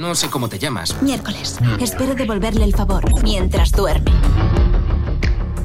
No 0.00 0.14
sé 0.14 0.30
cómo 0.30 0.48
te 0.48 0.58
llamas. 0.58 0.96
Miércoles. 1.02 1.58
Espero 1.78 2.14
devolverle 2.14 2.64
el 2.64 2.74
favor 2.74 3.04
mientras 3.22 3.70
duerme. 3.70 4.10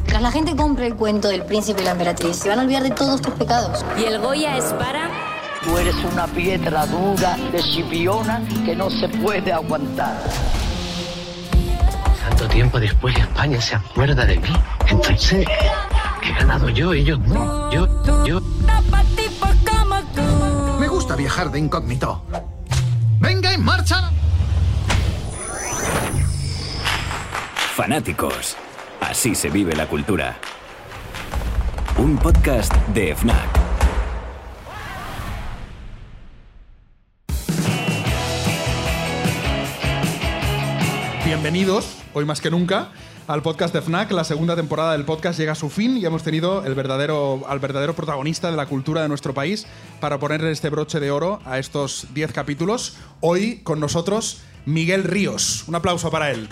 Tras 0.05 0.21
la 0.21 0.29
gente 0.29 0.57
compre 0.57 0.87
el 0.87 0.95
cuento 0.95 1.29
del 1.29 1.45
príncipe 1.45 1.81
y 1.81 1.85
la 1.85 1.91
emperatriz, 1.91 2.35
se 2.35 2.49
van 2.49 2.59
a 2.59 2.63
olvidar 2.63 2.83
de 2.83 2.91
todos 2.91 3.21
tus 3.21 3.33
pecados. 3.35 3.85
Y 3.97 4.03
el 4.03 4.19
Goya 4.19 4.57
es 4.57 4.65
para... 4.73 5.09
Tú 5.63 5.77
eres 5.77 5.95
una 6.11 6.27
piedra 6.27 6.85
dura 6.85 7.37
de 7.53 7.63
chipiona 7.63 8.41
que 8.65 8.75
no 8.75 8.89
se 8.89 9.07
puede 9.07 9.53
aguantar. 9.53 10.21
Tanto 12.27 12.45
tiempo 12.49 12.77
después 12.77 13.15
España 13.15 13.61
se 13.61 13.75
acuerda 13.75 14.25
de 14.25 14.37
mí. 14.37 14.53
Entonces, 14.89 15.47
he 16.21 16.33
ganado 16.33 16.67
yo, 16.67 16.91
ellos 16.91 17.19
no. 17.19 17.71
Yo, 17.71 18.25
yo. 18.25 18.41
Me 20.77 20.89
gusta 20.89 21.15
viajar 21.15 21.49
de 21.51 21.59
incógnito. 21.59 22.21
¡Venga, 23.21 23.53
en 23.53 23.63
marcha! 23.63 24.11
Fanáticos. 27.75 28.55
Así 29.01 29.35
se 29.35 29.49
vive 29.49 29.75
la 29.75 29.89
cultura. 29.89 30.37
Un 31.97 32.17
podcast 32.17 32.73
de 32.93 33.13
FNAC. 33.13 33.49
Bienvenidos, 41.25 41.97
hoy 42.13 42.23
más 42.23 42.39
que 42.39 42.49
nunca, 42.49 42.91
al 43.27 43.41
podcast 43.41 43.73
de 43.73 43.81
FNAC. 43.81 44.09
La 44.11 44.23
segunda 44.23 44.55
temporada 44.55 44.93
del 44.93 45.03
podcast 45.03 45.37
llega 45.37 45.51
a 45.51 45.55
su 45.55 45.69
fin 45.69 45.97
y 45.97 46.05
hemos 46.05 46.23
tenido 46.23 46.63
el 46.63 46.75
verdadero, 46.75 47.43
al 47.45 47.59
verdadero 47.59 47.93
protagonista 47.93 48.51
de 48.51 48.55
la 48.55 48.67
cultura 48.67 49.01
de 49.01 49.09
nuestro 49.09 49.33
país 49.33 49.67
para 49.99 50.17
ponerle 50.17 50.51
este 50.51 50.69
broche 50.69 51.01
de 51.01 51.11
oro 51.11 51.41
a 51.43 51.59
estos 51.59 52.07
10 52.13 52.31
capítulos. 52.31 52.95
Hoy 53.19 53.57
con 53.63 53.81
nosotros 53.81 54.43
Miguel 54.65 55.03
Ríos. 55.03 55.65
Un 55.67 55.75
aplauso 55.75 56.09
para 56.09 56.31
él. 56.31 56.47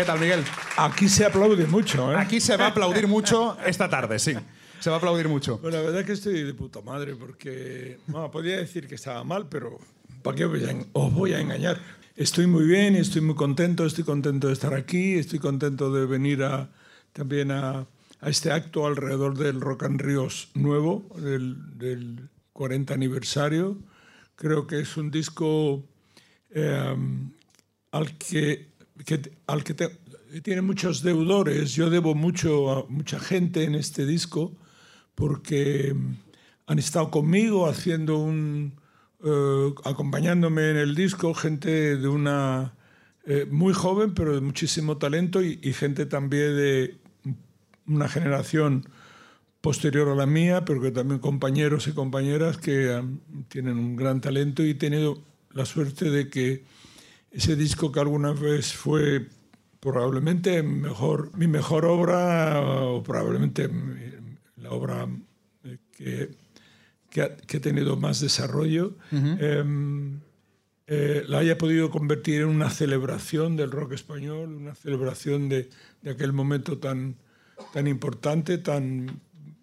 ¿Qué 0.00 0.06
tal, 0.06 0.18
Miguel? 0.18 0.42
Aquí 0.78 1.10
se 1.10 1.26
aplaude 1.26 1.66
mucho, 1.66 2.10
¿eh? 2.10 2.16
Aquí 2.16 2.40
se 2.40 2.56
va 2.56 2.64
a 2.64 2.68
aplaudir 2.68 3.06
mucho 3.06 3.58
esta 3.66 3.86
tarde, 3.86 4.18
sí. 4.18 4.32
Se 4.78 4.88
va 4.88 4.96
a 4.96 4.98
aplaudir 4.98 5.28
mucho. 5.28 5.58
Bueno, 5.58 5.76
la 5.76 5.82
verdad 5.82 6.00
es 6.00 6.06
que 6.06 6.12
estoy 6.14 6.42
de 6.42 6.54
puta 6.54 6.80
madre 6.80 7.14
porque... 7.16 7.98
No, 8.06 8.30
podría 8.30 8.56
decir 8.56 8.88
que 8.88 8.94
estaba 8.94 9.22
mal, 9.24 9.50
pero 9.50 9.78
¿para 10.22 10.38
qué 10.38 10.46
voy 10.46 10.64
a 10.64 10.74
os 10.94 11.12
voy 11.12 11.34
a 11.34 11.40
engañar? 11.40 11.78
Estoy 12.16 12.46
muy 12.46 12.64
bien 12.64 12.96
estoy 12.96 13.20
muy 13.20 13.34
contento, 13.34 13.84
estoy 13.84 14.04
contento 14.04 14.46
de 14.46 14.54
estar 14.54 14.72
aquí, 14.72 15.18
estoy 15.18 15.38
contento 15.38 15.92
de 15.92 16.06
venir 16.06 16.44
a, 16.44 16.70
también 17.12 17.50
a, 17.50 17.86
a 18.20 18.30
este 18.30 18.52
acto 18.52 18.86
alrededor 18.86 19.36
del 19.36 19.60
Rock 19.60 19.82
and 19.82 20.00
Ríos 20.00 20.48
nuevo, 20.54 21.06
del, 21.18 21.76
del 21.76 22.30
40 22.54 22.94
aniversario. 22.94 23.76
Creo 24.34 24.66
que 24.66 24.80
es 24.80 24.96
un 24.96 25.10
disco 25.10 25.84
eh, 26.52 26.96
al 27.92 28.16
que, 28.16 28.69
que- 29.04 29.32
al 29.46 29.64
que 29.64 29.74
te- 29.74 29.98
tiene 30.42 30.62
muchos 30.62 31.02
deudores. 31.02 31.74
Yo 31.74 31.90
debo 31.90 32.14
mucho 32.14 32.70
a 32.70 32.86
mucha 32.88 33.18
gente 33.20 33.64
en 33.64 33.74
este 33.74 34.06
disco 34.06 34.52
porque 35.14 35.92
mm, 35.94 36.14
han 36.66 36.78
estado 36.78 37.10
conmigo 37.10 37.68
haciendo 37.68 38.18
un 38.18 38.74
eh, 39.22 39.74
acompañándome 39.84 40.70
en 40.70 40.76
el 40.78 40.94
disco 40.94 41.34
gente 41.34 41.96
de 41.96 42.08
una 42.08 42.74
eh, 43.26 43.46
muy 43.50 43.74
joven 43.74 44.14
pero 44.14 44.34
de 44.34 44.40
muchísimo 44.40 44.96
talento 44.96 45.42
y, 45.42 45.58
y 45.62 45.72
gente 45.74 46.06
también 46.06 46.56
de 46.56 46.96
una 47.86 48.08
generación 48.08 48.86
posterior 49.60 50.08
a 50.08 50.14
la 50.14 50.24
mía, 50.26 50.64
pero 50.64 50.80
que 50.80 50.90
también 50.90 51.20
compañeros 51.20 51.86
y 51.86 51.92
compañeras 51.92 52.56
que 52.56 52.88
um, 52.96 53.18
tienen 53.48 53.76
un 53.76 53.94
gran 53.96 54.20
talento 54.22 54.64
y 54.64 54.70
he 54.70 54.74
tenido 54.74 55.18
la 55.52 55.66
suerte 55.66 56.08
de 56.10 56.30
que 56.30 56.64
ese 57.30 57.56
disco 57.56 57.92
que 57.92 58.00
alguna 58.00 58.32
vez 58.32 58.72
fue 58.72 59.26
probablemente 59.80 60.62
mejor, 60.62 61.30
mi 61.36 61.46
mejor 61.46 61.84
obra 61.86 62.60
o 62.60 63.02
probablemente 63.02 63.68
la 64.56 64.70
obra 64.70 65.08
eh, 65.64 65.78
que, 65.96 66.30
que, 67.08 67.22
ha, 67.22 67.36
que 67.36 67.56
ha 67.56 67.60
tenido 67.60 67.96
más 67.96 68.20
desarrollo, 68.20 68.96
em, 69.10 70.20
eh, 70.86 71.24
la 71.28 71.38
haya 71.38 71.56
podido 71.56 71.88
convertir 71.90 72.42
en 72.42 72.48
una 72.48 72.68
celebración 72.68 73.56
del 73.56 73.70
rock 73.70 73.92
español, 73.92 74.52
una 74.56 74.74
celebración 74.74 75.48
de, 75.48 75.70
de 76.02 76.10
aquel 76.10 76.32
momento 76.32 76.78
tan, 76.78 77.14
tan 77.72 77.86
importante, 77.86 78.58
tan, 78.58 79.20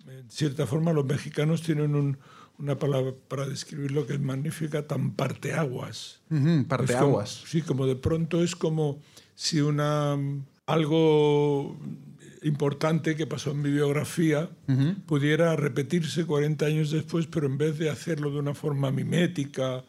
en 0.08 0.30
cierta 0.32 0.66
forma 0.66 0.94
los 0.94 1.06
mexicanos 1.06 1.62
tienen 1.62 1.96
un- 1.96 2.18
una 2.60 2.78
palabra 2.80 3.14
para 3.28 3.46
describirlo 3.46 4.08
que 4.08 4.14
es 4.14 4.20
magnífica, 4.20 4.88
tan 4.88 5.12
parteaguas. 5.12 6.22
Es 6.32 6.40
como- 6.40 6.68
parteaguas. 6.68 7.44
sí, 7.46 7.62
como 7.62 7.86
de 7.86 7.96
pronto 7.96 8.44
es 8.44 8.56
como 8.56 9.00
si 9.36 9.62
una, 9.62 10.18
algo 10.66 11.78
importante 12.44 13.16
que 13.16 13.28
pasó 13.28 13.52
en 13.52 13.62
mi 13.62 13.70
biografía 13.72 14.50
pudiera 15.06 15.56
repetirse 15.56 16.26
40 16.26 16.66
años 16.66 16.92
después, 16.92 17.28
pero 17.28 17.46
en 17.48 17.58
vez 17.58 17.78
de 17.78 17.90
hacerlo 17.90 18.32
de 18.32 18.40
una 18.40 18.54
forma 18.54 18.92
mimética 18.92 19.84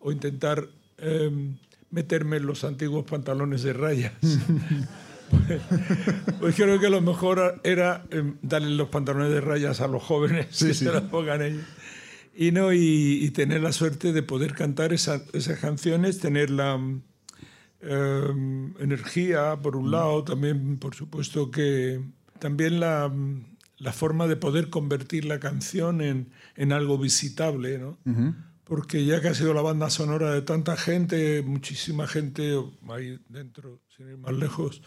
o 0.00 0.12
intentar 0.12 0.66
em, 0.98 1.56
meterme 1.90 2.36
en 2.36 2.46
los 2.46 2.64
antiguos 2.64 3.04
pantalones 3.04 3.62
de 3.62 3.72
rayas. 3.72 4.12
pues, 5.30 5.60
pues 6.40 6.54
creo 6.54 6.78
que 6.78 6.88
lo 6.90 7.00
mejor 7.00 7.60
era 7.64 8.04
em, 8.10 8.36
darle 8.42 8.70
los 8.76 8.88
pantalones 8.88 9.30
de 9.32 9.40
rayas 9.40 9.80
a 9.80 9.88
los 9.88 10.02
jóvenes 10.02 10.46
que 10.58 10.74
se 10.74 10.84
los 10.86 11.02
pongan 11.04 11.42
ellos. 11.42 11.64
Y, 12.36 12.50
no, 12.50 12.72
y, 12.72 13.20
y 13.24 13.30
tener 13.30 13.62
la 13.62 13.72
suerte 13.72 14.12
de 14.12 14.22
poder 14.22 14.54
cantar 14.54 14.92
esa- 14.92 15.24
esas 15.32 15.58
canciones, 15.60 16.18
tener 16.18 16.50
la 16.50 16.76
mm, 16.76 17.02
em, 17.82 18.74
energía, 18.80 19.56
por 19.62 19.76
un 19.76 19.90
lado, 19.90 20.24
también, 20.24 20.78
por 20.78 20.94
supuesto, 20.94 21.50
que 21.50 22.00
también 22.38 22.80
la, 22.80 23.08
mm, 23.08 23.44
la 23.78 23.92
forma 23.92 24.26
de 24.26 24.36
poder 24.36 24.70
convertir 24.70 25.24
la 25.26 25.38
canción 25.40 26.00
en, 26.00 26.30
en 26.56 26.72
algo 26.72 26.98
visitable, 26.98 27.78
¿no? 27.78 27.98
Porque 28.64 29.04
ya 29.04 29.20
que 29.20 29.28
ha 29.28 29.34
sido 29.34 29.52
la 29.52 29.60
banda 29.60 29.90
sonora 29.90 30.32
de 30.32 30.40
tanta 30.40 30.76
gente, 30.76 31.42
muchísima 31.42 32.06
gente 32.06 32.58
ahí 32.88 33.18
dentro, 33.28 33.80
sin 33.94 34.08
ir 34.08 34.16
más 34.16 34.32
lejos, 34.32 34.80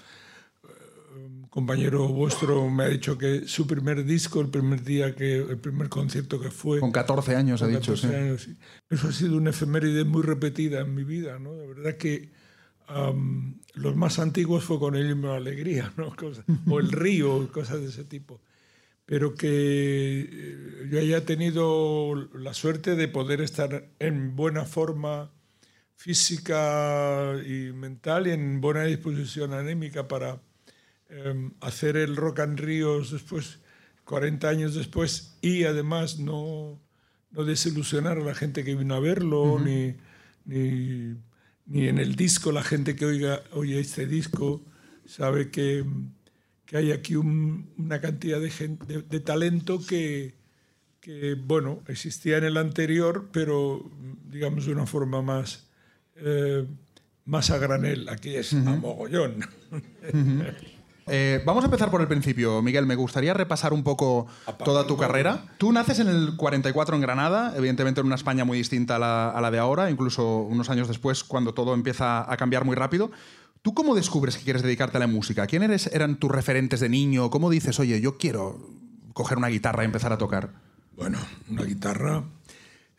compañero 1.50 2.08
vuestro 2.08 2.70
me 2.70 2.84
ha 2.84 2.90
dicho 2.90 3.18
que 3.18 3.48
su 3.48 3.66
primer 3.68 4.06
disco, 4.06 4.42
el 4.42 4.50
primer 4.50 4.84
día 4.84 5.16
que, 5.16 5.38
el 5.38 5.58
primer 5.58 5.90
concierto 5.90 6.40
que 6.40 6.52
fue. 6.52 6.80
Con 6.80 6.92
14 6.92 7.36
años, 7.36 7.62
ha 7.62 7.66
con 7.66 7.76
dicho. 7.76 7.94
14 7.94 8.08
sí. 8.08 8.16
años, 8.16 8.42
sí. 8.44 8.58
Eso 8.90 9.08
ha 9.08 9.12
sido 9.12 9.38
una 9.38 9.50
efeméride 9.52 10.04
muy 10.04 10.22
repetida 10.24 10.82
en 10.82 10.94
mi 10.96 11.04
vida, 11.04 11.40
¿no? 11.40 11.54
De 11.54 11.68
verdad 11.68 11.98
que 11.98 12.32
am, 12.88 13.60
los 13.74 13.96
más 13.96 14.20
antiguos 14.20 14.64
fue 14.64 14.80
con 14.80 14.96
el 14.96 15.10
himno 15.10 15.34
alegría, 15.34 15.94
¿no? 15.98 16.16
Cosas- 16.16 16.46
o 16.70 16.80
el 16.80 16.92
río, 16.92 17.52
cosas 17.52 17.82
de 17.82 17.88
ese 17.88 18.04
tipo. 18.04 18.42
Pero 19.06 19.36
que 19.36 19.48
eh, 20.30 20.88
yo 20.92 21.00
haya 21.00 21.26
tenido 21.26 22.14
la 22.34 22.54
suerte 22.54 22.96
de 22.96 23.08
poder 23.08 23.40
estar 23.42 23.90
en 24.00 24.36
buena 24.36 24.66
forma 24.66 25.32
física 25.96 27.34
y 27.46 27.72
mental 27.74 28.28
y 28.28 28.32
en 28.32 28.62
buena 28.62 28.84
disposición 28.84 29.54
anémica 29.54 30.08
para 30.08 30.42
em, 31.10 31.52
hacer 31.62 31.98
el 31.98 32.16
Rock 32.16 32.40
and 32.40 32.60
Ríos 32.60 33.12
después, 33.12 33.60
40 34.06 34.48
años 34.50 34.76
después, 34.76 35.38
y 35.42 35.64
además 35.64 36.20
no, 36.20 36.80
no 37.32 37.44
desilusionar 37.44 38.18
a 38.18 38.24
la 38.24 38.36
gente 38.36 38.64
que 38.64 38.76
vino 38.76 38.96
a 38.96 39.00
verlo, 39.00 39.60
ni, 39.60 39.96
ni, 40.46 41.16
ni 41.66 41.88
en 41.88 41.98
el 41.98 42.16
disco 42.16 42.52
la 42.52 42.64
gente 42.64 42.96
que 42.96 43.06
oiga, 43.06 43.42
oye 43.52 43.80
este 43.80 44.06
disco 44.08 44.64
sabe 45.06 45.50
que, 45.52 45.86
que 46.66 46.78
hay 46.78 46.92
aquí 46.92 47.16
un- 47.16 47.70
una 47.78 48.00
cantidad 48.02 48.40
de, 48.42 48.50
gen- 48.50 48.80
de, 48.88 49.02
de 49.02 49.20
talento 49.20 49.80
que, 49.86 50.36
que, 51.02 51.36
bueno, 51.36 51.82
existía 51.88 52.38
en 52.38 52.44
el 52.46 52.58
anterior, 52.58 53.30
pero 53.32 53.90
digamos 54.30 54.66
de 54.66 54.74
una 54.74 54.86
forma 54.86 55.22
más, 55.22 55.68
eh, 56.18 56.66
más 57.26 57.50
a 57.52 57.58
granel. 57.58 58.08
Aquí 58.10 58.36
es 58.36 58.54
a 58.54 58.58
mogollón. 58.76 59.46
Eh, 61.08 61.42
vamos 61.46 61.64
a 61.64 61.68
empezar 61.68 61.90
por 61.90 62.02
el 62.02 62.08
principio, 62.08 62.62
Miguel. 62.62 62.86
Me 62.86 62.96
gustaría 62.96 63.34
repasar 63.34 63.74
un 63.74 63.84
poco 63.84 64.28
toda 64.64 64.86
tu 64.86 64.98
carrera. 64.98 65.46
Tú 65.58 65.72
naces 65.72 66.00
en 66.00 66.08
el 66.08 66.36
44 66.36 66.96
en 66.96 67.02
Granada, 67.02 67.54
evidentemente 67.56 68.02
en 68.02 68.08
una 68.08 68.16
España 68.16 68.44
muy 68.46 68.58
distinta 68.58 68.98
a 68.98 69.00
la, 69.00 69.30
a 69.30 69.40
la 69.42 69.52
de 69.52 69.60
ahora, 69.60 69.90
incluso 69.90 70.40
unos 70.40 70.70
años 70.70 70.88
después, 70.88 71.24
cuando 71.24 71.54
todo 71.54 71.74
empieza 71.74 72.32
a 72.32 72.38
cambiar 72.38 72.66
muy 72.66 72.76
rápido. 72.76 73.12
¿Tú 73.62 73.74
cómo 73.74 73.96
descubres 73.96 74.38
que 74.38 74.44
quieres 74.44 74.62
dedicarte 74.64 74.98
a 74.98 75.00
la 75.00 75.08
música? 75.08 75.48
¿Quién 75.48 75.64
eres, 75.64 75.88
eran 75.88 76.18
tus 76.18 76.32
referentes 76.32 76.80
de 76.80 76.90
niño? 76.90 77.30
¿Cómo 77.30 77.50
dices, 77.50 77.80
oye, 77.80 78.00
yo 78.02 78.18
quiero 78.18 78.60
coger 79.14 79.38
una 79.38 79.48
guitarra 79.48 79.84
y 79.84 79.86
empezar 79.86 80.14
a 80.14 80.18
tocar? 80.18 80.52
Bueno, 80.96 81.18
una 81.50 81.64
guitarra. 81.64 82.24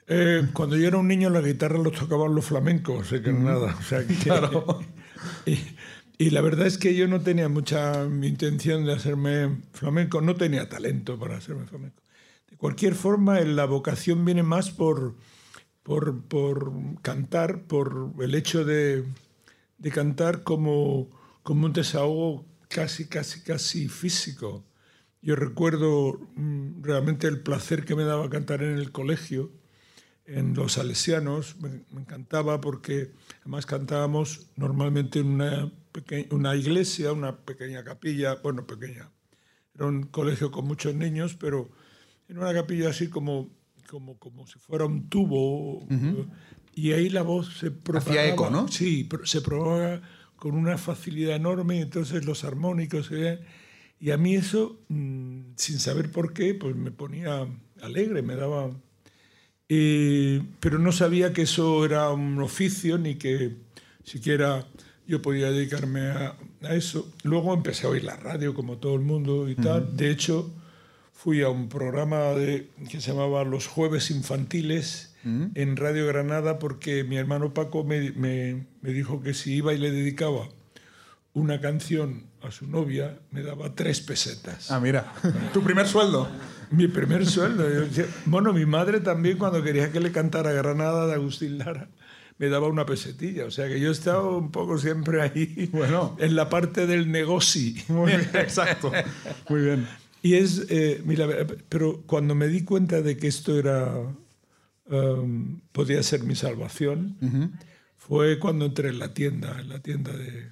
Eh, 0.08 0.48
cuando 0.54 0.76
yo 0.76 0.88
era 0.88 0.96
un 0.96 1.06
niño, 1.08 1.30
la 1.30 1.40
guitarra 1.40 1.78
lo 1.78 1.90
tocaban 1.90 2.34
los 2.34 2.46
flamencos 2.46 3.12
en 3.12 3.22
Granada. 3.22 3.76
O 3.78 3.82
sea, 3.82 4.06
que- 4.06 4.14
y, 5.50 5.58
Y 6.20 6.30
la 6.30 6.40
verdad 6.40 6.66
es 6.66 6.78
que 6.78 6.96
yo 6.96 7.06
no 7.06 7.20
tenía 7.20 7.48
mucha 7.48 8.04
intención 8.04 8.84
de 8.84 8.92
hacerme 8.92 9.62
flamenco, 9.72 10.20
no 10.20 10.34
tenía 10.34 10.68
talento 10.68 11.16
para 11.16 11.36
hacerme 11.36 11.66
flamenco. 11.66 12.02
De 12.50 12.56
cualquier 12.56 12.96
forma, 12.96 13.38
la 13.40 13.66
vocación 13.66 14.24
viene 14.24 14.42
más 14.42 14.70
por, 14.70 15.14
por, 15.84 16.24
por 16.24 16.72
cantar, 17.02 17.62
por 17.68 18.14
el 18.20 18.34
hecho 18.34 18.64
de, 18.64 19.04
de 19.78 19.90
cantar 19.92 20.42
como, 20.42 21.08
como 21.44 21.66
un 21.66 21.72
desahogo 21.72 22.44
casi, 22.68 23.06
casi, 23.06 23.42
casi 23.42 23.88
físico. 23.88 24.64
Yo 25.22 25.36
recuerdo 25.36 26.18
mm, 26.34 26.82
realmente 26.82 27.28
el 27.28 27.42
placer 27.42 27.84
que 27.84 27.94
me 27.94 28.02
daba 28.04 28.28
cantar 28.28 28.64
en 28.64 28.78
el 28.78 28.90
colegio, 28.90 29.52
en 30.28 30.54
los 30.54 30.74
salesianos. 30.74 31.56
Me, 31.60 31.70
me 31.90 32.02
encantaba 32.02 32.60
porque 32.60 33.10
además 33.40 33.66
cantábamos 33.66 34.46
normalmente 34.56 35.18
en 35.20 35.26
una, 35.26 35.72
una 36.30 36.54
iglesia, 36.54 37.12
una 37.12 37.36
pequeña 37.36 37.82
capilla, 37.82 38.36
bueno, 38.36 38.66
pequeña. 38.66 39.10
Era 39.74 39.86
un 39.86 40.04
colegio 40.04 40.50
con 40.50 40.66
muchos 40.66 40.94
niños, 40.94 41.34
pero 41.34 41.70
en 42.28 42.38
una 42.38 42.52
capilla 42.52 42.90
así 42.90 43.08
como, 43.08 43.50
como, 43.88 44.18
como 44.18 44.46
si 44.46 44.58
fuera 44.58 44.84
un 44.84 45.08
tubo. 45.08 45.86
Y 46.74 46.92
ahí 46.92 47.08
la 47.08 47.22
voz 47.22 47.58
se 47.58 47.70
propagaba. 47.70 48.26
eco, 48.26 48.50
¿no? 48.50 48.68
Sí, 48.68 49.08
se 49.24 49.40
propaga 49.40 50.02
con 50.36 50.54
una 50.54 50.78
facilidad 50.78 51.34
enorme, 51.34 51.78
y 51.78 51.80
entonces 51.80 52.24
los 52.24 52.44
armónicos 52.44 53.10
ven. 53.10 53.40
Y 54.00 54.12
a 54.12 54.16
mí 54.16 54.36
eso, 54.36 54.80
mm, 54.88 55.54
sin 55.56 55.80
saber 55.80 56.12
por 56.12 56.32
qué, 56.32 56.54
pues 56.54 56.76
me 56.76 56.92
ponía 56.92 57.48
alegre, 57.82 58.22
me 58.22 58.36
daba... 58.36 58.70
Eh, 59.68 60.42
pero 60.60 60.78
no 60.78 60.92
sabía 60.92 61.32
que 61.32 61.42
eso 61.42 61.84
era 61.84 62.10
un 62.10 62.40
oficio 62.40 62.96
ni 62.98 63.16
que 63.16 63.56
siquiera 64.04 64.66
yo 65.06 65.20
podía 65.22 65.50
dedicarme 65.50 66.08
a, 66.10 66.36
a 66.62 66.74
eso. 66.74 67.10
Luego 67.22 67.52
empecé 67.54 67.86
a 67.86 67.90
oír 67.90 68.04
la 68.04 68.16
radio 68.16 68.54
como 68.54 68.76
todo 68.78 68.94
el 68.94 69.00
mundo 69.02 69.48
y 69.48 69.54
tal. 69.54 69.96
De 69.96 70.10
hecho, 70.10 70.50
fui 71.12 71.42
a 71.42 71.48
un 71.48 71.68
programa 71.68 72.18
de, 72.32 72.68
que 72.90 73.00
se 73.00 73.10
llamaba 73.12 73.44
Los 73.44 73.66
Jueves 73.66 74.10
Infantiles 74.10 75.14
en 75.54 75.76
Radio 75.76 76.06
Granada 76.06 76.58
porque 76.58 77.04
mi 77.04 77.16
hermano 77.16 77.52
Paco 77.52 77.84
me, 77.84 78.12
me- 78.12 78.64
me 78.80 78.92
dijo 78.94 79.20
que 79.22 79.34
si 79.34 79.54
iba 79.56 79.74
y 79.74 79.78
le 79.78 79.90
dedicaba 79.90 80.48
una 81.34 81.60
canción 81.60 82.24
a 82.40 82.50
su 82.50 82.66
novia, 82.66 83.18
me 83.30 83.42
daba 83.42 83.74
tres 83.74 84.00
pesetas. 84.00 84.70
Ah, 84.70 84.80
mira. 84.80 85.12
tu 85.52 85.62
primer 85.62 85.86
sueldo. 85.86 86.28
Mi 86.70 86.86
primer 86.88 87.26
sueldo. 87.26 87.64
Bueno, 88.26 88.52
mi 88.52 88.66
madre 88.66 89.00
también 89.00 89.38
cuando 89.38 89.62
quería 89.62 89.90
que 89.92 90.00
le 90.00 90.12
cantara 90.12 90.52
Granada 90.52 91.06
de 91.06 91.14
Agustín 91.14 91.58
Lara 91.58 91.88
me 92.38 92.48
daba 92.48 92.68
una 92.68 92.86
pesetilla. 92.86 93.46
O 93.46 93.50
sea 93.50 93.68
que 93.68 93.80
yo 93.80 93.90
estaba 93.90 94.36
un 94.36 94.50
poco 94.50 94.78
siempre 94.78 95.20
ahí 95.22 95.68
Bueno. 95.72 96.16
en 96.20 96.36
la 96.36 96.48
parte 96.48 96.86
del 96.86 97.10
negocio. 97.10 97.72
Muy 97.88 98.08
bien, 98.12 98.28
exacto. 98.34 98.92
Muy 99.48 99.62
bien. 99.62 99.88
Y 100.22 100.34
es, 100.34 100.66
eh, 100.68 101.00
mira, 101.04 101.26
pero 101.68 102.02
cuando 102.06 102.34
me 102.34 102.48
di 102.48 102.64
cuenta 102.64 103.02
de 103.02 103.16
que 103.16 103.28
esto 103.28 103.58
era, 103.58 103.92
um, 104.86 105.60
podía 105.72 106.02
ser 106.02 106.22
mi 106.24 106.34
salvación, 106.34 107.16
fue 107.96 108.38
cuando 108.38 108.66
entré 108.66 108.88
en 108.90 108.98
la 108.98 109.14
tienda, 109.14 109.58
en 109.60 109.68
la 109.68 109.80
tienda 109.80 110.12
de, 110.16 110.48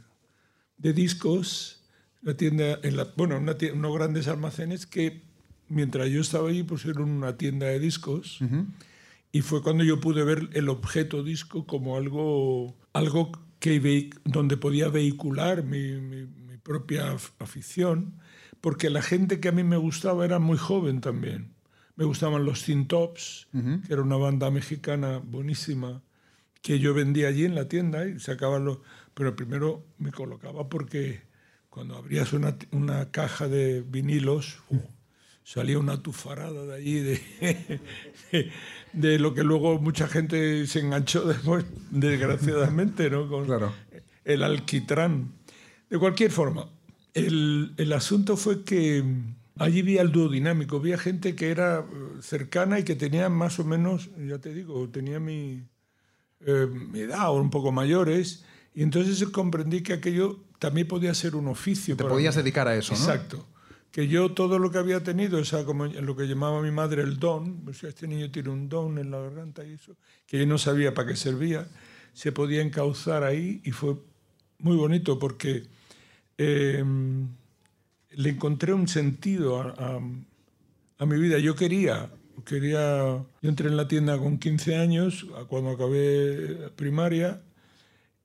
de 0.78 0.92
discos, 0.92 1.84
la 2.22 2.34
tienda, 2.36 2.78
en 2.82 2.96
la, 2.96 3.08
bueno, 3.16 3.36
una 3.38 3.56
tie- 3.58 3.72
unos 3.72 3.94
grandes 3.94 4.28
almacenes 4.28 4.86
que 4.86 5.22
mientras 5.68 6.08
yo 6.10 6.20
estaba 6.20 6.48
allí 6.48 6.62
pusieron 6.62 7.10
una 7.10 7.36
tienda 7.36 7.66
de 7.66 7.78
discos 7.78 8.38
y 9.32 9.40
fue 9.42 9.62
cuando 9.62 9.84
yo 9.84 10.00
pude 10.00 10.24
ver 10.24 10.48
el 10.52 10.68
objeto 10.68 11.22
disco 11.22 11.66
como 11.66 11.96
algo, 11.96 12.76
algo 12.92 13.32
que 13.58 14.10
donde 14.24 14.56
podía 14.56 14.88
vehicular 14.88 15.64
mi, 15.64 16.00
mi- 16.00 16.26
mi 16.26 16.56
propia 16.58 17.12
af- 17.14 17.32
afición, 17.38 18.14
porque 18.60 18.90
la 18.90 19.02
gente 19.02 19.40
que 19.40 19.48
a 19.48 19.52
mí 19.52 19.64
me 19.64 19.76
gustaba 19.76 20.24
era 20.24 20.38
muy 20.38 20.58
joven 20.58 21.00
también. 21.00 21.54
Me 21.96 22.04
gustaban 22.04 22.44
los 22.44 22.62
Tin 22.64 22.86
Tops, 22.88 23.48
que 23.86 23.92
era 23.92 24.02
una 24.02 24.16
banda 24.16 24.50
mexicana 24.50 25.18
buenísima, 25.18 26.02
que 26.62 26.78
yo 26.78 26.92
vendía 26.94 27.28
allí 27.28 27.44
en 27.44 27.54
la 27.54 27.68
tienda 27.68 28.06
y 28.06 28.18
sacaban 28.20 28.64
los... 28.64 28.78
Pero 29.14 29.34
primero 29.34 29.86
me 29.98 30.12
colocaba 30.12 30.68
porque 30.68 31.22
cuando 31.70 31.96
abrías 31.96 32.32
una, 32.34 32.56
una 32.72 33.10
caja 33.10 33.48
de 33.48 33.82
vinilos, 33.82 34.58
uh, 34.68 34.76
salía 35.46 35.78
una 35.78 36.02
tufarada 36.02 36.64
de 36.66 36.74
allí 36.74 36.94
de, 36.98 37.20
de 38.92 39.18
lo 39.20 39.32
que 39.32 39.44
luego 39.44 39.78
mucha 39.78 40.08
gente 40.08 40.66
se 40.66 40.80
enganchó 40.80 41.24
después, 41.24 41.64
desgraciadamente, 41.92 43.08
¿no? 43.10 43.28
Con 43.28 43.44
Claro. 43.46 43.72
el 44.24 44.42
alquitrán. 44.42 45.32
De 45.88 45.98
cualquier 46.00 46.32
forma, 46.32 46.68
el, 47.14 47.74
el 47.76 47.92
asunto 47.92 48.36
fue 48.36 48.64
que 48.64 49.04
allí 49.56 49.82
vi 49.82 49.98
al 49.98 50.10
dúo 50.10 50.28
dinámico, 50.28 50.80
vi 50.80 50.92
a 50.92 50.98
gente 50.98 51.36
que 51.36 51.50
era 51.52 51.78
eh, 51.78 51.84
cercana 52.20 52.80
y 52.80 52.82
que 52.82 52.96
tenía 52.96 53.28
más 53.28 53.60
o 53.60 53.64
menos, 53.64 54.10
ya 54.18 54.38
te 54.40 54.52
digo, 54.52 54.88
tenía 54.88 55.20
mi, 55.20 55.62
eh, 56.40 56.66
mi 56.90 57.00
edad 57.00 57.30
o 57.30 57.34
un 57.34 57.50
poco 57.50 57.70
mayores, 57.70 58.44
y 58.74 58.82
entonces 58.82 59.22
comprendí 59.28 59.82
que 59.82 59.92
aquello 59.92 60.40
también 60.58 60.88
podía 60.88 61.14
ser 61.14 61.36
un 61.36 61.46
oficio. 61.46 61.96
Te 61.96 62.02
para 62.02 62.14
podías 62.16 62.34
mí. 62.34 62.42
dedicar 62.42 62.66
a 62.66 62.74
eso, 62.74 62.94
¿no? 62.94 62.98
Exacto. 62.98 63.46
Que 63.96 64.08
yo 64.08 64.32
todo 64.40 64.58
lo 64.58 64.70
que 64.70 64.76
había 64.78 65.02
tenido, 65.02 65.38
o 65.40 65.44
sea, 65.44 65.64
como 65.64 65.86
lo 65.86 66.14
que 66.16 66.26
llamaba 66.28 66.60
mi 66.60 66.70
madre 66.70 67.00
el 67.02 67.18
don, 67.18 67.64
o 67.66 67.72
sea, 67.72 67.88
este 67.88 68.06
niño 68.06 68.30
tiene 68.30 68.50
un 68.50 68.68
don 68.68 68.98
en 68.98 69.10
la 69.10 69.18
garganta 69.20 69.64
y 69.64 69.72
eso, 69.72 69.96
que 70.26 70.38
yo 70.40 70.46
no 70.46 70.58
sabía 70.58 70.92
para 70.92 71.08
qué 71.08 71.16
servía, 71.16 71.66
se 72.12 72.30
podía 72.30 72.60
encauzar 72.60 73.24
ahí 73.24 73.62
y 73.64 73.70
fue 73.72 73.96
muy 74.58 74.76
bonito 74.76 75.18
porque 75.18 75.62
eh, 76.38 76.84
le 78.10 78.30
encontré 78.30 78.72
un 78.72 78.88
sentido 78.88 79.60
a, 79.60 79.74
a- 79.78 80.00
a 80.98 81.06
mi 81.06 81.18
vida. 81.18 81.38
Yo 81.38 81.54
quería, 81.54 82.10
quería, 82.44 82.78
yo 83.42 83.48
entré 83.48 83.68
en 83.68 83.76
la 83.76 83.88
tienda 83.88 84.18
con 84.18 84.38
15 84.38 84.76
años, 84.76 85.26
cuando 85.48 85.70
acabé 85.70 86.70
primaria, 86.76 87.42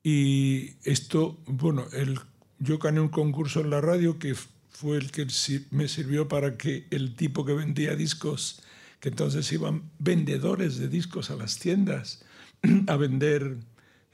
y 0.03 0.71
esto, 0.83 1.38
bueno, 1.45 1.85
el, 1.94 2.19
yo 2.59 2.77
gané 2.79 3.00
un 3.01 3.09
concurso 3.09 3.62
en 3.62 3.69
la 3.69 3.81
radio 3.81 4.18
que 4.19 4.35
fue 4.71 4.97
el 4.97 5.12
que 5.12 5.27
me 5.69 5.88
sirvió 5.88 6.27
para 6.27 6.57
que 6.57 6.88
el 6.89 7.15
tipo 7.15 7.45
que 7.45 7.53
vendía 7.53 7.95
discos, 7.95 8.63
que 9.00 9.09
entonces 9.09 9.51
iban 9.51 9.91
vendedores 10.00 10.77
de 10.77 10.88
discos 10.88 11.29
a 11.29 11.35
las 11.35 11.59
tiendas 11.59 12.23
a 12.88 12.95
vender, 12.95 13.57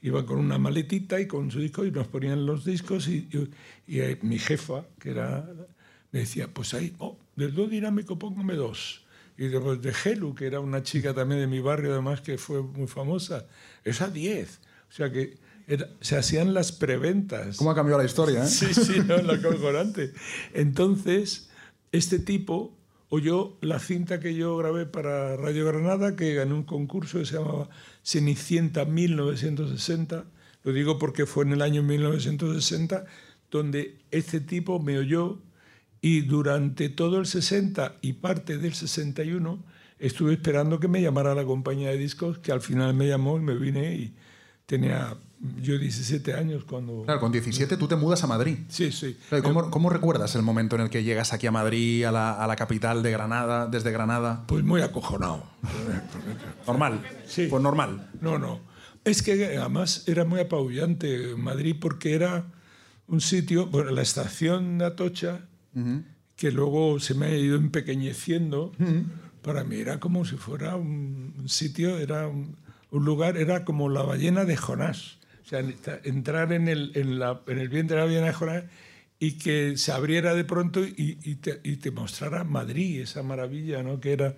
iban 0.02 0.26
con 0.26 0.38
una 0.38 0.58
maletita 0.58 1.20
y 1.20 1.26
con 1.26 1.50
su 1.50 1.60
disco 1.60 1.84
y 1.84 1.90
nos 1.90 2.08
ponían 2.08 2.44
los 2.44 2.64
discos 2.64 3.08
y, 3.08 3.28
eh, 3.86 4.18
mi 4.22 4.38
jefa, 4.38 4.84
que 4.98 5.10
era, 5.10 5.48
me 6.12 6.20
decía, 6.20 6.52
pues 6.52 6.74
ahí, 6.74 6.94
oh, 6.98 7.18
del 7.36 7.54
do 7.54 7.66
dinámico 7.66 8.18
póngame 8.18 8.54
dos. 8.54 9.04
Y 9.36 9.46
después 9.46 9.80
de 9.80 9.92
Helu, 10.04 10.34
que 10.34 10.46
era 10.46 10.58
una 10.58 10.82
chica 10.82 11.14
también 11.14 11.40
de 11.40 11.46
mi 11.46 11.60
barrio, 11.60 11.92
además, 11.92 12.20
que 12.20 12.38
fue 12.38 12.60
muy 12.60 12.88
famosa, 12.88 13.46
es 13.84 14.00
a 14.00 14.08
10. 14.08 14.60
O 14.90 14.92
sea 14.92 15.12
que 15.12 15.38
era- 15.68 15.88
se 16.00 16.16
hacían 16.16 16.54
las 16.54 16.72
preventas. 16.72 17.56
¿Cómo 17.56 17.70
ha 17.70 17.74
cambiado 17.74 18.00
la 18.00 18.06
historia? 18.06 18.44
eh? 18.44 18.46
Sí, 18.48 18.74
sí, 18.74 19.00
no, 19.06 19.18
la 19.18 19.40
cojonante. 19.40 20.12
Entonces, 20.54 21.50
este 21.92 22.18
tipo 22.18 22.76
oyó 23.10 23.56
la 23.60 23.78
cinta 23.78 24.20
que 24.20 24.34
yo 24.34 24.56
grabé 24.56 24.84
para 24.86 25.36
Radio 25.36 25.64
Granada, 25.66 26.16
que 26.16 26.34
gané 26.34 26.52
un 26.54 26.64
concurso 26.64 27.18
que 27.20 27.24
se 27.26 27.34
llamaba 27.38 27.70
Cenicienta 28.02 28.84
1960. 28.84 30.24
Lo 30.64 30.72
digo 30.72 30.98
porque 30.98 31.24
fue 31.24 31.44
en 31.44 31.52
el 31.52 31.62
año 31.62 31.82
1960 31.82 33.06
donde 33.50 33.98
este 34.10 34.40
tipo 34.40 34.78
me 34.80 34.98
oyó 34.98 35.40
y 36.02 36.20
durante 36.20 36.90
todo 36.90 37.18
el 37.18 37.26
60 37.26 37.96
y 38.02 38.14
parte 38.14 38.58
del 38.58 38.74
61 38.74 39.64
estuve 39.98 40.34
esperando 40.34 40.78
que 40.80 40.88
me 40.88 41.00
llamara 41.00 41.34
la 41.34 41.44
compañía 41.44 41.88
de 41.90 41.96
discos, 41.96 42.38
que 42.38 42.52
al 42.52 42.60
final 42.60 42.92
me 42.94 43.08
llamó 43.08 43.38
y 43.38 43.40
me 43.40 43.54
vine 43.56 43.94
y 43.94 44.14
tenía 44.66 45.16
yo 45.60 45.78
17 45.78 46.34
años 46.34 46.64
cuando... 46.64 47.04
Claro, 47.04 47.20
con 47.20 47.30
17 47.30 47.76
tú 47.76 47.86
te 47.86 47.96
mudas 47.96 48.24
a 48.24 48.26
Madrid. 48.26 48.58
Sí, 48.68 48.90
sí. 48.90 49.16
¿Cómo, 49.42 49.70
cómo 49.70 49.90
recuerdas 49.90 50.34
el 50.34 50.42
momento 50.42 50.76
en 50.76 50.82
el 50.82 50.90
que 50.90 51.04
llegas 51.04 51.32
aquí 51.32 51.46
a 51.46 51.52
Madrid, 51.52 52.04
a 52.04 52.12
la, 52.12 52.32
a 52.32 52.46
la 52.46 52.56
capital 52.56 53.02
de 53.02 53.10
Granada, 53.12 53.66
desde 53.66 53.92
Granada? 53.92 54.44
Pues 54.46 54.64
muy 54.64 54.80
acojonado. 54.82 55.44
Normal. 56.66 57.00
Sí. 57.26 57.46
Pues 57.48 57.62
normal. 57.62 58.10
No, 58.20 58.38
no. 58.38 58.60
Es 59.04 59.22
que 59.22 59.56
además 59.56 60.04
era 60.06 60.24
muy 60.24 60.40
apabullante 60.40 61.34
Madrid 61.36 61.76
porque 61.80 62.14
era 62.14 62.46
un 63.06 63.20
sitio, 63.20 63.66
bueno, 63.66 63.90
la 63.90 64.02
estación 64.02 64.78
de 64.78 64.86
Atocha, 64.86 65.46
que 66.36 66.50
luego 66.50 66.98
se 67.00 67.14
me 67.14 67.26
ha 67.26 67.36
ido 67.36 67.56
empequeñeciendo, 67.56 68.72
para 69.42 69.64
mí 69.64 69.76
era 69.76 70.00
como 70.00 70.24
si 70.24 70.36
fuera 70.36 70.76
un, 70.76 71.34
un 71.38 71.48
sitio, 71.48 71.96
era 71.98 72.26
un, 72.28 72.56
un 72.90 73.04
lugar, 73.04 73.36
era 73.36 73.64
como 73.64 73.88
la 73.88 74.02
ballena 74.02 74.44
de 74.44 74.56
Jonás. 74.56 75.18
Sea, 75.48 75.64
entrar 76.04 76.52
en 76.52 76.68
el, 76.68 76.92
en 76.94 77.18
la- 77.18 77.40
en 77.46 77.58
el 77.58 77.68
vientre 77.68 77.96
de 78.06 78.20
la 78.20 78.32
Jonás 78.34 78.64
y 79.18 79.32
que 79.38 79.76
se 79.78 79.92
abriera 79.92 80.34
de 80.34 80.44
pronto 80.44 80.84
y, 80.84 81.18
y 81.24 81.36
te, 81.36 81.60
y 81.64 81.76
te 81.76 81.90
mostrara 81.90 82.44
Madrid, 82.44 83.00
esa 83.00 83.22
maravilla, 83.22 83.82
¿no? 83.82 83.98
Que 83.98 84.12
era 84.12 84.36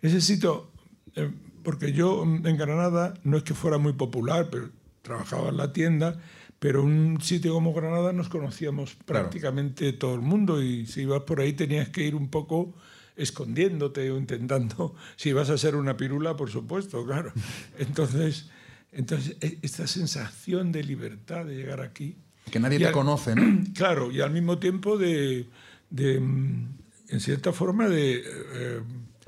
ese 0.00 0.20
sitio, 0.20 0.70
eh, 1.16 1.30
porque 1.64 1.92
yo 1.92 2.22
en 2.24 2.56
Granada 2.56 3.14
no 3.24 3.36
es 3.36 3.42
que 3.42 3.54
fuera 3.54 3.78
muy 3.78 3.92
popular, 3.92 4.48
pero 4.50 4.70
trabajaba 5.02 5.48
en 5.48 5.56
la 5.56 5.72
tienda, 5.72 6.18
Pero 6.60 6.84
un 6.84 7.18
sitio 7.20 7.54
como 7.54 7.74
Granada 7.74 8.12
nos 8.12 8.28
conocíamos 8.28 8.90
Claro. 8.94 9.04
prácticamente 9.06 9.92
todo 9.92 10.14
el 10.14 10.20
mundo 10.20 10.62
y 10.62 10.86
si 10.86 11.02
ibas 11.02 11.22
por 11.22 11.40
ahí 11.40 11.54
tenías 11.54 11.88
que 11.88 12.04
ir 12.06 12.14
un 12.14 12.28
poco 12.30 12.72
escondiéndote 13.16 14.10
o 14.12 14.16
intentando, 14.16 14.94
si 15.16 15.30
ibas 15.30 15.50
a 15.50 15.58
ser 15.58 15.74
una 15.74 15.96
pirula, 15.96 16.36
por 16.36 16.50
supuesto, 16.50 17.04
claro. 17.04 17.32
Entonces, 17.78 18.48
entonces 18.92 19.36
e- 19.40 19.58
esta 19.62 19.86
sensación 19.86 20.70
de 20.72 20.84
libertad 20.84 21.44
de 21.46 21.56
llegar 21.56 21.80
aquí. 21.80 22.16
Que 22.50 22.60
nadie 22.60 22.78
te 22.78 22.86
al- 22.86 22.92
conoce, 22.92 23.34
¿no? 23.34 23.64
Claro, 23.74 24.10
y 24.12 24.20
al 24.20 24.30
mismo 24.32 24.58
tiempo 24.58 24.98
de, 24.98 25.46
de, 25.90 26.20
mm, 26.20 26.68
en 27.08 27.20
cierta 27.20 27.52
forma, 27.52 27.88
de 27.88 28.22
eh, 28.26 28.80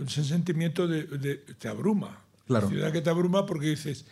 ese 0.06 0.25
sentimiento 0.25 0.87
de, 0.88 1.04
de- 1.04 1.37
te 1.59 1.68
abruma. 1.68 2.21
Claro. 2.47 2.68
Ciudad 2.68 2.92
que 2.92 3.00
te 3.00 3.09
abruma 3.11 3.47
porque 3.47 3.68
dices, 3.68 4.04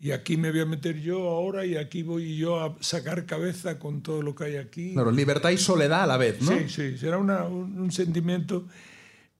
y 0.00 0.10
aquí 0.12 0.36
me 0.36 0.50
voy 0.50 0.60
a 0.60 0.66
meter 0.66 1.00
yo 1.00 1.28
ahora 1.28 1.64
y 1.66 1.76
aquí 1.76 2.02
voy 2.02 2.36
yo 2.36 2.60
a 2.60 2.76
sacar 2.80 3.26
cabeza 3.26 3.78
con 3.78 4.00
todo 4.02 4.22
lo 4.22 4.34
que 4.34 4.44
hay 4.44 4.56
aquí. 4.56 4.92
Claro, 4.94 5.10
libertad 5.12 5.50
y 5.50 5.58
soledad 5.58 6.02
a 6.04 6.06
la 6.06 6.16
vez, 6.16 6.40
¿no? 6.42 6.50
Sí, 6.58 6.68
sí, 6.68 6.98
será 6.98 7.18
una- 7.18 7.44
un, 7.44 7.78
un 7.78 7.92
sentimiento. 7.92 8.66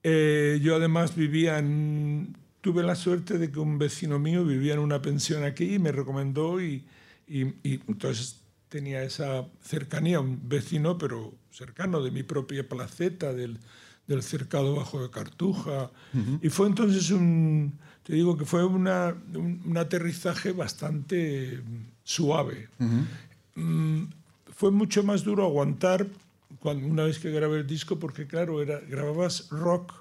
Eh, 0.03 0.59
yo 0.61 0.75
además 0.75 1.15
vivía 1.15 1.59
en... 1.59 2.37
Tuve 2.61 2.83
la 2.83 2.95
suerte 2.95 3.37
de 3.37 3.51
que 3.51 3.59
un 3.59 3.77
vecino 3.77 4.19
mío 4.19 4.43
vivía 4.45 4.73
en 4.73 4.79
una 4.79 5.01
pensión 5.01 5.43
aquí 5.43 5.75
y 5.75 5.79
me 5.79 5.91
recomendó 5.91 6.61
y, 6.61 6.83
y- 7.27 7.53
y 7.63 7.81
entonces 7.87 8.41
tenía 8.67 9.01
esa 9.03 9.45
cercanía, 9.61 10.19
un 10.19 10.47
vecino 10.47 10.97
pero 10.97 11.33
cercano 11.51 12.01
de 12.03 12.11
mi 12.11 12.23
propia 12.23 12.67
placeta, 12.67 13.33
del, 13.33 13.57
del 14.07 14.21
cercado 14.23 14.75
bajo 14.75 15.01
de 15.01 15.09
Cartuja. 15.09 15.89
Y 16.41 16.49
fue 16.49 16.67
entonces 16.67 17.09
un... 17.11 17.73
Te 18.03 18.13
digo 18.15 18.37
que 18.37 18.45
fue 18.45 18.65
una- 18.65 19.15
un, 19.35 19.61
un 19.65 19.77
aterrizaje 19.77 20.51
bastante 20.51 21.61
suave. 22.03 22.67
Mm, 23.55 24.03
fue 24.55 24.71
mucho 24.71 25.03
más 25.03 25.23
duro 25.23 25.45
aguantar 25.45 26.07
cuando, 26.59 26.87
una 26.87 27.03
vez 27.03 27.19
que 27.19 27.31
grabé 27.31 27.59
el 27.59 27.67
disco, 27.67 27.99
porque 27.99 28.27
claro, 28.27 28.61
era, 28.61 28.79
grababas 28.79 29.49
rock. 29.49 29.93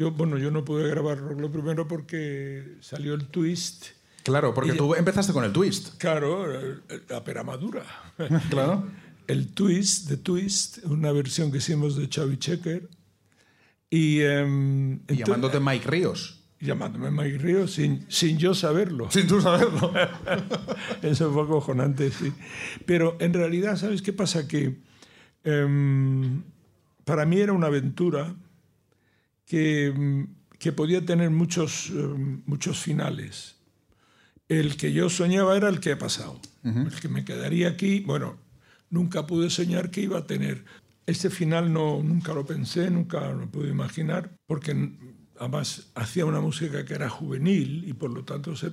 Yo, 0.00 0.10
bueno, 0.12 0.38
yo 0.38 0.50
no 0.50 0.64
pude 0.64 0.88
grabar 0.88 1.18
rock 1.18 1.38
lo 1.38 1.52
primero 1.52 1.86
porque 1.86 2.78
salió 2.80 3.12
el 3.12 3.26
twist. 3.26 3.88
Claro, 4.22 4.54
porque 4.54 4.72
Y- 4.72 4.76
tú 4.78 4.94
empezaste 4.94 5.34
con 5.34 5.44
el 5.44 5.52
twist. 5.52 5.98
Claro, 5.98 6.46
la 7.06 7.22
pera 7.22 7.44
madura. 7.44 7.84
Claro. 8.48 8.86
El 9.26 9.48
twist, 9.52 10.08
The 10.08 10.16
Twist, 10.16 10.78
una 10.86 11.12
versión 11.12 11.52
que 11.52 11.58
hicimos 11.58 11.96
de 11.96 12.08
Chavi 12.08 12.38
Checker. 12.38 12.88
Y, 13.90 14.20
entonces- 14.22 15.18
llamándote 15.26 15.60
Mike 15.60 15.86
Ríos. 15.86 16.44
llamándome 16.60 17.10
Mike 17.10 17.36
Ríos 17.36 17.72
sin, 17.72 18.06
sin 18.08 18.38
yo 18.38 18.54
saberlo. 18.54 19.10
Sin 19.10 19.26
tú 19.26 19.38
saberlo. 19.42 19.92
Eso 21.02 21.30
fue 21.30 21.42
acojonante, 21.42 22.10
sí. 22.10 22.32
Pero 22.86 23.18
en 23.20 23.34
realidad, 23.34 23.76
¿sabes 23.76 24.00
qué 24.00 24.14
pasa? 24.14 24.48
Que 24.48 24.78
em, 25.44 26.42
para 27.04 27.26
mí 27.26 27.38
era 27.38 27.52
una 27.52 27.66
aventura 27.66 28.34
que, 29.50 29.86
em, 29.86 30.28
que 30.60 30.70
podía 30.72 31.04
tener 31.04 31.30
muchos, 31.30 31.90
em, 31.90 32.42
muchos 32.46 32.78
finales. 32.78 33.56
El 34.48 34.76
que 34.76 34.92
yo 34.92 35.10
soñaba 35.10 35.56
era 35.56 35.68
el 35.68 35.80
que 35.80 35.90
ha 35.92 35.98
pasado. 35.98 36.40
El 36.62 36.94
que 37.00 37.08
me 37.08 37.24
quedaría 37.24 37.68
aquí, 37.68 38.00
bueno, 38.00 38.36
nunca 38.90 39.26
pude 39.26 39.50
soñar 39.50 39.90
que 39.90 40.02
iba 40.02 40.18
a 40.18 40.26
tener. 40.26 40.64
Este 41.06 41.30
final 41.30 41.72
no, 41.72 42.00
nunca 42.02 42.32
lo 42.32 42.44
pensé, 42.46 42.90
nunca 42.90 43.30
lo 43.32 43.46
pude 43.50 43.68
imaginar, 43.70 44.30
porque 44.46 44.92
además 45.38 45.90
hacía 45.96 46.26
una 46.26 46.40
música 46.40 46.84
que 46.84 46.94
era 46.94 47.08
juvenil 47.08 47.84
y 47.88 47.92
por 47.94 48.10
lo 48.12 48.22
tanto 48.24 48.54
se 48.54 48.70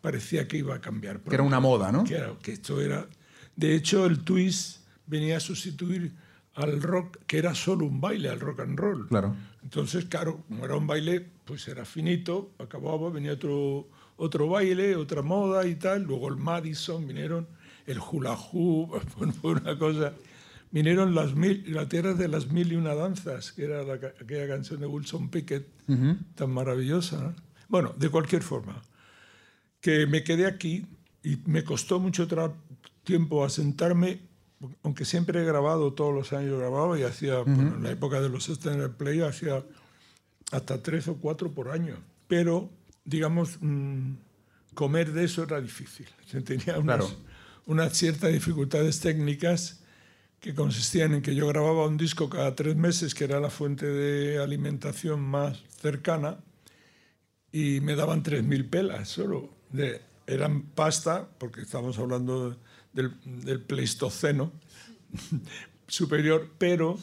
parecía 0.00 0.48
que 0.48 0.56
iba 0.58 0.74
a 0.74 0.80
cambiar. 0.80 1.20
Que 1.20 1.34
era 1.34 1.44
una 1.44 1.60
moda, 1.60 1.92
¿no? 1.92 2.02
Que, 2.04 2.14
era- 2.16 2.34
que 2.42 2.52
esto 2.52 2.80
era... 2.80 3.06
De 3.54 3.74
hecho, 3.76 4.06
el 4.06 4.20
twist 4.24 4.78
venía 5.06 5.36
a 5.36 5.40
sustituir 5.40 6.12
al 6.54 6.80
rock, 6.82 7.18
que 7.26 7.38
era 7.38 7.54
solo 7.54 7.84
un 7.86 8.00
baile, 8.00 8.30
al 8.30 8.40
rock 8.40 8.60
and 8.60 8.78
roll. 8.78 9.06
Claro. 9.08 9.36
Entonces, 9.62 10.06
claro, 10.06 10.42
como 10.48 10.64
era 10.64 10.76
un 10.76 10.86
baile, 10.86 11.24
pues 11.44 11.68
era 11.68 11.84
finito, 11.84 12.52
acababa, 12.58 13.10
venía 13.10 13.32
otro, 13.32 13.88
otro 14.16 14.48
baile, 14.48 14.96
otra 14.96 15.22
moda 15.22 15.66
y 15.66 15.76
tal. 15.76 16.02
Luego 16.02 16.28
el 16.28 16.36
Madison, 16.36 17.06
vinieron 17.06 17.46
el 17.86 17.98
hula 17.98 18.34
hoop, 18.34 19.00
fue 19.40 19.52
una 19.52 19.78
cosa. 19.78 20.14
Vinieron 20.70 21.14
las, 21.14 21.34
mil, 21.34 21.64
la 21.68 21.88
tierra 21.88 22.14
de 22.14 22.28
las 22.28 22.50
mil 22.50 22.72
y 22.72 22.76
una 22.76 22.94
danzas, 22.94 23.52
que 23.52 23.64
era 23.64 23.82
la 23.82 23.94
aquella 23.94 24.48
canción 24.48 24.80
de 24.80 24.86
Wilson 24.86 25.28
Pickett, 25.28 25.68
tan 26.34 26.50
maravillosa. 26.50 27.22
¿no? 27.22 27.34
Bueno, 27.68 27.94
de 27.96 28.08
cualquier 28.08 28.42
forma, 28.42 28.80
que 29.80 30.06
me 30.06 30.24
quedé 30.24 30.46
aquí 30.46 30.86
y 31.22 31.36
me 31.44 31.62
costó 31.62 32.00
mucho 32.00 32.26
tiempo 33.04 33.44
asentarme, 33.44 34.20
aunque 34.82 35.04
siempre 35.04 35.40
he 35.42 35.44
grabado, 35.44 35.92
todos 35.92 36.14
los 36.14 36.32
años 36.32 36.58
grababa 36.58 36.98
y 36.98 37.02
hacía, 37.02 37.38
bueno, 37.40 37.76
en 37.76 37.82
la 37.82 37.90
época 37.90 38.20
de 38.20 38.28
los 38.28 38.48
extended 38.48 38.90
play, 38.90 39.20
hacía 39.20 39.64
hasta 40.50 40.82
tres 40.82 41.08
o 41.08 41.16
cuatro 41.16 41.50
por 41.52 41.68
año. 41.70 41.96
Pero, 42.28 42.70
digamos, 43.04 43.58
mm, 43.60 44.12
comer 44.74 45.12
de 45.12 45.24
eso 45.24 45.42
era 45.42 45.60
difícil. 45.60 46.06
Se 46.26 46.40
Tenía 46.42 46.78
unas, 46.78 46.98
Claro. 46.98 47.16
unas 47.66 47.92
ciertas 47.96 48.32
dificultades 48.32 49.00
técnicas 49.00 49.80
que 50.40 50.54
consistían 50.54 51.14
en 51.14 51.22
que 51.22 51.34
yo 51.34 51.46
grababa 51.46 51.86
un 51.86 51.96
disco 51.96 52.28
cada 52.28 52.54
tres 52.56 52.74
meses, 52.76 53.14
que 53.14 53.24
era 53.24 53.38
la 53.38 53.48
fuente 53.50 53.86
de 53.86 54.38
alimentación 54.42 55.20
más 55.20 55.62
cercana, 55.80 56.38
y 57.52 57.80
me 57.80 57.94
daban 57.94 58.22
3.000 58.22 58.68
pelas 58.68 59.08
solo. 59.08 59.50
De, 59.70 60.00
eran 60.26 60.62
pasta, 60.62 61.28
porque 61.38 61.60
estamos 61.62 61.98
hablando 61.98 62.56
del, 62.92 63.12
del 63.24 63.60
Pleistoceno 63.60 64.52
superior, 65.86 66.48
pero 66.58 66.98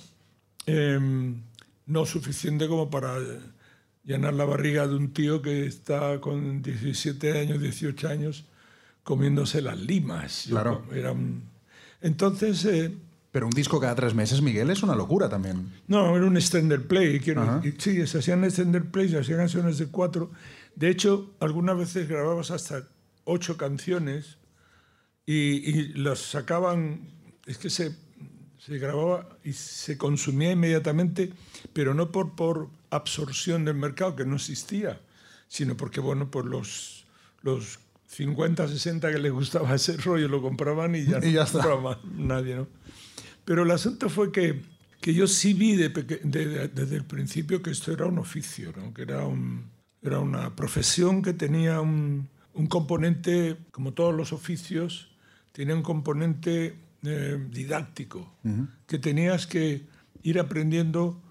em, 0.65 1.41
no 1.85 2.05
suficiente 2.05 2.67
como 2.67 2.89
para 2.89 3.17
llenar 4.03 4.33
la 4.33 4.45
barriga 4.45 4.87
de 4.87 4.95
un 4.95 5.11
tío 5.13 5.41
que 5.41 5.65
está 5.65 6.19
con 6.21 6.61
17 6.61 7.39
años, 7.39 7.61
18 7.61 8.07
años, 8.07 8.45
comiéndose 9.03 9.61
las 9.61 9.79
limas. 9.79 10.45
Claro. 10.49 10.85
era 10.93 11.11
un- 11.11 11.43
Entonces, 12.01 12.63
eh, 12.65 12.95
Pero 13.31 13.45
un 13.45 13.51
disco 13.51 13.79
cada 13.79 13.93
tres 13.95 14.15
meses, 14.15 14.41
Miguel, 14.41 14.69
es 14.71 14.81
una 14.81 14.95
locura 14.95 15.29
también. 15.29 15.71
no, 15.87 16.15
era 16.17 16.25
un 16.25 16.35
extender 16.37 16.87
play. 16.87 17.19
Quiero, 17.19 17.41
Ajá. 17.43 17.61
y 17.63 17.73
sí, 17.79 18.05
se 18.07 18.17
hacían 18.19 18.43
extender 18.43 18.85
play, 18.89 19.09
se 19.09 19.19
hacían 19.19 19.37
canciones 19.37 19.77
de 19.77 19.87
cuatro. 19.87 20.31
De 20.75 20.89
hecho, 20.89 21.35
algunas 21.39 21.77
veces 21.77 22.07
grababas 22.07 22.49
hasta 22.51 22.87
ocho 23.25 23.57
canciones 23.57 24.37
y, 25.33 25.69
y 25.69 25.87
las 25.93 26.19
sacaban. 26.19 27.01
Es 27.45 27.57
que 27.57 27.69
se, 27.69 27.95
se 28.57 28.77
grababa 28.77 29.37
y 29.43 29.53
se 29.53 29.97
consumía 29.97 30.51
inmediatamente, 30.51 31.31
pero 31.73 31.93
no 31.93 32.11
por, 32.11 32.35
por 32.35 32.69
absorción 32.89 33.65
del 33.65 33.75
mercado, 33.75 34.15
que 34.15 34.25
no 34.25 34.35
existía, 34.35 34.99
sino 35.47 35.75
porque, 35.77 35.99
bueno, 35.99 36.29
por 36.31 36.45
los, 36.45 37.05
los 37.41 37.79
50, 38.07 38.67
60 38.67 39.11
que 39.11 39.19
les 39.19 39.31
gustaba 39.31 39.75
ese 39.75 39.97
rollo 39.97 40.27
lo 40.27 40.41
compraban 40.41 40.95
y 40.95 41.05
ya, 41.05 41.19
Y 41.23 41.33
ya 41.33 41.39
no 41.39 41.43
está. 41.45 41.59
compraba 41.59 41.99
nadie, 42.15 42.55
¿no? 42.55 42.67
Pero 43.45 43.63
el 43.63 43.71
asunto 43.71 44.09
fue 44.09 44.31
que, 44.31 44.61
que 45.01 45.13
yo 45.13 45.27
sí 45.27 45.53
vi 45.53 45.75
de 45.75 45.89
peque- 45.91 46.21
de- 46.23 46.45
de- 46.47 46.67
desde 46.67 46.95
el 46.97 47.05
principio 47.05 47.61
que 47.63 47.71
esto 47.71 47.91
era 47.91 48.05
un 48.05 48.19
oficio, 48.19 48.73
¿no? 48.75 48.93
que 48.93 49.03
era, 49.03 49.25
un- 49.25 49.69
era 50.03 50.19
una 50.19 50.55
profesión 50.55 51.21
que 51.23 51.33
tenía 51.33 51.81
un, 51.81 52.29
un 52.53 52.67
componente, 52.67 53.57
como 53.71 53.93
todos 53.93 54.13
los 54.13 54.33
oficios, 54.33 55.08
tenía 55.51 55.75
un 55.75 55.83
componente 55.83 56.75
eh, 57.03 57.47
didáctico, 57.49 58.33
que 58.87 58.99
tenías 58.99 59.47
que 59.47 59.87
ir 60.23 60.39
aprendiendo 60.39 61.21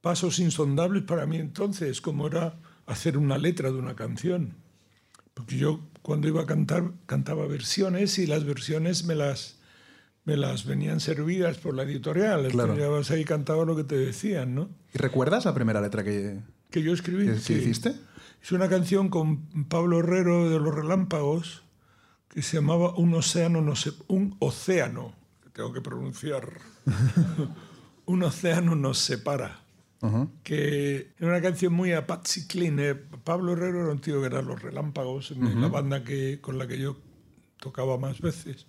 pasos 0.00 0.38
insondables 0.40 1.04
para 1.04 1.26
mí 1.26 1.36
entonces, 1.38 2.00
como 2.00 2.26
era 2.26 2.56
hacer 2.86 3.16
una 3.16 3.38
letra 3.38 3.70
de 3.70 3.78
una 3.78 3.94
canción. 3.94 4.54
Porque 5.34 5.56
yo 5.56 5.80
cuando 6.02 6.28
iba 6.28 6.42
a 6.42 6.46
cantar 6.46 6.92
cantaba 7.06 7.46
versiones 7.46 8.18
y 8.18 8.26
las 8.26 8.44
versiones 8.44 9.04
me 9.04 9.14
las, 9.14 9.60
me 10.24 10.36
las 10.36 10.66
venían 10.66 10.98
servidas 11.00 11.58
por 11.58 11.74
la 11.74 11.84
editorial. 11.84 12.48
Claro. 12.48 12.74
Llegabas 12.74 13.10
ahí 13.12 13.20
y 13.22 13.24
cantaba 13.24 13.64
lo 13.64 13.76
que 13.76 13.84
te 13.84 13.96
decían, 13.96 14.54
¿no? 14.54 14.68
¿Y 14.92 14.98
recuerdas 14.98 15.44
la 15.44 15.54
primera 15.54 15.80
letra 15.80 16.02
que, 16.04 16.40
Que 16.70 16.82
yo 16.82 16.92
escribí. 16.92 17.26
que- 17.26 17.34
que 17.34 17.38
sí. 17.40 17.54
hiciste? 17.54 17.94
Es 18.42 18.50
una 18.50 18.68
canción 18.68 19.08
con 19.08 19.46
Pablo 19.68 20.00
Herrero 20.00 20.50
de 20.50 20.58
Los 20.58 20.74
Relámpagos 20.74 21.61
que 22.32 22.42
se 22.42 22.56
llamaba 22.56 22.94
Un 22.96 23.14
océano, 23.14 23.60
no 23.60 23.76
sé, 23.76 23.92
un 24.08 24.36
océano, 24.38 25.14
tengo 25.52 25.72
que 25.72 25.80
pronunciar. 25.80 26.48
un 28.06 28.22
océano 28.22 28.74
nos 28.74 28.98
separa. 28.98 29.58
Que 30.42 31.12
era 31.16 31.28
una 31.28 31.40
canción 31.40 31.72
muy 31.72 31.92
a 31.92 32.08
Patsy 32.08 32.48
Clean. 32.48 32.76
eh. 32.80 32.94
Pablo 32.94 33.52
Herrero 33.52 33.82
era 33.82 33.92
un 33.92 34.00
tío 34.00 34.18
que 34.20 34.26
era 34.26 34.42
Los 34.42 34.60
Relámpagos, 34.60 35.30
en 35.30 35.60
la 35.60 35.68
banda 35.68 36.02
que, 36.02 36.40
con 36.40 36.58
la 36.58 36.66
que 36.66 36.76
yo 36.76 36.96
tocaba 37.60 37.96
más 37.98 38.20
veces. 38.20 38.66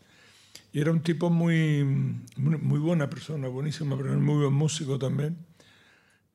Y 0.72 0.80
era 0.80 0.92
un 0.92 1.02
tipo 1.02 1.32
muy, 1.32 1.84
muy, 2.36 2.58
muy 2.58 2.78
buena 2.78 3.10
persona, 3.10 3.48
buenísima, 3.48 3.98
pero 3.98 4.14
muy 4.20 4.44
buen 4.44 4.54
músico 4.54 5.00
también. 5.00 5.38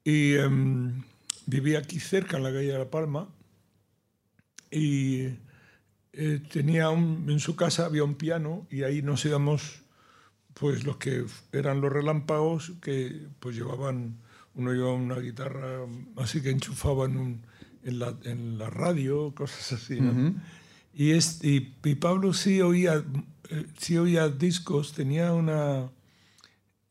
Y 0.02 0.34
em, 0.34 1.04
vivía 1.46 1.78
aquí 1.78 2.00
cerca, 2.00 2.36
en 2.36 2.42
la 2.42 2.52
calle 2.52 2.72
de 2.72 2.78
La 2.78 2.90
Palma. 2.90 3.28
Y 4.72 5.28
eh, 6.20 6.42
tenía 6.52 6.90
un, 6.90 7.26
en 7.30 7.38
su 7.40 7.54
casa 7.54 7.86
había 7.86 8.02
un 8.04 8.16
piano 8.16 8.66
y 8.70 8.82
ahí 8.82 9.00
nos 9.02 9.24
íbamos, 9.24 9.82
pues 10.54 10.84
los 10.84 10.96
que 10.96 11.24
eran 11.52 11.80
los 11.80 11.92
relámpagos, 11.92 12.72
que 12.82 13.26
pues 13.40 13.54
llevaban, 13.56 14.18
uno 14.54 14.72
llevaba 14.72 14.94
una 14.94 15.20
guitarra 15.20 15.86
así 16.16 16.42
que 16.42 16.50
enchufaban 16.50 17.16
un- 17.16 17.42
en, 17.84 17.98
la, 18.00 18.14
en 18.24 18.58
la 18.58 18.68
radio, 18.68 19.32
cosas 19.34 19.72
así. 19.72 20.00
¿no? 20.00 20.34
y, 20.92 21.12
es, 21.12 21.42
y, 21.44 21.74
y 21.84 21.94
Pablo 21.94 22.32
sí 22.34 22.60
oía, 22.60 23.02
eh, 23.50 23.66
sí 23.78 23.96
oía 23.96 24.28
discos, 24.28 24.92
tenía 24.92 25.32
una... 25.32 25.90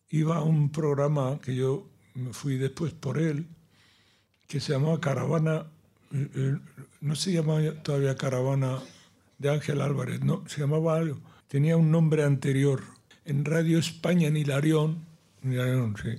Iba 0.09 0.37
a 0.37 0.41
un 0.43 0.71
programa 0.71 1.37
que 1.41 1.53
yo 1.53 1.89
me 2.15 2.31
fui 2.31 2.57
después 2.57 2.93
por 2.93 3.17
él, 3.19 3.45
que 4.47 4.61
se 4.61 4.71
llamaba 4.71 5.01
Caravana, 5.01 5.65
eh, 6.13 6.29
eh, 6.33 6.55
no 7.01 7.15
se 7.15 7.33
llamaba 7.33 7.61
todavía 7.83 8.15
Caravana 8.15 8.79
de 9.37 9.49
Ángel 9.49 9.81
Álvarez, 9.81 10.21
no, 10.23 10.43
se 10.47 10.61
llamaba 10.61 10.97
algo, 10.97 11.19
tenía 11.47 11.77
un 11.77 11.91
nombre 11.91 12.23
anterior, 12.23 12.83
en 13.25 13.45
Radio 13.45 13.77
España 13.79 14.27
en 14.27 14.37
Hilarión, 14.37 15.05
en 15.43 15.53
Hilarión, 15.53 15.95
sí. 16.01 16.09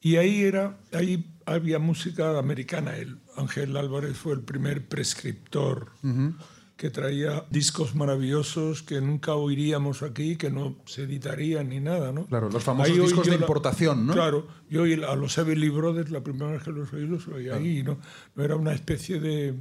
Y 0.00 0.16
ahí, 0.16 0.42
era, 0.42 0.78
ahí 0.92 1.24
había 1.46 1.78
música 1.78 2.38
americana, 2.38 2.96
el 2.96 3.18
Ángel 3.36 3.76
Álvarez 3.76 4.16
fue 4.16 4.34
el 4.34 4.40
primer 4.42 4.86
prescriptor 4.88 5.90
que 6.76 6.90
traía 6.90 7.44
discos 7.50 7.96
maravillosos 7.96 8.84
que 8.84 9.00
nunca 9.00 9.34
oiríamos 9.34 10.04
aquí, 10.04 10.36
que 10.36 10.48
no 10.48 10.76
se 10.86 11.02
editarían 11.02 11.70
ni 11.70 11.80
nada, 11.80 12.12
¿no? 12.12 12.26
Claro, 12.26 12.48
los 12.50 12.62
famosos 12.62 12.92
Ahí 12.94 13.00
discos 13.00 13.26
de 13.26 13.32
la- 13.32 13.40
importación, 13.40 14.06
¿no? 14.06 14.12
Claro, 14.12 14.46
yo 14.70 14.82
oí 14.82 14.92
a 14.92 15.16
los 15.16 15.36
Everly 15.38 15.70
Brothers, 15.70 16.10
la 16.12 16.22
primera 16.22 16.52
vez 16.52 16.62
que 16.62 16.70
los 16.70 16.92
oí, 16.92 17.04
los 17.04 17.26
oí 17.26 17.48
ahí, 17.48 17.82
¿no? 17.82 17.98
No 18.36 18.44
era 18.44 18.54
una 18.54 18.72
especie 18.72 19.18
de... 19.18 19.56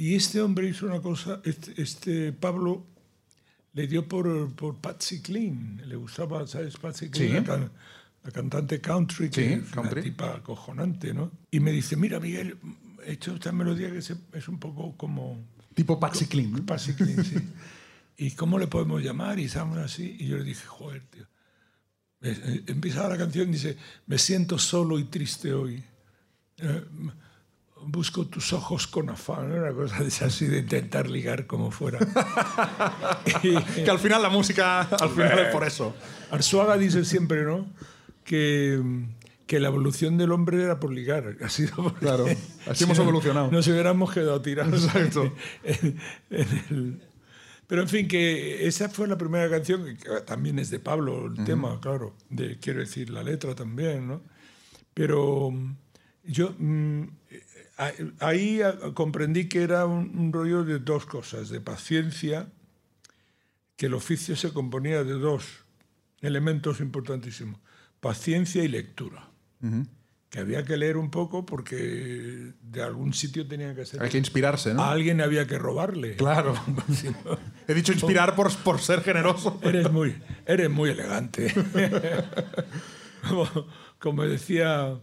Y 0.00 0.14
este 0.14 0.40
hombre 0.40 0.66
hizo 0.66 0.86
una 0.86 1.02
cosa, 1.02 1.42
este, 1.44 1.80
este 1.82 2.32
Pablo 2.32 2.86
le 3.74 3.86
dio 3.86 4.08
por, 4.08 4.50
por 4.54 4.76
Patsy 4.78 5.20
Cline, 5.20 5.84
le 5.86 5.94
gustaba, 5.96 6.46
¿sabes? 6.46 6.78
Patsy 6.78 7.10
Cline, 7.10 7.40
Sí. 7.40 7.46
la, 7.46 7.70
la 8.24 8.30
cantante 8.30 8.80
country, 8.80 9.28
que 9.28 9.46
Sí, 9.46 9.52
es 9.52 9.68
country. 9.70 9.92
una 10.00 10.02
tipa 10.02 10.36
acojonante, 10.36 11.12
¿no? 11.12 11.30
Y 11.50 11.60
me 11.60 11.70
dice, 11.70 11.96
mira, 11.96 12.18
Miguel, 12.18 12.56
he 13.04 13.12
hecho 13.12 13.34
esta 13.34 13.52
melodía 13.52 13.90
que 13.92 14.00
se- 14.00 14.16
es 14.32 14.48
un 14.48 14.58
poco 14.58 14.96
como... 14.96 15.38
Tipo 15.74 16.00
Patsy 16.00 16.24
Cline. 16.26 16.50
¿no? 16.60 16.64
Patsy 16.64 16.94
Cline, 16.94 17.22
sí. 17.22 17.36
¿Y 18.16 18.30
cómo 18.30 18.58
le 18.58 18.68
podemos 18.68 19.02
llamar? 19.02 19.38
Y 19.38 19.44
estamos 19.44 19.76
así. 19.76 20.16
Y 20.18 20.28
yo 20.28 20.38
le 20.38 20.44
dije, 20.44 20.66
joder, 20.66 21.02
tío. 21.10 21.26
Empieza 22.22 23.06
la 23.06 23.18
canción 23.18 23.50
y 23.50 23.52
dice, 23.52 23.76
me 24.06 24.16
siento 24.18 24.58
solo 24.58 24.98
y 24.98 25.04
triste 25.04 25.52
hoy. 25.52 25.82
Eh, 26.58 26.84
busco 27.86 28.26
tus 28.26 28.52
ojos 28.52 28.86
con 28.86 29.10
afán. 29.10 29.52
Una 29.52 29.72
cosa 29.72 30.24
así 30.26 30.46
de 30.46 30.58
intentar 30.58 31.08
ligar 31.08 31.46
como 31.46 31.70
fuera. 31.70 31.98
Y- 33.42 33.56
Que 33.84 33.90
al 33.90 33.98
final 33.98 34.22
la 34.22 34.28
música, 34.30 34.80
al 34.82 35.10
final 35.10 35.38
es 35.38 35.48
por 35.52 35.64
eso. 35.64 35.94
Arzuaga 36.30 36.76
dice 36.76 37.04
siempre, 37.04 37.44
¿no? 37.44 37.66
Que, 38.24 38.80
que 39.46 39.58
la 39.60 39.68
evolución 39.68 40.16
del 40.18 40.32
hombre 40.32 40.62
era 40.62 40.78
por 40.78 40.92
ligar. 40.92 41.36
Ha 41.42 41.48
sido 41.48 41.92
Claro, 41.94 42.26
así 42.66 42.84
hemos 42.84 42.96
no, 42.98 43.04
evolucionado. 43.04 43.50
Nos 43.50 43.66
hubiéramos 43.68 44.12
quedado 44.12 44.40
tirados. 44.42 44.84
Exacto. 44.84 45.32
en- 45.64 45.98
en 46.30 46.48
el- 46.70 47.02
Pero 47.66 47.82
en 47.82 47.88
fin, 47.88 48.08
que 48.08 48.66
esa 48.66 48.88
fue 48.88 49.06
la 49.08 49.16
primera 49.16 49.48
canción, 49.48 49.84
que 49.96 50.08
también 50.26 50.58
es 50.58 50.70
de 50.70 50.80
Pablo 50.80 51.26
el 51.26 51.44
tema, 51.44 51.78
claro, 51.80 52.14
de, 52.28 52.58
quiero 52.58 52.80
decir, 52.80 53.10
la 53.10 53.22
letra 53.22 53.54
también, 53.54 54.08
¿no? 54.08 54.22
Pero 54.92 55.52
yo 56.24 56.54
mm, 56.58 57.02
ahí 58.20 58.60
ah, 58.62 58.76
comprendí 58.94 59.48
que 59.48 59.62
era 59.62 59.86
un, 59.86 60.16
un 60.18 60.32
rollo 60.32 60.64
de 60.64 60.78
dos 60.78 61.06
cosas, 61.06 61.48
de 61.48 61.60
paciencia, 61.60 62.48
que 63.76 63.86
el 63.86 63.94
oficio 63.94 64.36
se 64.36 64.52
componía 64.52 65.04
de 65.04 65.14
dos 65.14 65.64
elementos 66.20 66.80
importantísimos, 66.80 67.58
paciencia 68.00 68.62
y 68.62 68.68
lectura. 68.68 69.28
Que 70.30 70.38
había 70.38 70.64
que 70.64 70.76
leer 70.76 70.96
un 70.96 71.10
poco 71.10 71.44
porque 71.44 72.52
de 72.62 72.82
algún 72.82 73.12
sitio 73.12 73.46
tenía 73.46 73.74
que 73.74 73.84
ser. 73.84 74.02
Hay 74.02 74.10
que 74.10 74.18
inspirarse, 74.18 74.72
¿no? 74.72 74.82
A 74.82 74.92
alguien 74.92 75.20
había 75.20 75.46
que 75.46 75.58
robarle. 75.58 76.16
Claro. 76.16 76.54
Si 76.94 77.08
no, 77.08 77.38
He 77.66 77.74
dicho 77.74 77.92
inspirar 77.92 78.36
por, 78.36 78.54
por 78.58 78.80
ser 78.80 79.02
generoso. 79.02 79.58
eres, 79.62 79.90
muy, 79.90 80.14
eres 80.46 80.70
muy 80.70 80.90
elegante. 80.90 81.52
como, 83.28 83.48
como 83.98 84.22
decía, 84.24 84.98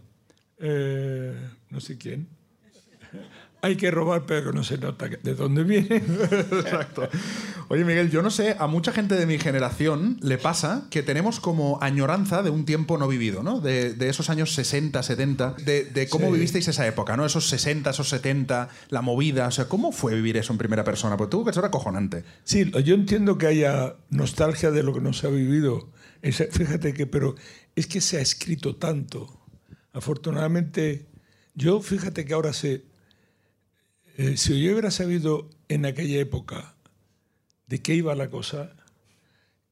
eh, 0.58 1.34
no 1.70 1.80
sé 1.80 1.98
quién, 1.98 2.28
hay 3.60 3.76
que 3.76 3.90
robar, 3.90 4.24
pero 4.24 4.52
no 4.52 4.62
se 4.62 4.78
nota 4.78 5.08
de 5.08 5.34
dónde 5.34 5.64
viene. 5.64 5.96
Exacto. 5.96 7.08
Oye, 7.70 7.84
Miguel, 7.84 8.10
yo 8.10 8.22
no 8.22 8.30
sé, 8.30 8.56
a 8.58 8.66
mucha 8.66 8.92
gente 8.92 9.14
de 9.16 9.26
mi 9.26 9.38
generación 9.38 10.16
le 10.22 10.38
pasa 10.38 10.86
que 10.90 11.02
tenemos 11.02 11.40
como 11.40 11.78
añoranza 11.82 12.42
de 12.42 12.50
un 12.50 12.64
tiempo 12.64 12.96
no 12.98 13.08
vivido, 13.08 13.42
¿no? 13.42 13.60
De, 13.60 13.92
de 13.94 14.08
esos 14.08 14.30
años 14.30 14.54
60, 14.54 15.02
70, 15.02 15.54
de, 15.64 15.84
de 15.84 16.08
cómo 16.08 16.28
Sí. 16.28 16.32
vivisteis 16.34 16.68
esa 16.68 16.86
época, 16.86 17.16
¿no? 17.16 17.26
Esos 17.26 17.48
60, 17.48 17.90
esos 17.90 18.08
70, 18.08 18.68
la 18.90 19.02
movida, 19.02 19.48
o 19.48 19.50
sea, 19.50 19.66
¿cómo 19.66 19.92
fue 19.92 20.14
vivir 20.14 20.36
eso 20.36 20.52
en 20.52 20.58
primera 20.58 20.84
persona? 20.84 21.16
Porque 21.16 21.32
tuvo 21.32 21.44
que 21.44 21.52
ser 21.52 21.64
acojonante. 21.64 22.24
Sí, 22.44 22.70
yo 22.84 22.94
entiendo 22.94 23.36
que 23.38 23.48
haya 23.48 23.96
nostalgia 24.08 24.70
de 24.70 24.82
lo 24.82 24.94
que 24.94 25.00
no 25.00 25.12
se 25.12 25.26
ha 25.26 25.30
vivido. 25.30 25.90
Fíjate 26.22 26.94
que, 26.94 27.06
pero 27.06 27.34
es 27.76 27.86
que 27.86 28.00
se 28.00 28.16
ha 28.16 28.20
escrito 28.20 28.76
tanto. 28.76 29.40
Afortunadamente, 29.92 31.06
yo 31.54 31.80
fíjate 31.82 32.24
que 32.24 32.32
ahora 32.34 32.52
sé, 32.52 32.84
eh, 34.18 34.36
si 34.36 34.60
yo 34.60 34.72
hubiera 34.72 34.90
sabido 34.90 35.48
en 35.68 35.86
aquella 35.86 36.18
época 36.18 36.74
de 37.68 37.80
qué 37.80 37.94
iba 37.94 38.14
la 38.14 38.28
cosa, 38.28 38.74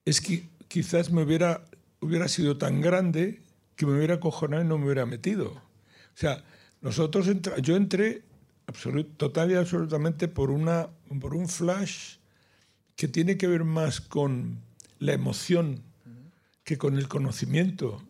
es 0.05 0.21
que 0.21 0.49
quizás 0.69 1.11
me 1.11 1.23
hubiera, 1.23 1.65
hubiera 2.01 2.29
sido 2.29 2.57
tan 2.57 2.81
grande 2.81 3.43
que 3.75 3.87
me 3.87 3.97
hubiera 3.97 4.21
cojonado 4.21 4.63
y 4.63 4.67
no 4.67 4.79
me 4.79 4.85
hubiera 4.87 5.05
metido. 5.05 5.51
O 5.51 6.17
sea, 6.19 6.45
nosotros 6.81 7.27
entra- 7.29 7.59
yo 7.59 7.77
entré 7.77 8.23
absolut- 8.67 9.17
total 9.17 9.51
y 9.51 9.55
absolutamente 9.55 10.29
por, 10.29 10.51
una, 10.51 10.89
por 11.21 11.35
un 11.35 11.49
flash 11.49 12.17
que 12.95 13.09
tiene 13.09 13.37
que 13.37 13.49
ver 13.49 13.65
más 13.65 14.01
con 14.01 14.61
la 14.99 15.13
emoción 15.13 15.83
que 16.65 16.79
con 16.79 16.97
el 16.97 17.09
conocimiento. 17.09 18.03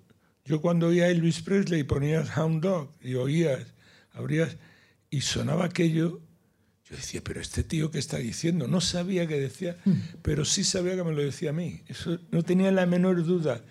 Yo 0.44 0.60
cuando 0.60 0.88
oía 0.88 1.06
a 1.06 1.08
Elvis 1.08 1.40
Presley 1.42 1.82
ponías 1.82 2.36
Hound 2.36 2.62
Dog 2.62 2.90
y 3.02 3.14
oías, 3.14 3.74
abrías 4.12 4.56
y 5.10 5.22
sonaba 5.22 5.64
aquello, 5.64 6.20
yo 6.88 6.96
decía, 6.96 7.20
pero 7.24 7.40
este 7.40 7.64
tío 7.64 7.90
que 7.90 7.98
está 7.98 8.18
diciendo, 8.18 8.68
no 8.68 8.80
sabía 8.80 9.26
qué 9.26 9.40
decía, 9.40 9.76
pero 10.22 10.44
sí 10.44 10.62
sabía 10.62 10.94
que 10.94 11.02
me 11.02 11.12
lo 11.12 11.22
decía 11.22 11.50
a 11.50 11.52
mí. 11.52 11.82
Eso 11.88 12.18
no 12.30 12.44
tenía 12.44 12.70
la 12.70 12.86
menor 12.86 13.24
duda, 13.24 13.64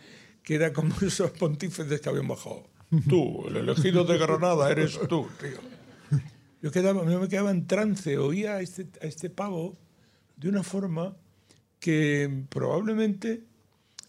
que 0.44 0.56
era 0.56 0.74
como 0.74 0.94
esos 1.02 1.32
pontífices 1.32 2.02
que 2.02 2.10
habían 2.10 2.28
bajado. 2.28 2.68
Tú, 3.10 3.48
el 3.48 3.56
elegido 3.58 4.04
de 4.04 4.18
Granada, 4.18 4.70
eres 4.70 5.00
tú, 5.08 5.28
tío. 5.40 6.20
Yo, 6.62 6.72
quedaba, 6.72 7.10
yo 7.10 7.20
me 7.20 7.28
quedaba 7.28 7.52
en 7.52 7.68
trance, 7.68 8.18
oía 8.18 8.56
a 8.56 8.62
este, 8.62 8.88
a 9.02 9.06
este 9.06 9.30
pavo 9.30 9.78
de 10.38 10.50
una 10.50 10.64
forma 10.64 11.16
que 11.80 12.44
probablemente, 12.50 13.44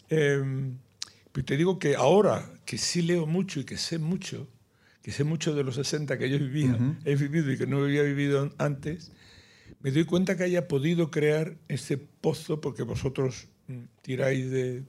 eh, 0.09 0.71
te 1.45 1.57
digo 1.57 1.79
que 1.79 1.95
ahora 1.95 2.51
que 2.65 2.77
sí 2.77 3.01
leo 3.01 3.25
mucho 3.25 3.59
y 3.59 3.63
que 3.63 3.77
sé 3.77 3.99
mucho, 3.99 4.47
que 5.07 5.13
sé 5.13 5.23
mucho 5.23 5.55
de 5.55 5.63
los 5.63 5.75
60 5.75 6.17
que 6.17 6.29
yo 6.29 6.37
vivía, 6.37 6.77
he 7.05 7.15
vivido 7.15 7.49
y 7.49 7.57
que 7.57 7.65
no 7.65 7.81
había 7.81 8.03
vivido 8.03 8.51
antes, 8.57 9.13
me 9.81 9.89
doy 9.91 10.03
cuenta 10.03 10.35
que 10.35 10.43
haya 10.43 10.67
podido 10.67 11.11
crear 11.11 11.55
ese 11.69 11.95
pozo, 11.95 12.59
porque 12.59 12.83
vosotros 12.83 13.47
mm, 13.69 13.83
tiráis 14.01 14.51
de 14.51 14.83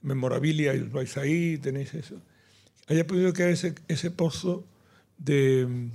memorabilia 0.00 0.74
y 0.74 0.78
os 0.80 0.90
vais 0.90 1.14
ahí, 1.18 1.58
tenéis 1.58 1.92
eso, 1.92 2.22
haya 2.88 3.06
podido 3.06 3.34
crear 3.34 3.50
ese, 3.50 3.74
ese 3.88 4.10
pozo 4.10 4.64
de, 5.18 5.90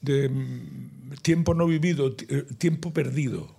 de 0.00 0.28
mm, 0.28 1.12
tiempo 1.22 1.54
no 1.54 1.68
vivido, 1.68 2.16
eh, 2.28 2.46
tiempo 2.58 2.92
perdido. 2.92 3.54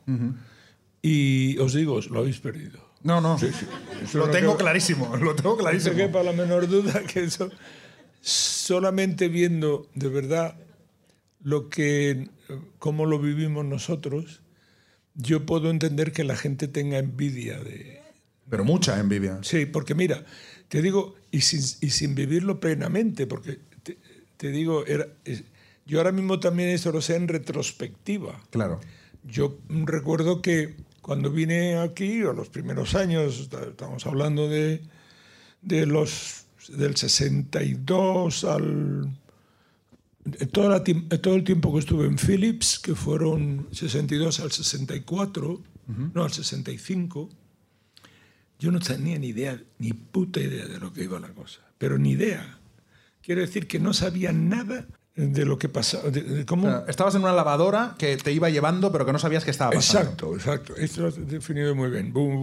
Y 1.02 1.58
os 1.60 1.73
digo, 1.73 2.02
lo 2.12 2.19
habéis 2.19 2.41
perdido. 2.41 2.86
No, 3.04 3.21
no. 3.21 3.38
Eso 3.38 4.17
Lo 4.17 4.25
no 4.25 4.32
tengo 4.34 4.58
clarísimo, 4.58 5.15
lo 5.15 5.34
tengo 5.34 5.52
No 5.52 5.58
clarísimo. 5.58 5.95
quepa 5.95 6.23
la 6.23 6.34
menor 6.34 6.67
duda 6.67 7.04
que 7.13 7.23
eso, 7.23 7.49
solamente 8.21 9.27
viendo 9.27 9.88
de 9.95 10.10
verdad 10.10 10.55
lo 11.41 11.69
que, 11.69 12.29
cómo 12.77 13.05
lo 13.05 13.19
vivimos 13.19 13.65
nosotros, 13.65 14.41
yo 15.15 15.45
puedo 15.45 15.69
entender 15.69 16.12
que 16.12 16.23
la 16.23 16.36
gente 16.36 16.67
tenga 16.67 16.97
envidia 16.97 17.60
de... 17.60 18.01
Pero 18.49 18.63
mucha 18.65 18.99
envidia. 18.99 19.39
Sí, 19.43 19.65
porque 19.65 19.95
mira, 19.95 20.25
te 20.67 20.82
digo, 20.82 21.15
y 21.32 21.41
sin, 21.41 21.62
y 21.82 21.91
sin 21.91 22.15
vivirlo 22.15 22.60
plenamente, 22.60 23.27
porque 23.27 23.60
te, 23.84 23.97
te 24.38 24.49
digo, 24.49 24.86
era, 24.86 25.08
yo 25.86 25.97
ahora 25.97 26.12
mismo 26.12 26.39
también 26.39 26.69
eso 26.69 26.91
lo 26.91 27.01
sé 27.01 27.15
en 27.15 27.27
retrospectiva. 27.27 28.41
Claro. 28.49 28.79
Yo 29.23 29.60
recuerdo 29.67 30.41
que 30.41 30.75
cuando 31.01 31.32
vine 31.32 31.77
aquí, 31.77 32.21
a 32.21 32.34
los 32.34 32.49
primeros 32.49 32.93
años, 32.93 33.49
estamos 33.51 34.05
hablando 34.05 34.47
de, 34.47 34.82
de 35.62 35.86
los, 35.86 36.45
del 36.77 36.95
62 36.95 38.43
al, 38.43 39.10
toda 40.51 40.69
la 40.69 40.84
todo 41.19 41.36
el 41.36 41.43
tiempo 41.43 41.73
que 41.73 41.79
estuve 41.79 42.05
en 42.05 42.17
Philips, 42.17 42.79
que 42.79 42.95
fueron 42.95 43.67
62 43.71 44.39
al 44.39 44.51
64, 44.51 45.62
no 46.13 46.23
al 46.23 46.32
65, 46.32 47.29
yo 48.60 48.71
no 48.71 48.79
tenía 48.79 49.17
ni 49.17 49.27
idea, 49.27 49.62
ni 49.79 49.93
puta 49.93 50.39
idea 50.39 50.65
de 50.67 50.79
lo 50.79 50.93
que 50.93 51.03
iba 51.03 51.19
la 51.19 51.29
cosa. 51.29 51.62
Pero 51.77 51.97
ni 51.97 52.12
idea. 52.12 52.60
Quiero 53.21 53.41
decir 53.41 53.67
que 53.67 53.79
no 53.79 53.93
sabía 53.93 54.32
nada 54.34 54.86
de 55.15 55.45
lo 55.45 55.58
que 55.58 55.69
pasaba, 55.69 56.10
de, 56.10 56.21
de 56.21 56.45
cómo... 56.45 56.67
O 56.67 56.71
sea, 56.71 56.86
estabas 56.88 57.15
en 57.15 57.23
una 57.23 57.34
lavadora 57.34 57.95
que 57.97 58.17
te 58.17 58.32
iba 58.32 58.49
llevando, 58.49 58.91
pero 58.91 59.05
que 59.05 59.13
no 59.13 59.19
sabías 59.19 59.43
que 59.45 59.51
estaba 59.51 59.71
pasando. 59.71 60.01
Exacto, 60.01 60.36
exacto. 60.36 60.75
Esto 60.75 61.01
lo 61.01 61.08
has 61.08 61.27
definido 61.27 61.73
muy 61.73 61.89
bien. 61.89 62.13
Boom, 62.13 62.41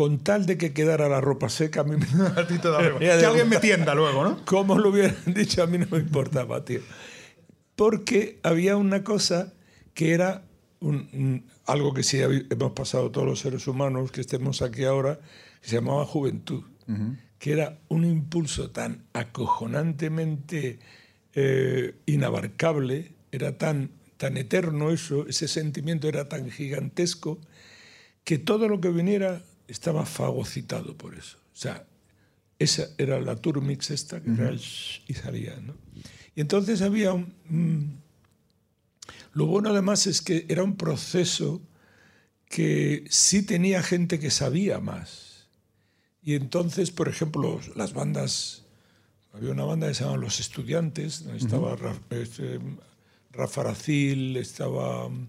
da, 0.00 0.08
da, 0.08 0.14
da. 0.16 0.16
Con 0.16 0.18
tal 0.24 0.46
de 0.46 0.56
que 0.56 0.72
quedara 0.72 1.08
la 1.08 1.20
ropa 1.20 1.48
seca, 1.48 1.80
a 1.80 1.84
mí 1.84 1.96
me... 1.96 2.06
A 2.40 2.46
ti 2.46 2.58
te 2.58 2.68
daba 2.68 2.84
igual. 2.86 2.98
Que 3.00 3.10
alguien 3.26 3.48
me 3.48 3.56
tienda 3.58 3.94
luego, 3.94 4.24
¿no? 4.24 4.44
Como 4.44 4.78
lo 4.78 4.90
hubieran 4.90 5.16
dicho, 5.26 5.62
a 5.62 5.66
mí 5.66 5.78
no 5.78 5.86
me 5.90 5.98
importaba, 5.98 6.64
tío. 6.64 6.80
Porque 7.76 8.38
había 8.42 8.76
una 8.76 9.02
cosa 9.04 9.52
que 9.94 10.12
era 10.12 10.42
un- 10.80 11.08
un- 11.12 11.44
algo 11.66 11.92
que 11.94 12.02
sí 12.02 12.18
hemos 12.20 12.72
pasado 12.72 13.10
todos 13.10 13.26
los 13.26 13.40
seres 13.40 13.66
humanos 13.66 14.10
que 14.12 14.20
estemos 14.20 14.62
aquí 14.62 14.84
ahora, 14.84 15.18
que 15.62 15.68
se 15.68 15.76
llamaba 15.76 16.04
juventud, 16.06 16.64
que 17.38 17.52
era 17.52 17.78
un 17.88 18.04
impulso 18.04 18.70
tan 18.70 19.04
acojonantemente 19.12 20.78
eh, 21.34 21.94
inabarcable, 22.06 23.12
era 23.32 23.56
tan, 23.56 23.90
tan 24.16 24.36
eterno 24.36 24.90
eso, 24.90 25.26
ese 25.28 25.46
sentimiento 25.48 26.08
era 26.08 26.28
tan 26.28 26.50
gigantesco, 26.50 27.38
que 28.24 28.38
todo 28.38 28.68
lo 28.68 28.80
que 28.80 28.88
viniera 28.90 29.42
estaba 29.70 30.04
fagocitado 30.06 30.96
por 30.96 31.14
eso. 31.14 31.38
O 31.52 31.56
sea, 31.56 31.86
esa 32.58 32.88
era 32.98 33.20
la 33.20 33.36
Turmix 33.36 33.90
esta, 33.90 34.20
que 34.22 34.30
el 34.30 34.58
shh 34.58 35.02
y 35.08 35.14
salía, 35.14 35.56
¿no? 35.60 35.74
Y 36.34 36.40
entonces 36.40 36.82
había 36.82 37.12
un... 37.12 38.00
lo 39.32 39.46
bueno 39.46 39.70
además 39.70 40.06
es 40.06 40.20
que 40.20 40.46
era 40.48 40.62
un 40.62 40.76
proceso 40.76 41.60
que 42.46 43.04
sí 43.08 43.42
tenía 43.42 43.82
gente 43.82 44.18
que 44.18 44.30
sabía 44.30 44.80
más. 44.80 45.46
Y 46.22 46.34
entonces, 46.34 46.90
por 46.90 47.08
ejemplo, 47.08 47.60
las 47.76 47.92
bandas... 47.92 48.64
Había 49.32 49.52
una 49.52 49.64
banda 49.64 49.86
que 49.86 49.94
se 49.94 50.00
llamaba 50.02 50.20
Los 50.20 50.40
Estudiantes, 50.40 51.22
donde 51.22 51.38
estaba 51.38 51.76
Ra- 51.76 51.96
este, 52.10 52.58
Rafa 53.30 53.60
Aracil, 53.60 54.36
estaba 54.36 55.08
mm, 55.08 55.28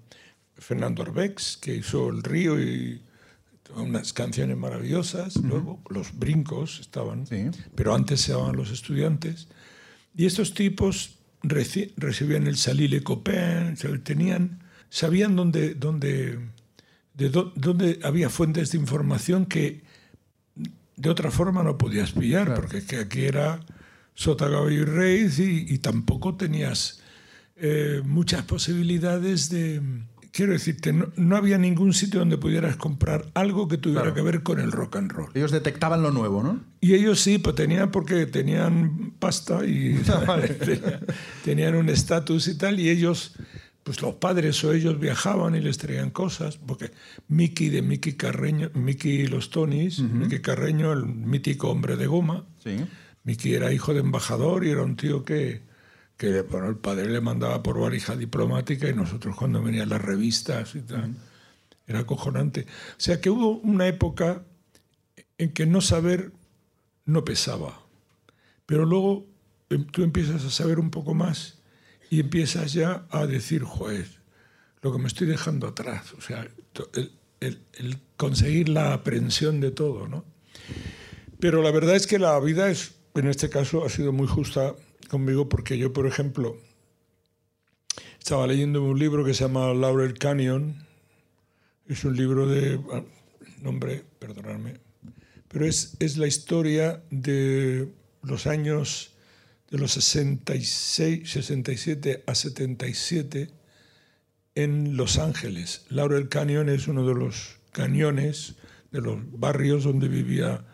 Fernando 0.57 1.03
Arbex, 1.03 1.55
que 1.57 1.75
hizo 1.75 2.09
El 2.09 2.23
Río 2.23 2.59
y 2.59 2.99
unas 3.75 4.13
canciones 4.13 4.57
maravillosas. 4.57 5.35
Luego 5.37 5.81
Los 5.89 6.17
Brincos 6.17 6.79
estaban, 6.79 7.25
Sí. 7.27 7.49
pero 7.75 7.93
antes 7.95 8.21
se 8.21 8.31
llamaban 8.33 8.55
Los 8.55 8.71
Estudiantes. 8.71 9.47
Y 10.15 10.25
estos 10.25 10.53
tipos 10.53 11.17
reci- 11.43 11.93
recibían 11.97 12.47
el 12.47 12.57
Salile 12.57 13.01
Copain, 13.03 13.77
se 13.77 13.87
lo 13.89 13.99
tenían, 14.01 14.59
sabían 14.89 15.35
dónde, 15.35 15.73
dónde, 15.75 16.39
de 17.13 17.31
dó- 17.31 17.53
dónde 17.55 17.99
había 18.03 18.29
fuentes 18.29 18.71
de 18.71 18.77
información 18.77 19.45
que 19.45 19.83
de 20.97 21.09
otra 21.09 21.31
forma 21.31 21.63
no 21.63 21.77
podías 21.77 22.11
pillar, 22.11 22.53
porque 22.55 22.79
es 22.79 22.85
que 22.85 22.97
aquí 22.97 23.21
era 23.21 23.59
Sota, 24.13 24.49
Caballo 24.49 24.69
y 24.81 24.83
Rey 24.85 25.29
y, 25.37 25.73
y 25.73 25.77
tampoco 25.79 26.35
tenías 26.35 26.99
eh, 27.55 28.01
muchas 28.05 28.43
posibilidades 28.43 29.49
de... 29.49 29.81
Quiero 30.31 30.53
decirte, 30.53 30.93
no, 30.93 31.11
no 31.17 31.35
había 31.35 31.57
ningún 31.57 31.93
sitio 31.93 32.19
donde 32.21 32.37
pudieras 32.37 32.77
comprar 32.77 33.25
algo 33.33 33.67
que 33.67 33.77
tuviera 33.77 34.03
Claro. 34.03 34.15
que 34.15 34.21
ver 34.21 34.43
con 34.43 34.59
el 34.61 34.71
rock 34.71 34.95
and 34.95 35.11
roll. 35.11 35.29
Ellos 35.33 35.51
detectaban 35.51 36.01
lo 36.01 36.11
nuevo, 36.11 36.41
¿no? 36.41 36.61
Y 36.79 36.93
ellos 36.93 37.19
sí, 37.19 37.37
pues 37.37 37.55
tenían 37.55 37.91
porque 37.91 38.25
tenían 38.27 39.11
pasta 39.19 39.65
y 39.65 39.95
tenían, 39.95 40.99
tenían 41.43 41.75
un 41.75 41.89
estatus 41.89 42.47
y 42.47 42.57
tal, 42.57 42.79
y 42.79 42.89
ellos, 42.89 43.33
pues 43.83 44.01
los 44.01 44.15
padres 44.15 44.63
o 44.63 44.71
ellos 44.71 44.99
viajaban 44.99 45.53
y 45.55 45.59
les 45.59 45.77
traían 45.77 46.11
cosas, 46.11 46.57
porque 46.57 46.91
Mickey 47.27 47.67
de 47.69 47.81
Mickey 47.81 48.13
Carreño, 48.13 48.69
Mickey 48.73 49.11
y 49.21 49.27
los 49.27 49.49
Tonys, 49.49 49.99
Mickey 49.99 50.39
Carreño, 50.39 50.93
el 50.93 51.05
mítico 51.05 51.69
hombre 51.69 51.97
de 51.97 52.07
goma, 52.07 52.45
Sí. 52.63 52.77
Mickey 53.23 53.53
era 53.53 53.71
hijo 53.73 53.93
de 53.93 53.99
embajador 53.99 54.65
y 54.65 54.69
era 54.69 54.81
un 54.83 54.95
tío 54.95 55.25
que, 55.25 55.61
que 56.21 56.43
bueno, 56.43 56.67
el 56.69 56.75
padre 56.75 57.09
le 57.09 57.19
mandaba 57.19 57.63
por 57.63 57.79
valija 57.79 58.15
diplomática 58.15 58.87
y 58.87 58.93
nosotros 58.93 59.35
cuando 59.35 59.63
venían 59.63 59.89
las 59.89 60.03
revistas 60.03 60.75
y 60.75 60.81
tal, 60.81 61.15
era 61.87 62.01
acojonante. 62.01 62.67
O 62.91 62.99
sea 62.99 63.19
que 63.19 63.31
hubo 63.31 63.57
una 63.57 63.87
época 63.87 64.43
en 65.39 65.51
que 65.51 65.65
no 65.65 65.81
saber 65.81 66.31
no 67.05 67.25
pesaba, 67.25 67.81
pero 68.67 68.85
luego 68.85 69.25
em, 69.71 69.83
tú 69.87 70.03
empiezas 70.03 70.45
a 70.45 70.51
saber 70.51 70.77
un 70.79 70.91
poco 70.91 71.15
más 71.15 71.57
y 72.11 72.19
empiezas 72.19 72.71
ya 72.73 73.07
a 73.09 73.25
decir, 73.25 73.63
joder, 73.63 74.07
lo 74.83 74.91
que 74.93 74.99
me 74.99 75.07
estoy 75.07 75.25
dejando 75.25 75.65
atrás, 75.67 76.13
o 76.13 76.21
sea, 76.21 76.47
el, 76.93 77.11
el- 77.39 77.61
el 77.79 77.97
conseguir 78.15 78.69
la 78.69 78.93
aprensión 78.93 79.59
de 79.59 79.71
todo, 79.71 80.07
¿no? 80.07 80.23
Pero 81.39 81.63
la 81.63 81.71
verdad 81.71 81.95
es 81.95 82.05
que 82.05 82.19
la 82.19 82.39
vida 82.39 82.69
es, 82.69 82.93
en 83.15 83.27
este 83.27 83.49
caso, 83.49 83.83
ha 83.83 83.89
sido 83.89 84.13
muy 84.13 84.27
justa 84.27 84.75
conmigo 85.11 85.49
porque 85.49 85.77
yo, 85.77 85.91
por 85.91 86.07
ejemplo, 86.07 86.57
estaba 88.17 88.47
leyendo 88.47 88.81
un 88.81 88.97
libro 88.97 89.25
que 89.25 89.33
se 89.33 89.43
llama 89.43 89.73
Laurel 89.73 90.17
Canyon. 90.17 90.87
Es 91.85 92.05
un 92.05 92.15
libro 92.15 92.47
de 92.47 92.79
ah, 92.93 93.03
nombre, 93.61 94.05
perdonadme, 94.19 94.79
pero 95.49 95.65
es, 95.65 95.97
es 95.99 96.15
la 96.15 96.27
historia 96.27 97.03
de 97.11 97.89
los 98.23 98.47
años 98.47 99.11
de 99.69 99.79
los 99.79 99.91
66, 99.91 101.29
67 101.29 102.23
a 102.25 102.33
77 102.33 103.49
en 104.55 104.95
Los 104.95 105.17
Ángeles. 105.17 105.85
Laurel 105.89 106.29
Canyon 106.29 106.69
es 106.69 106.87
uno 106.87 107.05
de 107.05 107.15
los 107.15 107.59
cañones 107.73 108.55
de 108.91 109.01
los 109.01 109.17
barrios 109.37 109.83
donde 109.83 110.07
vivía 110.07 110.65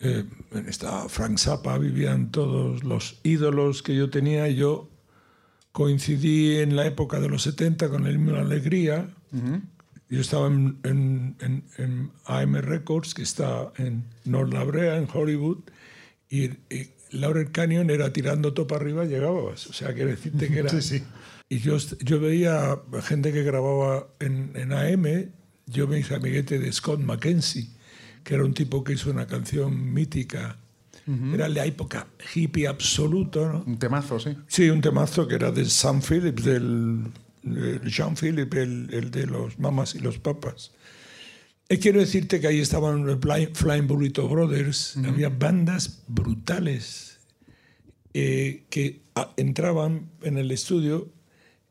eh, 0.00 0.24
estaba 0.68 1.08
Frank 1.08 1.38
Zappa, 1.38 1.76
vivían 1.78 2.30
todos 2.30 2.84
los 2.84 3.18
ídolos 3.24 3.82
que 3.82 3.94
yo 3.96 4.10
tenía. 4.10 4.48
Yo 4.48 4.88
coincidí 5.72 6.56
en 6.56 6.76
la 6.76 6.86
época 6.86 7.20
de 7.20 7.28
los 7.28 7.42
70 7.42 7.88
con 7.88 8.06
el 8.06 8.16
himno 8.16 8.32
de 8.32 8.38
la 8.38 8.44
alegría. 8.44 9.14
Yo 10.10 10.20
estaba 10.20 10.46
en, 10.46 10.78
en- 10.84 11.36
en- 11.40 11.64
en 11.76 12.10
AM 12.24 12.54
Records, 12.56 13.12
que 13.14 13.22
está 13.22 13.72
en 13.76 14.04
North 14.24 14.52
La 14.52 14.64
Brea, 14.64 14.96
en 14.96 15.06
Hollywood, 15.12 15.58
y, 16.30 16.44
y 16.44 16.90
Laurel 17.10 17.50
Canyon 17.52 17.90
era 17.90 18.12
tirando 18.12 18.54
topa 18.54 18.76
arriba, 18.76 19.04
llegabas. 19.04 19.66
O 19.66 19.72
sea, 19.72 19.92
quiere 19.94 20.12
decirte 20.12 20.48
que 20.48 20.58
era... 20.60 20.70
Sí, 20.80 20.80
sí. 20.82 21.04
Y 21.50 21.58
yo, 21.60 21.76
yo 22.00 22.20
veía 22.20 22.78
gente 23.02 23.32
que 23.32 23.42
grababa 23.42 24.06
en, 24.20 24.52
en 24.54 24.72
AM, 24.72 25.30
yo 25.66 25.86
me 25.86 25.98
hice 25.98 26.14
amiguete 26.14 26.58
de 26.58 26.70
Scott 26.72 27.00
McKenzie, 27.00 27.68
que 28.28 28.34
era 28.34 28.44
un 28.44 28.52
tipo 28.52 28.84
que 28.84 28.92
hizo 28.92 29.10
una 29.10 29.26
canción 29.26 29.94
mítica. 29.94 30.58
Era 31.32 31.48
la 31.48 31.64
época 31.64 32.06
hippie 32.34 32.68
absoluto, 32.68 33.50
¿no? 33.50 33.64
Un 33.66 33.78
temazo, 33.78 34.20
sí. 34.20 34.36
Sí, 34.46 34.68
un 34.68 34.82
temazo 34.82 35.26
que 35.26 35.36
era 35.36 35.50
de 35.50 35.64
Sam 35.64 36.02
Phillips, 36.02 36.44
del 36.44 37.04
de 37.42 37.80
Jean 37.88 38.14
Phillips, 38.14 38.54
el, 38.54 38.90
el 38.92 39.10
de 39.10 39.26
los 39.26 39.58
Mamas 39.58 39.94
y 39.94 40.00
los 40.00 40.18
Papas. 40.18 40.72
Y 41.70 41.78
quiero 41.78 42.00
decirte 42.00 42.38
que 42.38 42.48
ahí 42.48 42.60
estaban 42.60 43.06
los 43.06 43.18
Flying, 43.18 43.54
Flying 43.54 43.86
Burrito 43.86 44.28
Brothers, 44.28 44.98
había 45.06 45.30
bandas 45.30 46.02
brutales 46.06 47.20
eh, 48.12 48.66
que 48.68 49.00
ah, 49.14 49.32
entraban 49.38 50.10
en 50.20 50.36
el 50.36 50.50
estudio 50.50 51.08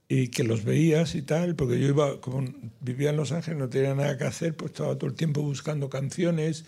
y 0.09 0.29
que 0.29 0.43
los 0.43 0.63
veías 0.63 1.15
y 1.15 1.21
tal, 1.21 1.55
porque 1.55 1.79
yo 1.79 1.87
iba, 1.87 2.21
como 2.21 2.47
vivía 2.79 3.09
en 3.09 3.17
Los 3.17 3.31
Ángeles, 3.31 3.59
no 3.59 3.69
tenía 3.69 3.93
nada 3.93 4.17
que 4.17 4.23
hacer, 4.23 4.55
pues 4.55 4.71
estaba 4.71 4.97
todo 4.97 5.09
el 5.09 5.15
tiempo 5.15 5.41
buscando 5.41 5.89
canciones, 5.89 6.65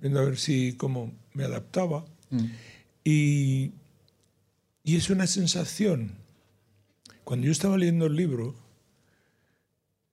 viendo 0.00 0.20
a 0.20 0.24
ver 0.24 0.36
si 0.36 0.74
cómo 0.74 1.12
me 1.32 1.44
adaptaba. 1.44 2.04
Y, 3.02 3.72
y 4.84 4.96
es 4.96 5.08
una 5.10 5.26
sensación. 5.26 6.12
Cuando 7.24 7.46
yo 7.46 7.52
estaba 7.52 7.78
leyendo 7.78 8.06
el 8.06 8.16
libro, 8.16 8.54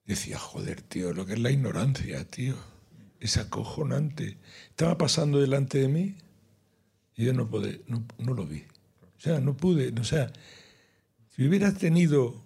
decía, 0.06 0.40
joder, 0.40 0.82
tío, 0.82 1.14
lo 1.14 1.26
que 1.26 1.34
es 1.34 1.40
la 1.40 1.52
ignorancia, 1.52 2.24
tío. 2.26 2.56
Es 3.20 3.38
acojonante. 3.38 4.38
Estaba 4.70 4.98
pasando 4.98 5.42
delante 5.42 5.80
de 5.80 5.90
mí 5.90 6.16
y 7.16 7.26
yo 7.26 7.34
no, 7.34 7.50
pude, 7.50 7.82
no, 7.88 8.06
no 8.18 8.34
lo 8.34 8.46
vi. 8.46 8.64
O 9.18 9.20
sea, 9.20 9.42
no 9.42 9.58
pude. 9.58 9.94
O 10.00 10.04
sea, 10.06 10.32
si 11.36 11.46
hubiera 11.46 11.74
tenido 11.74 12.42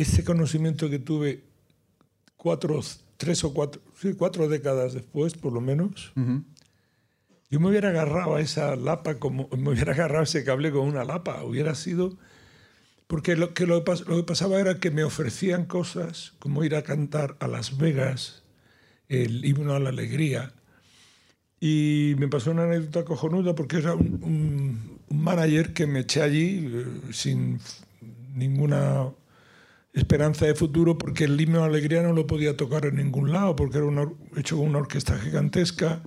ese 0.00 0.24
conocimiento 0.24 0.88
que 0.90 0.98
tuve 0.98 1.44
cuatro, 2.36 2.80
tres 3.16 3.42
o 3.44 3.52
cuatro, 3.52 3.80
sí, 4.00 4.14
cuatro 4.14 4.48
décadas 4.48 4.94
después, 4.94 5.34
por 5.34 5.52
lo 5.52 5.60
menos, 5.60 6.12
yo 7.50 7.60
me 7.60 7.68
hubiera 7.68 7.88
agarrado 7.90 8.36
a 8.36 8.40
esa 8.40 8.76
lapa 8.76 9.18
como 9.18 9.48
me 9.56 9.70
hubiera 9.70 9.92
agarrado 9.92 10.20
a 10.20 10.24
ese 10.24 10.44
cable 10.44 10.70
con 10.70 10.86
una 10.86 11.04
lapa. 11.04 11.42
Hubiera 11.44 11.74
sido 11.74 12.16
porque 13.06 13.36
lo 13.36 13.54
que, 13.54 13.66
lo, 13.66 13.82
lo 14.06 14.16
que 14.16 14.22
pasaba 14.22 14.60
era 14.60 14.78
que 14.80 14.90
me 14.90 15.02
ofrecían 15.02 15.64
cosas 15.64 16.34
como 16.40 16.62
ir 16.62 16.74
a 16.74 16.82
cantar 16.82 17.36
a 17.40 17.48
Las 17.48 17.78
Vegas 17.78 18.42
el 19.08 19.44
himno 19.46 19.72
a 19.74 19.80
la 19.80 19.88
alegría 19.88 20.52
Y 21.58 22.14
me 22.18 22.28
pasó 22.28 22.50
una 22.50 22.64
anécdota 22.64 23.04
cojonuda 23.06 23.54
porque 23.54 23.78
era 23.78 23.94
un, 23.94 24.20
un- 24.22 24.98
un 25.08 25.22
manager 25.22 25.72
que 25.72 25.86
me 25.86 26.00
eché 26.00 26.20
allí 26.20 26.68
eh, 26.70 26.84
sin 27.12 27.58
ninguna 28.34 29.08
esperanza 29.98 30.46
de 30.46 30.54
futuro 30.54 30.98
porque 30.98 31.24
el 31.24 31.40
himno 31.40 31.60
de 31.60 31.66
alegría 31.66 32.02
no 32.02 32.12
lo 32.12 32.26
podía 32.26 32.56
tocar 32.56 32.86
en 32.86 32.96
ningún 32.96 33.32
lado 33.32 33.56
porque 33.56 33.78
era 33.78 33.86
una 33.86 34.10
hecho 34.36 34.56
con 34.56 34.68
una 34.68 34.78
orquesta 34.78 35.18
gigantesca 35.18 36.02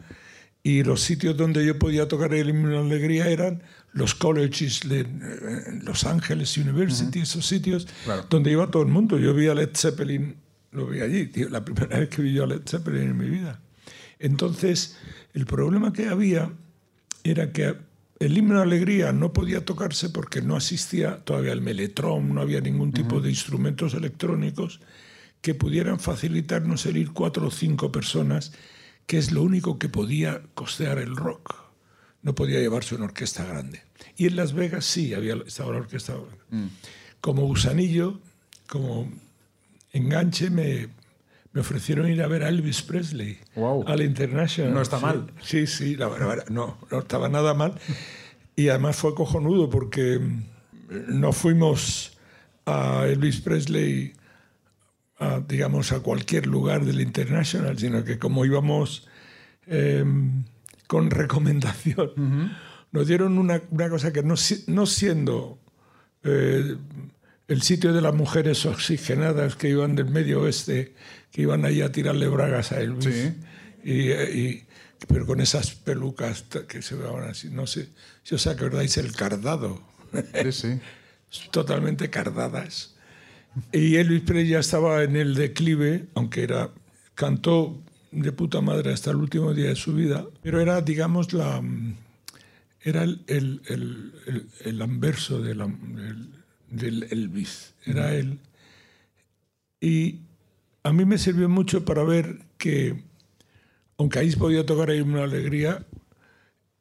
y 0.64 0.84
los 0.84 1.02
sitios 1.02 1.38
donde 1.38 1.66
yo 1.66 1.80
podía 1.80 2.08
tocar 2.08 2.34
el 2.34 2.50
himno 2.50 2.70
de 2.70 2.78
alegría 2.78 3.30
eran 3.30 3.64
los 3.94 4.16
colleges 4.16 4.82
de 4.88 5.02
eh, 5.02 5.06
Los 5.84 6.06
Ángeles 6.06 6.58
University, 6.58 7.22
esos 7.22 7.46
sitios 7.46 7.88
donde 8.30 8.52
iba 8.52 8.70
todo 8.70 8.84
el 8.84 8.90
mundo. 8.90 9.18
Yo 9.18 9.34
vi 9.34 9.48
a 9.48 9.56
Led 9.56 9.72
Zeppelin, 9.76 10.38
lo 10.72 10.88
vi 10.88 11.02
allí, 11.02 11.28
tío, 11.28 11.50
la 11.50 11.66
primera 11.66 12.00
vez 12.00 12.10
que 12.10 12.22
vi 12.22 12.34
yo 12.34 12.44
a 12.44 12.48
Led 12.48 12.62
Zeppelin 12.66 13.02
en 13.02 13.18
mi 13.18 13.30
vida. 13.30 13.60
Entonces, 14.20 14.98
el 15.34 15.46
problema 15.46 15.92
que 15.94 16.08
había 16.08 16.52
era 17.24 17.52
que 17.52 17.76
el 18.22 18.38
himno 18.38 18.58
de 18.58 18.62
alegría 18.62 19.12
no 19.12 19.34
podía 19.34 19.66
tocarse 19.66 20.10
porque 20.10 20.44
no 20.44 20.56
asistía 20.56 21.18
todavía 21.26 21.54
el 21.54 21.62
meletrón, 21.62 22.36
no 22.36 22.42
había 22.42 22.62
ningún 22.62 22.92
tipo 22.94 23.20
de 23.20 23.32
instrumentos 23.32 23.96
electrónicos 23.96 24.80
que 25.42 25.56
pudieran 25.56 26.00
facilitarnos 26.00 26.86
el 26.86 26.98
ir 26.98 27.14
cuatro 27.14 27.48
o 27.48 27.52
cinco 27.52 27.92
personas, 27.92 28.54
que 29.08 29.18
es 29.18 29.32
lo 29.32 29.42
único 29.42 29.80
que 29.80 29.90
podía 29.90 30.44
costear 30.54 31.00
el 31.00 31.16
rock. 31.16 31.56
No 32.22 32.36
podía 32.36 32.60
llevarse 32.60 32.94
una 32.94 33.06
orquesta 33.06 33.44
grande. 33.44 33.82
Y 34.16 34.28
en 34.28 34.36
Las 34.36 34.54
Vegas 34.54 34.86
sí 34.86 35.16
había 35.16 35.34
estaba 35.48 35.72
la 35.72 35.80
orquesta. 35.80 36.14
Como 37.22 37.48
gusanillo, 37.48 38.20
como 38.68 39.12
enganche, 39.94 40.52
me, 40.52 40.90
me 41.54 41.62
ofrecieron 41.62 42.10
ir 42.10 42.22
a 42.22 42.28
ver 42.28 42.44
a 42.44 42.50
Elvis 42.50 42.82
Presley 42.82 43.38
Guau. 43.56 43.84
al 43.88 44.02
International. 44.02 44.74
No 44.74 44.82
está 44.82 44.98
Sí. 45.00 45.06
mal. 45.06 45.32
Sí, 45.42 45.68
sí, 45.68 45.96
la 45.96 46.08
verdad, 46.08 46.48
no, 46.50 46.78
no 46.92 47.00
estaba 47.00 47.28
nada 47.30 47.54
mal. 47.54 47.74
Y 48.56 48.70
además 48.70 48.96
fue 48.98 49.14
cojonudo 49.16 49.70
porque 49.70 50.20
mm, 50.20 51.20
no 51.20 51.34
fuimos 51.34 52.18
a 52.66 53.06
Elvis 53.08 53.42
Presley, 53.42 54.14
a, 55.20 55.40
digamos, 55.40 55.92
a 55.92 56.00
cualquier 56.00 56.48
lugar 56.48 56.86
del 56.86 57.02
International, 57.02 57.78
sino 57.78 58.04
que 58.04 58.18
como 58.20 58.46
íbamos 58.46 59.08
eh, 59.68 60.04
con 60.88 61.10
recomendación, 61.12 62.12
nos 62.92 63.08
dieron 63.08 63.38
una, 63.38 63.62
una 63.72 63.90
cosa 63.90 64.12
que 64.14 64.22
no 64.24 64.86
siendo 64.86 65.60
eh, 66.24 66.76
el 67.48 67.62
sitio 67.62 67.94
de 67.94 68.02
las 68.02 68.14
mujeres 68.14 68.66
oxigenadas 68.66 69.56
que 69.56 69.70
iban 69.70 69.96
del 69.96 70.06
medio 70.10 70.42
oeste, 70.42 70.94
que 71.32 71.42
iban 71.44 71.66
ahí 71.66 71.82
a 71.82 71.92
tirarle 71.92 72.28
bragas 72.28 72.72
a 72.72 72.82
Elvis. 72.82 73.06
Sí. 73.14 73.34
Y, 73.84 74.12
y- 74.12 74.64
pero 75.08 75.26
con 75.26 75.42
esas 75.42 75.72
pelucas 75.72 76.44
que 76.68 76.82
se 76.84 76.94
vean 76.96 77.24
así, 77.24 77.50
no 77.50 77.66
sé 77.66 77.90
si 78.24 78.36
os 78.36 78.46
acordáis 78.46 78.98
el 78.98 79.12
cardado, 79.14 79.82
Sí, 80.44 80.52
sí. 80.52 80.80
totalmente 81.52 82.10
cardadas. 82.12 82.94
Y 83.72 83.96
Elvis 83.96 84.22
Presley 84.22 84.48
ya 84.48 84.60
estaba 84.60 85.04
en 85.04 85.16
el 85.16 85.34
declive, 85.36 86.06
aunque 86.14 86.44
era 86.44 86.70
cantó 87.16 87.82
de 88.12 88.32
puta 88.32 88.62
madre 88.62 88.94
hasta 88.94 89.10
el 89.12 89.18
último 89.18 89.54
día 89.54 89.70
de 89.70 89.76
su 89.76 89.94
vida, 89.94 90.26
pero 90.44 90.62
era, 90.62 90.82
digamos, 90.82 91.34
la 91.34 91.62
era 92.84 93.04
el, 93.04 93.22
el, 93.28 93.62
el, 93.68 94.14
el- 94.28 94.48
el 94.66 94.82
anverso 94.82 95.42
de 95.42 95.56
la- 95.56 95.74
del, 96.72 97.04
Elvis, 97.12 97.74
era 97.86 98.14
él. 98.16 98.40
Y 99.80 100.22
a 100.84 100.92
mí 100.94 101.06
me 101.06 101.18
sirvió 101.18 101.50
mucho 101.50 101.86
para 101.86 102.04
ver 102.04 102.40
que, 102.58 103.04
aunque 103.98 104.20
ahí 104.20 104.36
podía 104.36 104.66
tocar 104.66 104.90
ahí 104.90 105.02
una 105.02 105.24
alegría, 105.24 105.86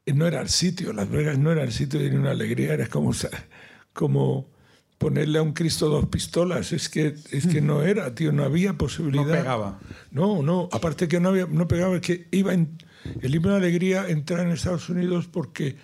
eh, 0.07 0.13
no 0.13 0.27
era 0.27 0.41
el 0.41 0.49
sitio, 0.49 0.93
Las 0.93 1.11
Vegas 1.11 1.39
no 1.39 1.53
era 1.53 1.63
el 1.63 1.73
sitio 1.73 2.01
de 2.01 2.17
una 2.17 2.31
alegría, 2.31 2.75
era 2.75 2.87
como, 2.87 3.13
como 3.93 4.49
ponerle 4.99 5.39
a 5.39 5.43
un 5.43 5.53
Cristo 5.53 5.89
dos 5.89 6.07
pistolas, 6.07 6.73
es 6.73 6.89
que, 6.89 7.15
es 7.31 7.47
que 7.47 7.61
no 7.61 7.83
era, 7.83 8.15
tío, 8.15 8.33
no 8.33 8.45
había 8.45 8.75
posibilidad. 8.75 9.25
No 9.25 9.33
pegaba. 9.33 9.81
No, 10.11 10.43
no, 10.43 10.69
aparte 10.73 11.09
que 11.09 11.21
no, 11.21 11.31
había, 11.31 11.47
no 11.47 11.67
pegaba, 11.69 11.97
es 11.97 12.03
que 12.03 12.29
iba 12.33 12.53
en, 12.53 12.77
el 13.23 13.35
himno 13.35 13.51
de 13.51 13.57
alegría 13.57 14.09
entrar 14.09 14.41
en 14.41 14.53
Estados 14.53 14.89
Unidos 14.89 15.27
porque 15.27 15.77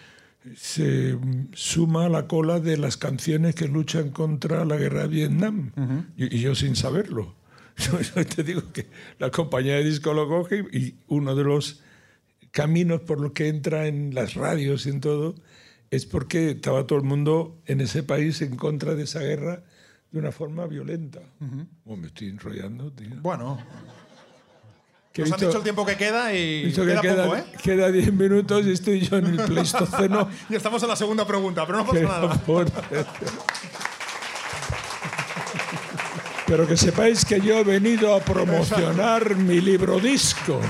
se 0.55 1.19
suma 1.53 2.07
a 2.07 2.09
la 2.09 2.27
cola 2.27 2.61
de 2.61 2.77
las 2.77 2.97
canciones 2.97 3.55
que 3.55 3.69
luchan 3.69 4.11
contra 4.11 4.65
la 4.65 4.77
guerra 4.77 5.03
de 5.03 5.09
Vietnam. 5.09 5.73
y, 6.17 6.37
y 6.37 6.41
yo 6.41 6.55
sin 6.55 6.77
saberlo. 6.77 7.35
Yo, 7.79 8.01
yo 8.01 8.25
te 8.25 8.43
digo 8.43 8.63
que 8.73 8.87
la 9.19 9.31
compañía 9.31 9.75
de 9.75 9.85
disco 9.85 10.15
lo 10.15 10.27
coge 10.27 10.65
y 10.73 10.95
uno 11.09 11.35
de 11.35 11.45
los 11.45 11.83
caminos 12.51 13.03
por 13.03 13.21
los 13.21 13.33
que 13.33 13.49
entra 13.49 13.87
en 13.87 14.15
las 14.15 14.33
radios 14.33 14.87
y 14.87 14.89
en 14.89 15.03
todo 15.03 15.35
es 15.91 16.07
porque 16.07 16.53
estaba 16.53 16.87
todo 16.87 16.99
el 16.99 17.05
mundo 17.05 17.61
en 17.67 17.83
ese 17.83 18.03
país 18.03 18.41
en 18.41 18.57
contra 18.57 18.95
de 18.95 19.03
esa 19.05 19.21
guerra 19.21 19.63
de 20.11 20.19
una 20.19 20.33
forma 20.33 20.67
violenta. 20.67 21.21
Oh, 21.85 21.97
me 21.97 22.07
estoy 22.07 22.29
enrollando, 22.29 22.91
tío. 22.93 23.11
Bueno, 23.21 23.59
Que 25.17 25.23
nos 25.23 25.33
han 25.33 25.41
dicho 25.41 25.57
el 25.57 25.63
tiempo 25.63 25.87
que 25.87 25.97
queda 25.97 26.35
y 26.35 26.71
que 26.75 26.83
queda, 26.85 27.01
queda, 27.01 27.25
poco, 27.25 27.37
¿eh? 27.37 27.45
queda 27.63 27.91
10 27.91 28.13
minutos 28.13 28.67
y 28.67 28.73
estoy 28.73 29.01
yo 29.01 29.17
en 29.17 29.27
el 29.27 29.37
Pleistoceno. 29.47 30.29
Y 30.51 30.55
estamos 30.57 30.83
en 30.83 30.91
la 30.91 30.97
segunda 30.97 31.27
pregunta, 31.27 31.65
pero 31.67 31.79
no 31.79 31.87
pasa 31.87 32.01
nada. 32.01 32.35
por- 32.35 32.71
Pero 36.47 36.67
que 36.67 36.77
sepáis 36.77 37.25
que 37.25 37.41
yo 37.41 37.59
he 37.59 37.65
venido 37.65 38.15
a 38.15 38.21
promocionar 38.21 39.35
mi 39.37 39.63
libro 39.63 39.99
disco. 39.99 40.61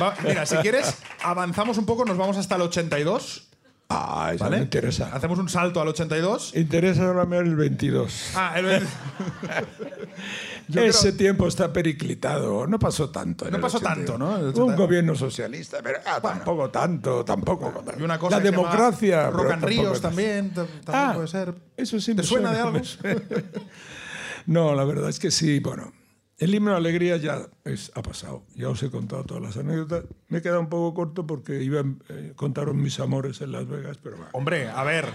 Va, 0.00 0.14
mira, 0.22 0.44
si 0.44 0.56
quieres, 0.58 0.94
avanzamos 1.22 1.78
un 1.78 1.86
poco, 1.86 2.04
nos 2.04 2.18
vamos 2.18 2.36
hasta 2.36 2.54
el 2.56 2.62
82. 2.62 3.48
Ah, 3.90 4.32
eso 4.34 4.44
¿Vale? 4.44 4.58
me 4.58 4.62
interesa. 4.64 5.10
Hacemos 5.14 5.38
un 5.38 5.48
salto 5.48 5.80
al 5.80 5.88
82. 5.88 6.54
Interesa 6.54 7.06
ahora 7.06 7.22
el 7.38 7.56
22. 7.56 8.32
Ah, 8.34 8.52
el, 8.58 8.80
Yo 8.80 8.86
Ese 10.68 11.00
creo- 11.08 11.16
tiempo 11.16 11.46
está 11.48 11.72
periclitado. 11.72 12.66
No 12.66 12.78
pasó 12.78 13.10
tanto. 13.10 13.46
en 13.46 13.52
No 13.52 13.56
el 13.56 13.62
pasó 13.62 13.78
82. 13.78 14.06
tanto, 14.06 14.18
¿no? 14.18 14.30
Un 14.38 14.48
82. 14.50 14.76
gobierno 14.76 15.14
socialista, 15.14 15.78
pero 15.82 15.98
ah, 16.06 16.20
tampoco 16.20 16.70
tanto, 16.70 17.24
tampoco. 17.24 17.72
y 17.98 18.02
una 18.02 18.18
cosa 18.18 18.36
La 18.36 18.42
democracia. 18.42 19.30
Rock 19.30 19.50
and 19.52 19.64
Ríos 19.64 20.00
también, 20.00 20.50
también 20.50 20.80
Ah, 20.86 21.12
puede 21.14 21.28
ser. 21.28 21.54
Eso 21.76 21.98
sí 22.00 22.12
¿Te 22.14 22.22
me 22.22 22.22
suena 22.22 22.52
de 22.52 22.60
algo? 22.60 22.84
suena. 22.84 23.20
no, 24.46 24.74
la 24.74 24.84
verdad 24.84 25.08
es 25.08 25.18
que 25.18 25.30
sí. 25.30 25.58
Bueno, 25.60 25.92
el 26.38 26.54
himno 26.54 26.70
de 26.72 26.76
alegría 26.76 27.16
ya 27.16 27.46
es- 27.64 27.90
ha 27.94 28.02
pasado. 28.02 28.44
Ya 28.54 28.68
os 28.68 28.82
he 28.82 28.90
contado 28.90 29.24
todas 29.24 29.42
las 29.42 29.56
anécdotas. 29.56 30.04
Me 30.28 30.38
he 30.38 30.42
quedado 30.42 30.60
un 30.60 30.68
poco 30.68 30.94
corto 30.94 31.26
porque 31.26 31.62
iba 31.62 31.82
eh, 32.08 32.32
contaron 32.36 32.80
mis 32.80 33.00
amores 33.00 33.40
en 33.40 33.52
Las 33.52 33.66
Vegas, 33.66 33.98
pero 34.02 34.16
bueno. 34.16 34.30
Hombre, 34.34 34.68
a 34.68 34.82
ver, 34.84 35.06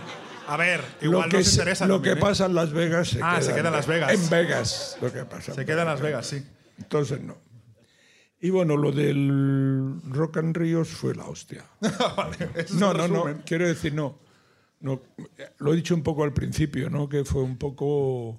a 0.48 0.58
ver, 0.58 0.84
Lo 1.02 1.10
igual 1.10 1.30
que, 1.30 1.38
nos 1.38 1.52
interesa 1.52 1.88
lo 1.88 1.96
también, 1.96 2.16
que 2.16 2.20
¿eh? 2.20 2.22
pasa 2.22 2.46
en 2.46 2.56
Las 2.56 2.72
Vegas 2.72 3.10
se 3.10 3.20
Ah, 3.22 3.36
queda 3.40 3.42
se 3.42 3.54
queda 3.56 3.68
en 3.70 3.74
Las 3.74 3.88
Vegas. 3.88 4.12
En 4.14 4.30
Vegas, 4.30 4.98
lo 5.02 5.14
que 5.14 5.26
pasa. 5.26 5.54
Se 5.54 5.66
queda 5.66 5.82
en 5.82 5.88
Las 5.88 6.02
Vegas, 6.02 6.28
sí. 6.28 6.44
Entonces 6.78 7.22
no. 7.22 7.38
Y 8.42 8.50
bueno, 8.50 8.76
lo 8.76 8.92
del 8.92 10.02
Rock 10.10 10.38
and 10.38 10.56
Ríos 10.58 10.90
fue 10.90 11.16
la 11.16 11.26
hostia. 11.26 11.66
vale, 12.18 12.50
No, 12.74 12.94
no, 12.94 13.08
no. 13.08 13.42
Quiero 13.46 13.68
decir, 13.68 13.94
no. 13.94 14.20
no. 14.82 15.02
Lo 15.60 15.74
he 15.74 15.76
dicho 15.78 15.96
un 15.96 16.04
poco 16.04 16.24
al 16.24 16.34
principio, 16.34 16.90
¿no? 16.90 17.08
Que 17.08 17.24
fue 17.24 17.42
un 17.42 17.58
poco 17.58 18.38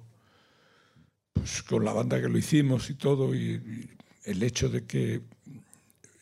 pues, 1.33 1.63
con 1.63 1.83
la 1.83 1.91
banda 1.93 2.21
que 2.21 2.29
lo 2.29 2.37
hicimos 2.37 2.89
y 2.91 2.93
todo, 2.95 3.33
y, 3.33 3.39
y 3.55 3.89
el 4.25 4.43
hecho 4.43 4.69
de 4.69 4.85
que 4.85 5.21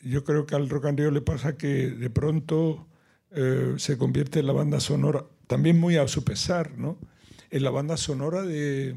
yo 0.01 0.23
creo 0.23 0.45
que 0.45 0.55
al 0.55 0.69
Rock 0.69 0.85
and 0.85 0.99
Rio 0.99 1.11
le 1.11 1.21
pasa 1.21 1.57
que 1.57 1.89
de 1.89 2.09
pronto 2.09 2.87
eh, 3.35 3.75
se 3.77 3.97
convierte 3.97 4.39
en 4.39 4.47
la 4.47 4.53
banda 4.53 4.79
sonora, 4.79 5.25
también 5.47 5.79
muy 5.79 5.97
a 5.97 6.07
su 6.07 6.23
pesar, 6.23 6.77
¿no? 6.77 6.97
En 7.49 7.63
la 7.63 7.69
banda 7.69 7.97
sonora 7.97 8.41
de, 8.43 8.95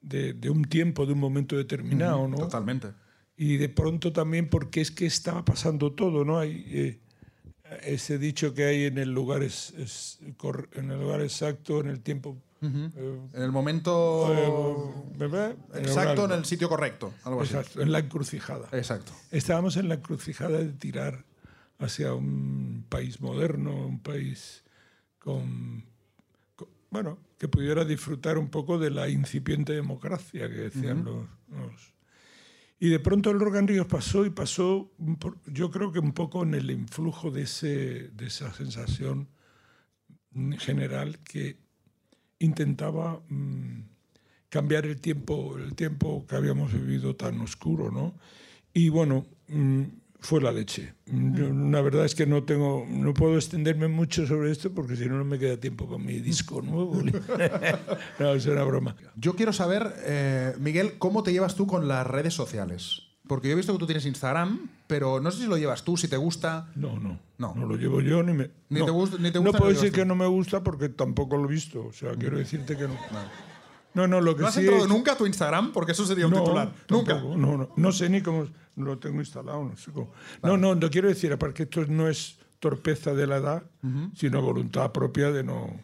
de, 0.00 0.32
de 0.34 0.50
un 0.50 0.64
tiempo, 0.64 1.06
de 1.06 1.12
un 1.12 1.20
momento 1.20 1.56
determinado, 1.56 2.28
¿no? 2.28 2.36
Totalmente. 2.36 2.88
Y 3.36 3.56
de 3.56 3.68
pronto 3.68 4.12
también 4.12 4.48
porque 4.48 4.80
es 4.80 4.90
que 4.90 5.06
estaba 5.06 5.44
pasando 5.44 5.92
todo, 5.92 6.24
¿no? 6.24 6.38
Hay 6.38 6.64
eh, 6.68 7.00
ese 7.82 8.18
dicho 8.18 8.54
que 8.54 8.64
hay 8.64 8.84
en 8.84 8.98
el 8.98 9.10
lugar 9.12 9.42
es, 9.42 9.74
en 10.72 10.90
el 10.90 11.00
lugar 11.00 11.20
exacto, 11.20 11.80
en 11.80 11.88
el 11.88 12.00
tiempo 12.00 12.36
eh, 12.62 13.18
En 13.32 13.42
el 13.42 13.50
momento 13.50 14.32
eh, 14.32 15.56
exacto, 15.74 16.26
en 16.26 16.32
el 16.32 16.44
sitio 16.44 16.68
correcto. 16.68 17.12
Algo 17.24 17.42
así. 17.42 17.54
Exacto, 17.54 17.82
en 17.82 17.90
la 17.90 17.98
encrucijada. 17.98 18.68
Exacto. 18.72 19.12
Estábamos 19.30 19.76
en 19.76 19.88
la 19.88 19.96
encrucijada 19.96 20.58
de 20.58 20.72
tirar 20.72 21.24
hacia 21.84 22.14
un 22.14 22.84
país 22.88 23.20
moderno, 23.20 23.86
un 23.86 24.00
país 24.00 24.64
con, 25.18 25.84
con- 26.56 26.68
bueno, 26.90 27.18
que 27.38 27.48
pudiera 27.48 27.84
disfrutar 27.84 28.38
un 28.38 28.48
poco 28.50 28.78
de 28.78 28.90
la 28.90 29.08
incipiente 29.08 29.72
democracia 29.72 30.48
que 30.48 30.54
decían 30.54 31.04
los, 31.04 31.26
los- 31.50 31.94
Y 32.78 32.88
de 32.88 32.98
pronto 33.00 33.30
el 33.30 33.40
Ríos 33.68 33.86
pasó 33.86 34.26
y 34.26 34.30
pasó, 34.30 34.90
yo 35.46 35.70
creo 35.70 35.92
que 35.92 36.00
un 36.00 36.12
poco 36.12 36.42
en 36.42 36.54
el 36.54 36.70
influjo 36.70 37.30
de, 37.30 37.42
ese, 37.42 38.08
de 38.10 38.26
esa 38.26 38.52
sensación 38.52 39.28
general 40.58 41.18
que 41.20 41.58
intentaba 42.38 43.22
mm, 43.28 43.80
cambiar 44.48 44.86
el 44.86 45.00
tiempo, 45.00 45.56
el 45.58 45.74
tiempo 45.74 46.26
que 46.26 46.36
habíamos 46.36 46.72
vivido 46.72 47.14
tan 47.16 47.40
oscuro, 47.40 47.90
¿no? 47.90 48.14
Y 48.74 48.88
bueno, 48.88 49.26
mm, 49.48 49.82
fue 50.22 50.40
la 50.40 50.50
leche. 50.52 50.94
Mm, 51.06 51.36
yo, 51.36 51.52
la 51.70 51.82
verdad 51.82 52.04
es 52.06 52.14
que 52.14 52.24
no 52.26 52.44
tengo, 52.44 52.86
no 52.88 53.12
puedo 53.12 53.36
extenderme 53.36 53.88
mucho 53.88 54.26
sobre 54.26 54.50
esto 54.50 54.72
porque 54.72 54.96
si 54.96 55.06
no, 55.06 55.18
no 55.18 55.24
me 55.24 55.38
queda 55.38 55.56
tiempo 55.58 55.86
para 55.86 55.98
mi 56.02 56.20
disco 56.20 56.62
nuevo. 56.62 57.02
no, 58.18 58.32
es 58.34 58.46
una 58.46 58.64
broma. 58.64 58.96
Yo 59.16 59.34
quiero 59.34 59.52
saber, 59.52 59.92
eh, 60.04 60.54
Miguel, 60.58 60.94
¿cómo 60.98 61.22
te 61.22 61.32
llevas 61.32 61.54
tú 61.54 61.66
con 61.66 61.88
las 61.88 62.06
redes 62.06 62.34
sociales? 62.34 63.02
Porque 63.26 63.48
yo 63.48 63.52
he 63.52 63.56
visto 63.56 63.72
que 63.72 63.78
tú 63.78 63.86
tienes 63.86 64.04
Instagram, 64.04 64.68
pero 64.88 65.20
no 65.20 65.30
sé 65.30 65.42
si 65.42 65.46
lo 65.48 65.56
llevas 65.56 65.84
tú, 65.84 65.96
si 65.96 66.08
te 66.08 66.16
gusta. 66.16 66.70
No, 66.74 66.98
no. 66.98 67.18
No. 67.38 67.54
No 67.54 67.66
lo 67.66 67.76
llevo 67.76 68.00
yo 68.00 68.22
ni 68.22 68.32
me. 68.32 68.50
Ni 68.68 68.80
no. 68.80 68.84
te 68.84 68.90
gusta- 68.90 69.16
ni 69.18 69.30
te 69.30 69.38
No 69.38 69.44
gusta, 69.44 69.58
puedo 69.58 69.70
ni 69.70 69.76
lo 69.76 69.80
decir 69.80 69.92
llevas 69.92 69.94
que 69.94 70.02
tú. 70.02 70.08
no 70.08 70.14
me 70.16 70.26
gusta 70.26 70.62
porque 70.62 70.88
tampoco 70.88 71.36
lo 71.36 71.48
he 71.48 71.52
visto. 71.52 71.86
O 71.86 71.92
sea, 71.92 72.14
quiero 72.14 72.36
decirte 72.38 72.76
que 72.76 72.82
no. 72.82 72.94
No, 72.94 73.20
no, 74.06 74.20
lo 74.20 74.34
que 74.34 74.42
¿No 74.42 74.48
has 74.48 74.54
sí 74.54 74.60
entrado 74.60 74.82
es- 74.84 74.88
nunca 74.88 75.12
a 75.12 75.16
tu 75.16 75.26
Instagram? 75.26 75.72
Porque 75.72 75.92
eso 75.92 76.04
sería 76.06 76.26
un 76.26 76.32
no, 76.32 76.42
titular. 76.42 76.72
Nunca. 76.88 77.14
tampoco, 77.14 77.36
No, 77.36 77.56
no, 77.56 77.72
no 77.76 77.92
sé 77.92 78.08
ni 78.08 78.22
cómo 78.22 78.46
no 78.76 78.84
lo 78.86 78.98
tengo 78.98 79.20
instalado. 79.20 79.64
No, 79.64 79.76
sé 79.76 79.90
cómo. 79.92 80.12
no, 80.42 80.56
no, 80.56 80.74
no 80.74 80.90
quiero 80.90 81.08
decir, 81.08 81.32
aparte 81.32 81.64
esto 81.64 81.84
no 81.86 82.08
es 82.08 82.38
torpeza 82.58 83.12
de 83.14 83.26
la 83.26 83.36
edad, 83.38 83.62
sino 84.14 84.40
voluntad 84.40 84.92
propia 84.92 85.30
de 85.30 85.42
no. 85.44 85.80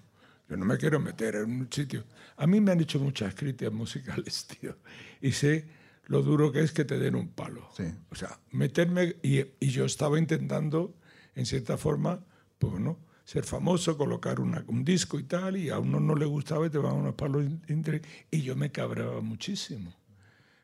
Yo 0.49 0.57
no 0.57 0.65
me 0.65 0.79
quiero 0.79 0.99
meter 1.01 1.35
en 1.35 1.51
un 1.61 1.69
sitio. 1.71 2.05
A 2.39 2.47
mí 2.47 2.61
me 2.61 2.73
han 2.73 2.81
hecho 2.81 2.99
muchas 2.99 3.35
críticas 3.35 3.73
musicales, 3.75 4.47
tío. 4.61 4.77
Y 5.21 5.33
sé 5.33 5.69
lo 6.07 6.23
duro 6.23 6.51
que 6.53 6.61
es 6.63 6.73
que 6.73 6.87
te 6.87 6.99
den 6.99 7.15
un 7.17 7.29
palo. 7.29 7.69
Sí. 7.77 7.85
O 8.11 8.15
sea, 8.15 8.39
meterme. 8.53 9.17
Y, 9.23 9.41
y 9.61 9.69
yo 9.69 9.85
estaba 9.85 10.19
intentando, 10.19 10.95
en 11.35 11.45
cierta 11.45 11.77
forma, 11.77 12.21
pues 12.59 12.73
bueno, 12.73 12.99
ser 13.29 13.45
famoso, 13.45 13.95
colocar 13.99 14.41
una- 14.41 14.65
un 14.69 14.83
disco 14.83 15.19
y 15.19 15.25
tal, 15.25 15.59
y 15.59 15.69
a 15.69 15.79
uno 15.79 16.01
no 16.01 16.15
le 16.15 16.25
gustaba 16.25 16.67
y 16.67 16.71
te 16.71 16.79
van 16.79 16.95
unos 16.97 17.15
palos. 17.15 17.45
entre- 17.67 18.01
y 18.31 18.41
yo 18.41 18.57
me 18.57 18.73
cabraba 18.73 19.21
muchísimo. 19.21 19.93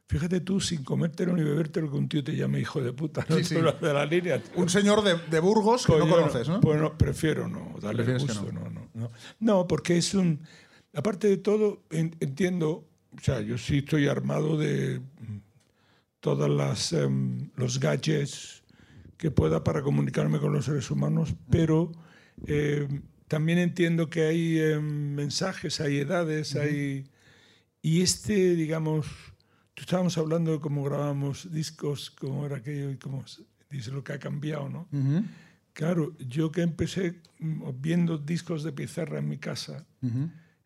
Fíjate 0.08 0.40
tú, 0.40 0.60
sin 0.60 0.82
comértelo 0.82 1.34
ni 1.36 1.42
bebértelo, 1.42 1.90
que 1.90 1.96
un 1.98 2.08
tío 2.08 2.24
te 2.24 2.34
llame 2.34 2.60
hijo 2.60 2.80
de 2.80 2.94
puta. 2.94 3.26
No 3.28 3.36
Sí, 3.36 3.44
sí. 3.44 3.54
De 3.56 3.92
la 3.92 4.06
línea. 4.06 4.42
tío. 4.42 4.52
Un 4.62 4.70
señor 4.70 5.02
de, 5.04 5.16
de 5.30 5.40
Burgos 5.40 5.84
que 5.84 5.92
Pues 5.92 6.04
no 6.06 6.10
yo 6.10 6.16
conoces, 6.16 6.48
¿no? 6.48 6.60
Pues 6.62 6.80
no, 6.80 6.96
prefiero 6.96 7.48
no, 7.48 7.74
darle 7.82 8.02
que 8.06 8.14
gusto. 8.14 8.50
No. 8.50 8.70
No, 8.70 8.88
no, 8.94 9.10
No, 9.40 9.66
porque 9.66 9.98
es 9.98 10.14
un. 10.14 10.40
Aparte 10.94 11.28
de 11.28 11.36
todo, 11.36 11.82
en- 11.90 12.16
entiendo. 12.20 12.86
O 13.14 13.20
sea, 13.20 13.42
yo 13.42 13.58
sí 13.58 13.78
estoy 13.78 14.08
armado 14.08 14.56
de 14.56 15.00
mm, 15.00 15.36
todas 16.20 16.48
las 16.48 16.94
em, 16.94 17.50
los 17.56 17.78
gadgets 17.78 18.62
que 19.18 19.30
pueda 19.30 19.62
para 19.64 19.82
comunicarme 19.82 20.38
con 20.38 20.52
los 20.54 20.64
seres 20.64 20.90
humanos, 20.90 21.34
pero 21.50 21.92
em, 22.46 23.02
también 23.28 23.58
entiendo 23.58 24.08
que 24.10 24.22
hay 24.22 24.58
em, 24.60 25.14
mensajes, 25.14 25.80
hay 25.80 25.98
edades, 25.98 26.56
hay 26.56 27.04
y 27.82 28.00
este, 28.02 28.54
digamos, 28.54 29.06
tú 29.74 29.82
estábamos 29.82 30.16
hablando 30.18 30.52
de 30.52 30.60
cómo 30.60 30.84
grabábamos 30.84 31.52
discos, 31.52 32.10
cómo 32.10 32.46
era 32.46 32.56
aquello 32.56 32.90
y 32.90 32.96
cómo 32.96 33.24
dice 33.70 33.90
lo 33.90 34.02
que 34.04 34.12
ha 34.14 34.18
cambiado, 34.18 34.68
¿no? 34.68 34.88
Claro, 35.72 36.16
yo 36.18 36.52
que 36.52 36.62
empecé 36.62 37.20
mm, 37.40 37.62
viendo 37.80 38.16
discos 38.16 38.62
de 38.62 38.72
pizarra 38.72 39.18
en 39.18 39.28
mi 39.28 39.38
casa, 39.38 39.86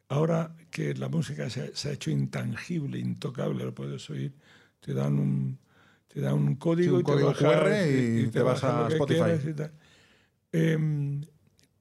ahora 0.08 0.54
que 0.70 0.94
la 0.94 1.08
música 1.08 1.48
se, 1.50 1.74
se 1.74 1.88
ha 1.88 1.92
hecho 1.92 2.10
intangible, 2.10 2.98
intocable, 2.98 3.64
lo 3.64 3.74
puedes 3.74 4.08
oír, 4.10 4.34
te 4.80 4.92
dan 4.94 5.18
un, 5.18 5.58
te 6.08 6.20
dan 6.20 6.34
un 6.34 6.56
código, 6.56 6.96
un 6.96 7.00
y 7.00 7.04
te 7.04 7.10
código 7.12 7.28
bajas- 7.28 7.42
QR 7.42 7.70
y 8.20 8.26
te 8.30 8.42
vas 8.42 8.62
bajas 8.62 8.74
a 8.74 8.88
Spotify. 8.92 9.18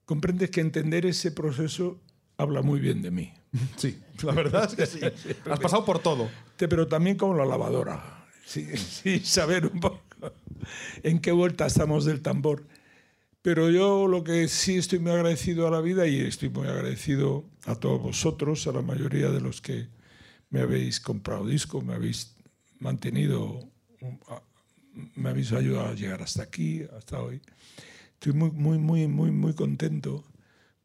Comprendes 0.07 0.49
que 0.49 0.61
entender 0.61 1.05
ese 1.05 1.31
proceso 1.31 1.99
habla 2.37 2.63
muy 2.63 2.79
bien 2.79 3.03
de 3.03 3.11
mí. 3.11 3.33
Sí, 3.77 3.99
la 4.23 4.31
verdad 4.31 4.65
es 4.65 4.75
que 4.75 4.85
sí. 4.85 4.99
Has 5.49 5.59
pasado 5.59 5.85
por 5.85 5.99
todo. 5.99 6.29
Pero 6.57 6.87
también 6.87 7.17
como 7.17 7.35
la 7.35 7.45
lavadora. 7.45 8.25
Sí, 8.45 8.65
sí, 8.77 9.19
saber 9.19 9.67
un 9.67 9.79
poco 9.79 10.01
en 11.03 11.19
qué 11.19 11.31
vuelta 11.31 11.67
estamos 11.67 12.05
del 12.05 12.21
tambor. 12.21 12.65
Pero 13.41 13.69
yo 13.69 14.07
lo 14.07 14.23
que 14.23 14.47
sí 14.47 14.77
estoy 14.77 14.99
muy 14.99 15.11
agradecido 15.11 15.67
a 15.67 15.71
la 15.71 15.81
vida 15.81 16.07
y 16.07 16.19
estoy 16.19 16.49
muy 16.49 16.67
agradecido 16.67 17.45
a 17.65 17.75
todos 17.75 18.01
vosotros, 18.01 18.65
a 18.67 18.71
la 18.71 18.81
mayoría 18.81 19.29
de 19.29 19.41
los 19.41 19.61
que 19.61 19.87
me 20.49 20.61
habéis 20.61 20.99
comprado 20.99 21.45
disco, 21.45 21.81
me 21.81 21.93
habéis 21.93 22.35
mantenido, 22.79 23.59
me 25.15 25.29
habéis 25.29 25.51
ayudado 25.51 25.89
a 25.89 25.93
llegar 25.93 26.21
hasta 26.21 26.43
aquí, 26.43 26.83
hasta 26.97 27.21
hoy. 27.21 27.41
Estoy 28.19 28.33
muy, 28.33 28.49
muy, 28.51 28.79
muy, 28.79 29.07
muy, 29.07 29.31
muy 29.31 29.53
contento 29.53 30.25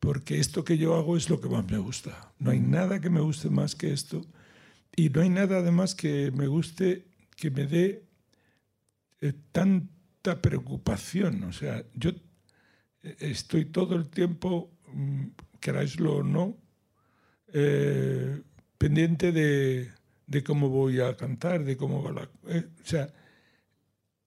porque 0.01 0.39
esto 0.39 0.65
que 0.65 0.77
yo 0.77 0.95
hago 0.97 1.17
es 1.17 1.31
lo 1.31 1.41
que 1.41 1.49
más 1.49 1.65
me 1.71 1.79
gusta. 1.79 2.33
No 2.39 2.51
hay 2.51 2.61
nada 2.61 3.01
que 3.01 3.09
me 3.09 3.21
guste 3.21 3.49
más 3.49 3.75
que 3.75 3.93
esto 3.93 4.21
y 4.95 5.09
no 5.09 5.23
hay 5.23 5.31
nada 5.31 5.59
además 5.59 5.95
que 5.95 6.31
me 6.33 6.47
guste, 6.47 7.07
que 7.37 7.51
me 7.51 7.67
dé 7.67 8.05
eh, 9.23 9.33
tanta 9.51 10.43
preocupación. 10.43 11.45
O 11.45 11.53
sea, 11.55 11.83
yo 11.95 12.11
eh, 13.03 13.17
estoy 13.21 13.65
todo 13.65 13.97
el 13.97 14.09
tiempo, 14.11 14.71
mm, 14.93 15.29
queráislo 15.61 16.17
o 16.17 16.23
no, 16.23 16.59
eh, 17.55 18.43
pendiente 18.77 19.33
de, 19.33 19.91
de 20.27 20.45
cómo 20.45 20.69
voy 20.69 21.01
a 21.01 21.17
cantar, 21.17 21.65
de 21.65 21.79
cómo 21.79 22.03
va 22.03 22.13
la... 22.13 22.31
eh, 22.49 22.69
o 22.83 22.87
sea, 22.87 23.07
mm, 23.07 23.22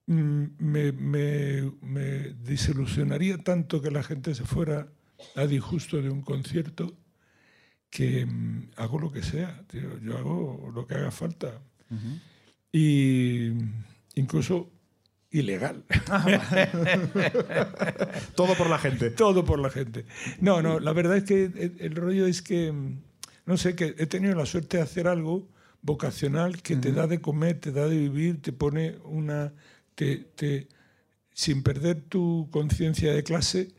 me, 0.06 0.92
me, 0.92 1.72
me 1.82 2.08
desilusionaría 2.44 3.38
tanto 3.38 3.82
que 3.82 3.90
la 3.90 4.02
gente 4.02 4.34
se 4.34 4.44
fuera 4.44 4.88
a 5.34 5.46
disgusto 5.46 6.00
de 6.00 6.10
un 6.10 6.22
concierto 6.22 6.94
que 7.90 8.26
mm, 8.26 8.70
hago 8.76 8.98
lo 8.98 9.10
que 9.10 9.22
sea, 9.22 9.62
tío. 9.66 9.98
yo 10.00 10.16
hago 10.16 10.70
lo 10.74 10.86
que 10.86 10.94
haga 10.94 11.10
falta. 11.10 11.60
Y 12.72 13.52
incluso 14.14 14.70
ilegal. 15.30 15.84
Todo 18.34 18.54
por 18.54 18.68
la 18.68 18.78
gente. 18.78 19.10
Todo 19.10 19.44
por 19.44 19.58
la 19.58 19.70
gente. 19.70 20.04
No, 20.40 20.62
no, 20.62 20.80
la 20.80 20.92
verdad 20.92 21.16
es 21.16 21.24
que 21.24 21.44
el, 21.44 21.76
el 21.78 21.94
rollo 21.94 22.26
es 22.26 22.42
que, 22.42 22.72
mm, 22.72 23.02
no 23.46 23.56
sé, 23.56 23.74
que 23.74 23.94
he 23.98 24.06
tenido 24.06 24.34
la 24.34 24.46
suerte 24.46 24.78
de 24.78 24.82
hacer 24.82 25.08
algo 25.08 25.48
vocacional 25.82 26.62
que 26.62 26.76
te 26.76 26.92
da 26.92 27.06
de 27.06 27.20
comer, 27.20 27.60
te 27.60 27.72
da 27.72 27.88
de 27.88 27.96
vivir, 27.96 28.42
te 28.42 28.52
pone 28.52 28.96
una... 29.04 29.52
Te, 29.96 30.18
te- 30.18 30.68
sin 31.34 31.62
perder 31.64 32.02
tu 32.02 32.48
conciencia 32.52 33.12
de 33.12 33.24
clase, 33.24 33.72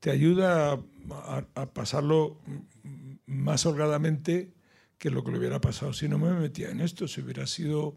te 0.00 0.10
ayuda 0.10 0.72
a, 0.72 0.78
a- 1.10 1.46
a 1.62 1.66
pasarlo 1.74 2.38
mm, 2.84 3.12
más 3.26 3.66
holgadamente 3.66 4.52
que 4.98 5.10
lo 5.10 5.22
que 5.24 5.32
le 5.32 5.38
hubiera 5.38 5.60
pasado 5.60 5.92
si 5.92 6.08
no 6.08 6.18
me 6.18 6.32
metía 6.32 6.70
en 6.70 6.80
esto. 6.80 7.06
Si 7.08 7.20
hubiera 7.20 7.46
sido, 7.46 7.96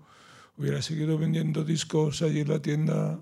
hubiera 0.58 0.82
seguido 0.82 1.18
vendiendo 1.18 1.64
discos 1.64 2.22
allí 2.22 2.42
en 2.42 2.50
la 2.50 2.62
tienda, 2.62 3.22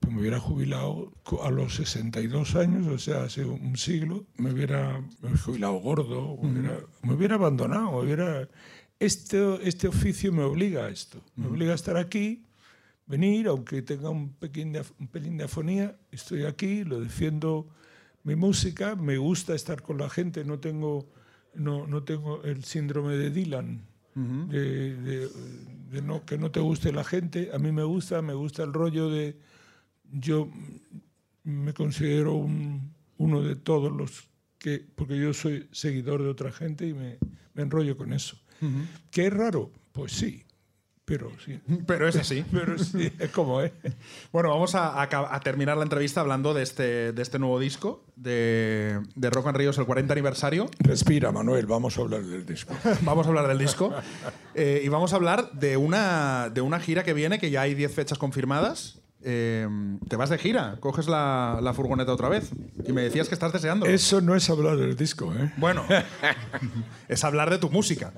pues 0.00 0.12
me 0.14 0.20
hubiera 0.20 0.38
jubilado 0.40 1.12
a 1.42 1.50
los 1.50 1.74
62 1.76 2.54
años, 2.56 2.86
o 2.86 2.98
sea, 2.98 3.24
hace 3.24 3.44
un 3.44 3.76
siglo, 3.76 4.26
me 4.36 4.52
hubiera, 4.52 5.00
me 5.00 5.28
hubiera 5.28 5.38
jubilado 5.42 5.74
gordo, 5.74 6.36
me 6.42 6.50
hubiera, 6.60 6.80
me 7.02 7.14
hubiera 7.14 7.34
abandonado, 7.36 7.92
me 7.92 8.04
hubiera... 8.04 8.48
Este, 9.00 9.38
este 9.68 9.86
oficio 9.88 10.32
me 10.32 10.42
obliga 10.42 10.86
a 10.86 10.88
esto, 10.90 11.22
me 11.36 11.46
obliga 11.46 11.72
a 11.72 11.76
estar 11.76 11.96
aquí, 11.96 12.42
venir, 13.08 13.48
aunque 13.48 13.82
tenga 13.82 14.10
un, 14.10 14.30
pequeño 14.34 14.82
pelín 15.10 15.38
de 15.38 15.44
afonía, 15.44 15.96
estoy 16.12 16.44
aquí, 16.44 16.84
lo 16.84 17.00
defiendo 17.00 17.66
mi 18.22 18.36
música, 18.36 18.94
me 18.96 19.16
gusta 19.16 19.54
estar 19.54 19.82
con 19.82 19.96
la 19.98 20.10
gente, 20.10 20.44
no 20.44 20.58
tengo, 20.60 21.08
no, 21.54 21.86
no 21.86 22.02
tengo 22.04 22.42
el 22.44 22.62
síndrome 22.64 23.16
de 23.16 23.30
Dylan, 23.30 23.82
de, 24.48 24.94
de- 24.96 25.28
de 25.92 26.02
no, 26.02 26.24
que 26.26 26.36
no 26.36 26.50
te 26.50 26.60
guste 26.60 26.92
la 26.92 27.02
gente, 27.04 27.50
a 27.54 27.58
mí 27.58 27.72
me 27.72 27.82
gusta, 27.84 28.20
me 28.20 28.34
gusta 28.34 28.62
el 28.62 28.72
rollo 28.74 29.08
de, 29.08 29.38
yo 30.12 30.50
me 31.44 31.72
considero 31.72 32.34
un- 32.34 32.92
uno 33.16 33.40
de 33.42 33.56
todos 33.56 33.90
los 33.90 34.28
que, 34.58 34.84
porque 34.94 35.18
yo 35.18 35.32
soy 35.32 35.66
seguidor 35.72 36.22
de 36.22 36.28
otra 36.28 36.52
gente 36.52 36.86
y 36.86 36.92
me, 36.92 37.16
me 37.54 37.62
enrollo 37.62 37.96
con 37.96 38.12
eso. 38.12 38.36
¿Que 39.10 39.28
es 39.28 39.32
raro? 39.32 39.70
Pues 39.92 40.12
sí, 40.12 40.42
pero 41.08 41.32
sí. 41.44 41.58
Pero 41.86 42.06
es 42.06 42.16
así. 42.16 42.44
Pero 42.52 42.78
sí, 42.78 43.10
es 43.18 43.30
como 43.30 43.60
es. 43.62 43.72
Bueno, 44.30 44.50
vamos 44.50 44.74
a, 44.74 44.88
a- 45.02 45.34
a 45.34 45.40
terminar 45.40 45.76
la 45.78 45.82
entrevista 45.82 46.20
hablando 46.20 46.52
de 46.54 46.62
este, 46.62 47.12
de 47.12 47.22
este 47.22 47.38
nuevo 47.38 47.58
disco 47.58 48.04
de, 48.16 49.00
de 49.16 49.30
Rock 49.30 49.46
and 49.48 49.56
Ríos, 49.56 49.78
el 49.78 49.86
40 49.86 50.12
aniversario. 50.12 50.68
Respira, 50.78 51.32
Manuel, 51.32 51.66
vamos 51.66 51.96
a 51.98 52.02
hablar 52.02 52.22
del 52.22 52.44
disco. 52.46 52.74
Vamos 53.02 53.26
a 53.26 53.30
hablar 53.30 53.48
del 53.48 53.58
disco. 53.58 53.92
Eh, 54.54 54.82
y 54.84 54.88
vamos 54.88 55.12
a 55.12 55.16
hablar 55.16 55.50
de 55.52 55.76
una, 55.78 56.50
de 56.52 56.60
una 56.60 56.78
gira 56.80 57.02
que 57.04 57.14
viene, 57.14 57.38
que 57.38 57.50
ya 57.50 57.62
hay 57.62 57.74
10 57.74 57.94
fechas 57.94 58.18
confirmadas. 58.18 59.00
Eh, 59.22 59.66
te 60.08 60.14
vas 60.16 60.30
de 60.30 60.38
gira, 60.38 60.76
coges 60.78 61.08
la, 61.08 61.58
la 61.60 61.74
furgoneta 61.74 62.12
otra 62.12 62.28
vez. 62.28 62.50
Y 62.86 62.92
me 62.92 63.02
decías 63.02 63.28
que 63.28 63.34
estás 63.34 63.52
deseando. 63.52 63.86
Eso 63.86 64.20
no 64.20 64.34
es 64.36 64.48
hablar 64.50 64.76
del 64.76 64.94
disco, 64.96 65.32
¿eh? 65.34 65.52
Bueno, 65.56 65.84
es 67.08 67.24
hablar 67.24 67.50
de 67.50 67.58
tu 67.58 67.68
música. 67.70 68.12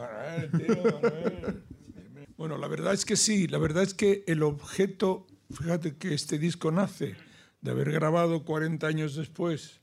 Bueno, 2.41 2.57
la 2.57 2.69
verdad 2.69 2.95
es 2.95 3.05
que 3.05 3.17
sí, 3.17 3.49
la 3.49 3.59
verdad 3.59 3.83
es 3.83 3.93
que 3.93 4.25
el 4.27 4.43
objeto, 4.43 5.27
fíjate 5.51 5.97
que 5.99 6.15
este 6.15 6.39
disco 6.39 6.73
nace 6.73 7.15
de 7.61 7.71
haber 7.71 7.93
grabado 7.93 8.47
40 8.47 8.87
años 8.87 9.15
después 9.15 9.83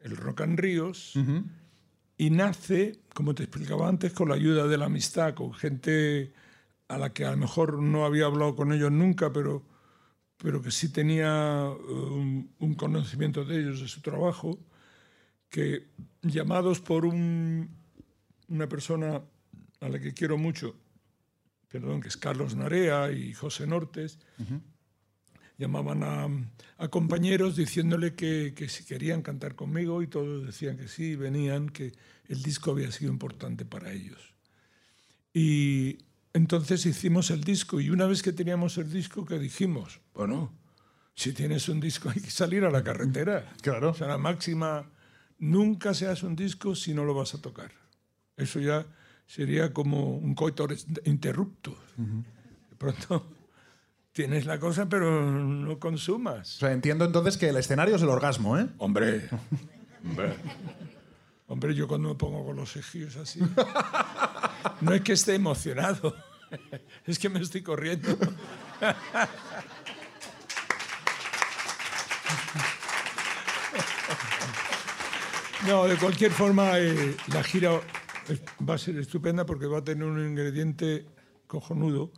el 0.00 0.16
Rock 0.16 0.40
and 0.40 0.58
Ríos 0.58 1.12
y 2.18 2.30
nace, 2.30 2.98
como 3.14 3.36
te 3.36 3.44
explicaba 3.44 3.88
antes, 3.88 4.12
con 4.12 4.30
la 4.30 4.34
ayuda 4.34 4.66
de 4.66 4.78
la 4.78 4.86
amistad, 4.86 5.34
con 5.34 5.54
gente 5.54 6.32
a 6.88 6.98
la 6.98 7.12
que 7.12 7.24
a 7.24 7.30
lo 7.30 7.36
mejor 7.36 7.80
no 7.80 8.04
había 8.04 8.24
hablado 8.26 8.56
con 8.56 8.72
ellos 8.72 8.90
nunca, 8.90 9.32
pero 9.32 9.62
pero 10.38 10.60
que 10.60 10.72
sí 10.72 10.88
tenía 10.88 11.66
eh, 11.68 11.92
un, 11.92 12.50
un 12.58 12.74
conocimiento 12.74 13.44
de 13.44 13.60
ellos, 13.60 13.80
de 13.80 13.86
su 13.86 14.00
trabajo, 14.00 14.58
que 15.48 15.86
llamados 16.22 16.80
por 16.80 17.06
un- 17.06 17.70
una 18.48 18.68
persona 18.68 19.22
a 19.80 19.88
la 19.88 20.00
que 20.00 20.12
quiero 20.14 20.36
mucho, 20.38 20.74
perdón, 21.72 22.02
que 22.02 22.08
es 22.08 22.16
Carlos 22.18 22.54
Narea 22.54 23.10
y 23.10 23.32
José 23.32 23.66
Nortes, 23.66 24.18
llamaban 25.56 26.02
a, 26.02 26.28
a 26.78 26.88
compañeros 26.88 27.56
diciéndole 27.56 28.14
que, 28.14 28.52
que 28.54 28.68
si 28.68 28.84
querían 28.84 29.22
cantar 29.22 29.54
conmigo 29.54 30.02
y 30.02 30.06
todos 30.06 30.44
decían 30.44 30.76
que 30.76 30.88
sí, 30.88 31.16
venían, 31.16 31.70
que 31.70 31.92
el 32.28 32.42
disco 32.42 32.72
había 32.72 32.92
sido 32.92 33.10
importante 33.10 33.64
para 33.64 33.90
ellos. 33.92 34.34
Y 35.32 35.98
entonces 36.34 36.84
hicimos 36.84 37.30
el 37.30 37.42
disco 37.42 37.80
y 37.80 37.88
una 37.88 38.06
vez 38.06 38.22
que 38.22 38.32
teníamos 38.32 38.76
el 38.76 38.92
disco, 38.92 39.24
que 39.24 39.38
dijimos? 39.38 40.00
Bueno, 40.14 40.52
si 41.14 41.32
tienes 41.32 41.68
un 41.68 41.80
disco 41.80 42.10
hay 42.10 42.20
que 42.20 42.30
salir 42.30 42.64
a 42.64 42.70
la 42.70 42.84
carretera. 42.84 43.50
Claro. 43.62 43.90
O 43.90 43.94
sea, 43.94 44.08
la 44.08 44.18
máxima, 44.18 44.90
nunca 45.38 45.94
seas 45.94 46.22
un 46.22 46.36
disco 46.36 46.74
si 46.74 46.92
no 46.92 47.04
lo 47.04 47.14
vas 47.14 47.34
a 47.34 47.40
tocar. 47.40 47.72
Eso 48.36 48.60
ya 48.60 48.86
sería 49.34 49.72
como 49.72 50.10
un 50.10 50.34
coito 50.34 50.68
interrupto. 51.04 51.74
De 51.96 52.76
pronto 52.76 53.32
tienes 54.12 54.44
la 54.44 54.58
cosa, 54.58 54.90
pero 54.90 55.22
no 55.24 55.78
consumas. 55.78 56.56
O 56.56 56.58
sea, 56.60 56.72
entiendo 56.72 57.06
entonces 57.06 57.38
que 57.38 57.48
el 57.48 57.56
escenario 57.56 57.96
es 57.96 58.02
el 58.02 58.10
orgasmo, 58.10 58.58
¿eh? 58.58 58.68
Hombre, 58.76 59.30
hombre. 60.04 60.34
Hombre, 61.46 61.74
yo 61.74 61.88
cuando 61.88 62.10
me 62.10 62.14
pongo 62.14 62.44
con 62.44 62.56
los 62.56 62.76
ejidos 62.76 63.16
así, 63.16 63.40
no 64.80 64.92
es 64.92 65.00
que 65.00 65.12
esté 65.12 65.34
emocionado, 65.34 66.14
es 67.06 67.18
que 67.18 67.28
me 67.30 67.40
estoy 67.40 67.62
corriendo. 67.62 68.08
No, 75.64 75.84
de 75.84 75.96
cualquier 75.96 76.32
forma, 76.32 76.76
eh, 76.80 77.16
la 77.28 77.44
gira 77.44 77.80
va 78.68 78.74
a 78.74 78.78
ser 78.78 78.98
estupenda 78.98 79.46
porque 79.46 79.66
va 79.66 79.78
a 79.78 79.84
tener 79.84 80.04
un 80.04 80.24
ingrediente 80.24 81.06
cojonudo. 81.46 82.12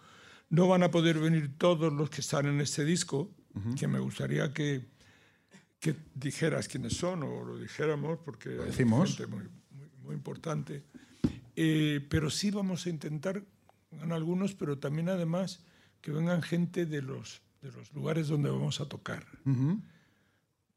No 0.50 0.68
van 0.68 0.82
a 0.82 0.90
poder 0.90 1.18
venir 1.18 1.56
todos 1.58 1.92
los 1.92 2.10
que 2.10 2.20
están 2.20 2.46
en 2.46 2.60
este 2.60 2.84
disco, 2.84 3.30
que 3.78 3.86
me 3.86 3.98
gustaría 4.00 4.52
que, 4.52 4.86
que 5.80 5.96
dijeras 6.14 6.68
quiénes 6.68 6.96
son 6.96 7.22
o 7.22 7.44
lo 7.44 7.58
dijéramos, 7.58 8.18
porque 8.24 8.50
hay 8.50 8.66
decimos. 8.66 9.16
gente 9.16 9.26
muy, 9.26 9.44
muy, 9.70 9.88
muy 10.02 10.14
importante. 10.14 10.84
Eh, 11.56 12.04
pero 12.08 12.30
sí 12.30 12.50
vamos 12.50 12.86
a 12.86 12.90
intentar, 12.90 13.42
en 13.92 14.12
algunos, 14.12 14.54
pero 14.54 14.78
también 14.78 15.08
además 15.08 15.60
que 16.00 16.10
vengan 16.10 16.42
gente 16.42 16.84
de 16.84 17.00
los, 17.00 17.42
de 17.62 17.72
los 17.72 17.92
lugares 17.92 18.28
donde 18.28 18.50
vamos 18.50 18.80
a 18.80 18.86
tocar. 18.88 19.24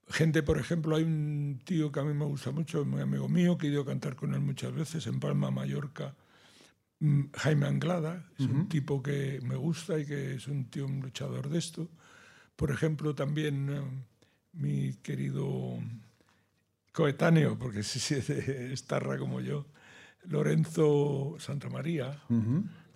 Gente, 0.09 0.41
por 0.41 0.57
ejemplo, 0.57 0.95
hay 0.95 1.03
un 1.03 1.59
tío 1.65 1.91
que 1.91 1.99
a 1.99 2.03
mí 2.03 2.13
me 2.13 2.25
gusta 2.25 2.51
mucho, 2.51 2.85
muy 2.85 3.01
amigo 3.01 3.27
mío, 3.27 3.57
que 3.57 3.67
he 3.67 3.69
ido 3.69 3.81
a 3.81 3.85
cantar 3.85 4.15
con 4.15 4.33
él 4.33 4.39
muchas 4.39 4.73
veces 4.73 5.05
en 5.07 5.19
Palma, 5.19 5.51
Mallorca, 5.51 6.15
mm, 6.99 7.23
Jaime 7.33 7.67
Anglada, 7.67 8.25
es 8.39 8.45
un 8.45 8.69
tipo 8.69 9.03
que 9.03 9.39
me 9.43 9.55
gusta 9.55 9.99
y 9.99 10.05
que 10.05 10.35
es 10.35 10.47
un 10.47 10.69
tío, 10.69 10.85
un 10.85 11.01
luchador 11.01 11.49
de 11.49 11.57
esto. 11.59 11.89
Por 12.55 12.71
ejemplo, 12.71 13.15
también 13.15 13.69
eh, 13.69 13.81
mi 14.53 14.93
querido 15.03 15.77
coetáneo, 16.93 17.59
porque 17.59 17.83
sí, 17.83 17.99
sí, 17.99 18.15
es 18.15 18.83
tarra 18.85 19.17
como 19.17 19.41
yo, 19.41 19.65
Lorenzo 20.23 21.35
Santamaría, 21.37 22.17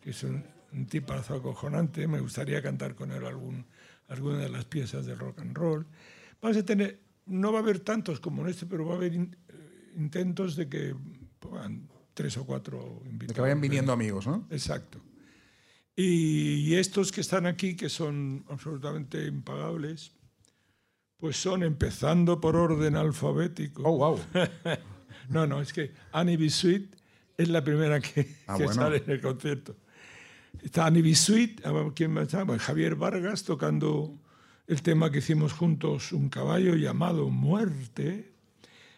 que 0.01 0.09
es 0.11 0.23
un, 0.23 0.43
un 0.73 0.85
tipazo 0.87 1.35
acojonante. 1.35 2.07
Me 2.07 2.19
gustaría 2.19 2.61
cantar 2.61 2.95
con 2.95 3.11
él 3.11 3.25
algún, 3.25 3.65
alguna 4.07 4.39
de 4.39 4.49
las 4.49 4.65
piezas 4.65 5.05
de 5.05 5.15
rock 5.15 5.39
and 5.39 5.55
roll. 5.55 5.85
Vas 6.41 6.57
a 6.57 6.65
tener, 6.65 6.99
no 7.25 7.51
va 7.51 7.59
a 7.59 7.61
haber 7.61 7.79
tantos 7.79 8.19
como 8.19 8.41
en 8.43 8.49
este, 8.49 8.65
pero 8.65 8.85
va 8.85 8.93
a 8.93 8.97
haber 8.97 9.13
in- 9.13 9.35
eh, 9.49 9.93
intentos 9.97 10.55
de 10.55 10.67
que 10.69 10.95
pongan 11.39 11.87
tres 12.13 12.35
o 12.37 12.45
cuatro 12.45 13.01
invitados. 13.05 13.27
De 13.29 13.33
que 13.35 13.41
vayan 13.41 13.61
viniendo 13.61 13.91
amigos, 13.91 14.25
¿no? 14.27 14.47
Exacto. 14.49 14.99
Y, 15.95 16.69
y 16.69 16.75
estos 16.75 17.11
que 17.11 17.21
están 17.21 17.45
aquí, 17.45 17.75
que 17.75 17.89
son 17.89 18.43
absolutamente 18.49 19.25
impagables, 19.27 20.13
pues 21.17 21.37
son 21.37 21.61
empezando 21.63 22.39
por 22.41 22.55
orden 22.55 22.95
alfabético. 22.95 23.83
Oh, 23.83 23.97
wow. 23.97 24.19
No, 25.29 25.45
no, 25.47 25.61
es 25.61 25.71
que 25.71 25.93
Annie 26.11 26.35
B. 26.35 26.49
Sweet 26.49 26.95
es 27.37 27.47
la 27.47 27.63
primera 27.63 27.99
que, 28.01 28.35
Ah, 28.47 28.57
que 28.57 28.63
bueno. 28.65 28.81
sale 28.81 28.97
en 29.05 29.11
el 29.11 29.21
concierto. 29.21 29.77
Está 30.61 30.87
Annie 30.87 31.01
B. 31.01 31.13
Sweet, 31.15 31.65
a 31.65 31.71
ver, 31.71 31.93
¿quién 31.93 32.11
más 32.11 32.23
está? 32.33 32.45
Javier 32.59 32.95
Vargas 32.95 33.43
tocando 33.43 34.17
el 34.71 34.81
tema 34.81 35.11
que 35.11 35.17
hicimos 35.17 35.51
juntos, 35.51 36.13
un 36.13 36.29
caballo 36.29 36.75
llamado 36.75 37.29
Muerte. 37.29 38.31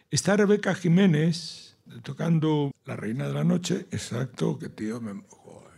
Está 0.08 0.36
Rebeca 0.36 0.72
Jiménez 0.72 1.76
tocando 2.04 2.70
La 2.84 2.94
Reina 2.94 3.26
de 3.26 3.34
la 3.34 3.42
Noche. 3.42 3.86
Exacto, 3.90 4.56
que 4.56 4.68
tío 4.68 5.00
me... 5.00 5.24
joder, 5.28 5.72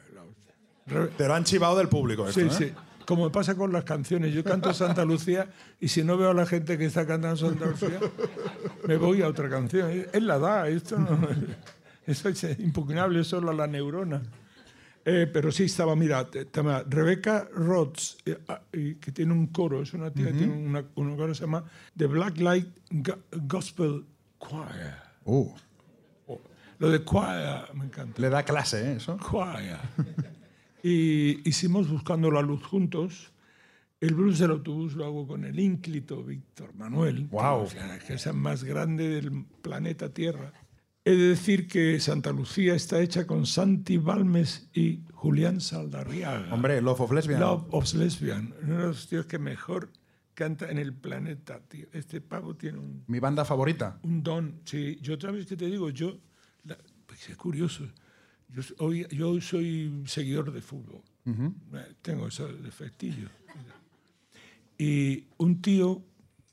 la 0.85 1.07
Te 1.09 1.27
lo 1.27 1.35
han 1.35 1.45
chivado 1.45 1.79
del 1.79 1.89
público 1.89 2.29
esto, 2.29 2.41
Sí, 2.41 2.47
¿eh? 2.47 2.51
sí. 2.51 2.73
Como 3.07 3.25
me 3.25 3.31
pasa 3.31 3.55
con 3.55 3.73
las 3.73 3.85
canciones. 3.85 4.35
Yo 4.35 4.45
canto 4.45 4.75
Santa 4.75 5.03
Lucía 5.07 5.49
y 5.81 5.89
si 5.89 6.05
no 6.05 6.19
veo 6.19 6.31
a 6.31 6.35
la 6.35 6.45
gente 6.45 6.77
que 6.77 6.85
está 6.85 7.07
cantando 7.07 7.37
Santa 7.39 7.65
Lucía, 7.65 7.99
me 8.87 8.99
voy 8.99 9.23
a 9.23 9.29
otra 9.29 9.49
canción. 9.49 9.91
Es 10.13 10.23
la 10.23 10.39
da, 10.39 10.69
esto 10.69 10.99
no. 10.99 11.19
Eso 12.07 12.29
es 12.29 12.45
impugnable, 12.61 13.21
es 13.21 13.29
solo 13.29 13.51
la 13.55 13.67
neurona. 13.67 14.23
Eh, 15.09 15.31
pero 15.33 15.53
sí 15.53 15.65
estaba, 15.65 15.95
mira, 15.95 16.29
estaba 16.35 16.83
Rebecca 16.83 17.49
Rhodes, 17.55 18.19
eh, 18.27 18.37
ah, 18.49 18.61
que 18.73 19.13
tiene 19.13 19.33
un 19.33 19.47
coro, 19.47 19.81
es 19.83 19.95
una 19.95 20.11
tía 20.11 20.27
que 20.27 20.33
tiene 20.33 20.53
una, 20.53 20.85
un 20.97 21.15
coro 21.15 21.29
que 21.29 21.37
se 21.37 21.43
llama 21.43 21.65
The 21.97 22.07
Black 22.07 22.39
Light 22.39 22.69
Go- 22.91 23.23
Gospel 23.47 24.05
Choir. 24.41 24.95
Uh, 25.25 25.49
Lo 26.81 26.91
de 26.91 27.05
choir 27.05 27.73
me 27.75 27.85
encanta. 27.85 28.21
le 28.21 28.29
da 28.31 28.43
clase, 28.43 28.93
¿eh? 28.93 28.97
Eso. 28.97 29.17
Choir. 29.19 29.77
Y 30.83 31.49
hicimos 31.49 31.89
Buscando 31.89 32.31
la 32.31 32.43
Luz 32.43 32.65
juntos. 32.65 33.33
El 34.01 34.15
blues 34.15 34.39
del 34.41 34.51
autobús 34.51 34.95
lo 34.95 35.05
hago 35.07 35.27
con 35.27 35.45
el 35.45 35.59
ínclito 35.59 36.23
Víctor 36.23 36.75
Manuel, 36.75 37.29
Guau. 37.29 37.61
que, 37.61 37.79
o 37.79 37.81
sea, 37.81 37.99
que 37.99 38.15
es 38.15 38.27
el 38.27 38.35
más 38.35 38.63
grande 38.63 39.09
del 39.09 39.47
planeta 39.63 40.11
Tierra. 40.13 40.53
He 41.09 41.13
de 41.15 41.29
decir 41.29 41.69
que 41.69 42.01
Santa 42.01 42.33
Lucía 42.33 42.75
está 42.75 43.01
hecha 43.01 43.29
con 43.29 43.47
Santi 43.47 43.97
Balmes 43.97 44.69
y 44.75 45.03
Julián 45.13 45.61
Saldarriaga. 45.61 46.53
Hombre, 46.53 46.83
Love 46.83 47.01
of 47.03 47.13
Lesbian. 47.13 47.39
Love 47.41 47.67
of 47.71 47.95
Lesbian, 47.95 48.53
uno 48.65 48.79
de 48.79 48.87
los 48.89 49.07
tíos 49.07 49.25
que 49.27 49.39
mejor 49.39 49.93
canta 50.35 50.69
en 50.69 50.79
el 50.79 50.93
planeta, 50.93 51.61
tío. 51.61 51.87
Este 51.93 52.21
pavo 52.21 52.57
tiene 52.57 52.79
un, 52.79 53.05
Mi 53.07 53.21
banda 53.21 53.45
favorita. 53.45 54.01
un 54.03 54.21
don. 54.25 54.61
Sí, 54.65 54.99
yo 55.01 55.15
otra 55.15 55.31
vez 55.31 55.47
que 55.47 55.57
te 55.57 55.67
digo, 55.67 55.91
yo, 55.91 56.19
la- 56.65 56.77
pues 57.07 57.29
es 57.29 57.37
curioso, 57.37 57.87
yo, 58.49 58.63
hoy, 58.79 59.07
yo 59.11 59.41
soy 59.41 60.03
seguidor 60.07 60.53
de 60.53 60.61
fútbol, 60.61 61.03
Eh, 61.25 61.95
tengo 62.03 62.27
ese 62.27 62.47
defectillo. 62.53 63.29
Y 64.77 65.25
un 65.39 65.63
tío, 65.63 66.03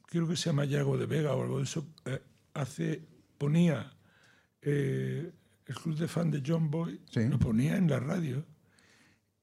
creo 0.06 0.28
que 0.28 0.36
se 0.36 0.46
llama 0.52 0.66
Yago 0.66 0.96
de 0.98 1.08
Vega 1.08 1.34
o 1.36 1.42
algo 1.42 1.58
de 1.58 1.64
eso, 1.64 1.88
eh, 2.06 2.22
hace, 2.54 3.02
ponía 3.40 3.92
eh, 4.66 5.32
el 5.66 5.76
club 5.76 5.96
de 5.98 6.08
fan 6.08 6.32
de 6.32 6.42
John 6.46 6.70
Boy, 6.72 7.00
Sí. 7.10 7.28
lo 7.28 7.40
ponía 7.40 7.78
en 7.78 7.90
la 7.90 8.00
radio. 8.00 8.46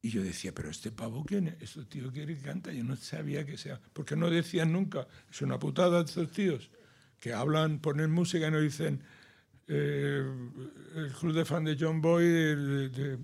Y 0.03 0.09
yo 0.11 0.23
decía, 0.23 0.53
pero 0.55 0.71
este 0.71 0.91
pavo, 0.91 1.25
¿quién 1.25 1.49
es? 1.49 1.57
Este 1.61 1.85
tío 1.85 2.11
quiere 2.11 2.35
que 2.37 2.43
canta. 2.43 2.73
Yo 2.73 2.83
no 2.85 2.97
sabía 2.97 3.45
que 3.45 3.59
sea. 3.59 3.81
Porque 3.93 4.17
no 4.17 4.31
decían 4.31 4.73
nunca. 4.73 5.07
Es 5.31 5.43
una 5.43 5.59
putada 5.59 6.01
estos 6.01 6.31
tíos 6.33 6.71
que 7.19 7.35
hablan, 7.35 7.81
ponen 7.81 8.11
música 8.11 8.49
y 8.49 8.51
no 8.51 8.61
dicen 8.61 9.03
eh, 9.69 10.25
el 10.97 11.13
club 11.13 11.35
de 11.35 11.45
fan 11.45 11.65
de 11.65 11.77
John 11.79 12.01
Boy, 12.01 12.25
de- 12.27 12.89
de- 12.89 13.19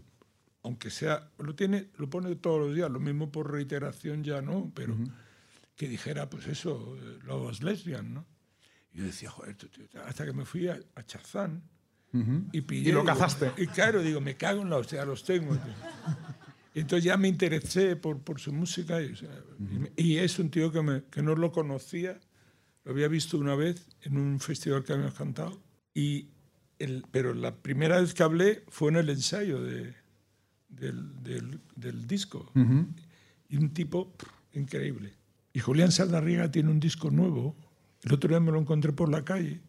aunque 0.62 0.90
sea, 0.90 1.30
lo 1.38 1.54
tiene, 1.54 1.88
lo 1.96 2.10
pone 2.10 2.34
todos 2.36 2.66
los 2.66 2.74
días, 2.74 2.90
lo 2.90 3.00
mismo 3.00 3.32
por 3.32 3.50
reiteración 3.50 4.22
ya 4.22 4.42
no, 4.42 4.70
pero 4.74 4.96
que 5.76 5.88
dijera, 5.88 6.28
pues 6.28 6.46
eso, 6.46 6.96
eh, 7.00 7.18
Lobos 7.24 7.62
Lesbian, 7.62 8.12
¿no? 8.14 8.26
Y 8.92 8.98
yo 8.98 9.04
decía, 9.04 9.30
joder, 9.30 9.52
esto, 9.52 9.68
tío, 9.68 9.86
hasta 10.04 10.24
que 10.26 10.32
me 10.32 10.44
fui 10.44 10.68
a, 10.68 10.78
a 10.94 11.02
Chazán 11.04 11.62
y 12.52 12.60
pillé. 12.62 12.88
Y 12.90 12.92
lo 12.92 13.00
digo, 13.02 13.04
cazaste. 13.12 13.52
Y 13.58 13.66
claro, 13.66 14.02
digo, 14.02 14.20
me 14.20 14.36
cago 14.36 14.62
en 14.62 14.70
la 14.70 14.76
hostia, 14.78 15.04
los 15.04 15.22
tengo. 15.24 15.54
tío. 15.54 15.72
Entonces 16.74 17.04
ya 17.04 17.16
me 17.16 17.28
interesé 17.28 17.96
por, 17.96 18.20
por 18.20 18.38
su 18.40 18.52
música 18.52 19.00
y, 19.02 19.12
o 19.12 19.16
sea, 19.16 19.30
y 19.58 19.78
me- 19.78 19.92
y 19.96 20.16
es 20.18 20.38
un 20.38 20.50
tío 20.50 20.70
que, 20.72 20.82
me- 20.82 21.04
que 21.10 21.22
no 21.22 21.34
lo 21.34 21.50
conocía, 21.52 22.20
lo 22.84 22.92
había 22.92 23.08
visto 23.08 23.38
una 23.38 23.54
vez 23.54 23.86
en 24.02 24.16
un 24.18 24.40
festival 24.40 24.84
que 24.84 24.92
habíamos 24.92 25.14
cantado, 25.14 25.60
y 25.94 26.28
el, 26.78 27.04
pero 27.10 27.32
la 27.34 27.54
primera 27.56 28.00
vez 28.00 28.12
que 28.12 28.22
hablé 28.22 28.62
fue 28.68 28.90
en 28.90 28.96
el 28.96 29.08
ensayo 29.08 29.62
de, 29.62 29.94
del, 30.68 31.22
del- 31.22 31.60
del 31.76 32.06
disco. 32.06 32.50
Y 33.48 33.56
un 33.56 33.70
tipo 33.72 34.12
pff, 34.12 34.28
increíble. 34.52 35.14
Y 35.54 35.60
Julián 35.60 35.90
Saldarriga 35.92 36.50
tiene 36.50 36.70
un 36.70 36.80
disco 36.80 37.10
nuevo. 37.10 37.56
El 38.02 38.12
otro 38.12 38.28
día 38.28 38.40
me 38.40 38.52
lo 38.52 38.60
encontré 38.60 38.92
por 38.92 39.08
la 39.10 39.24
calle 39.24 39.60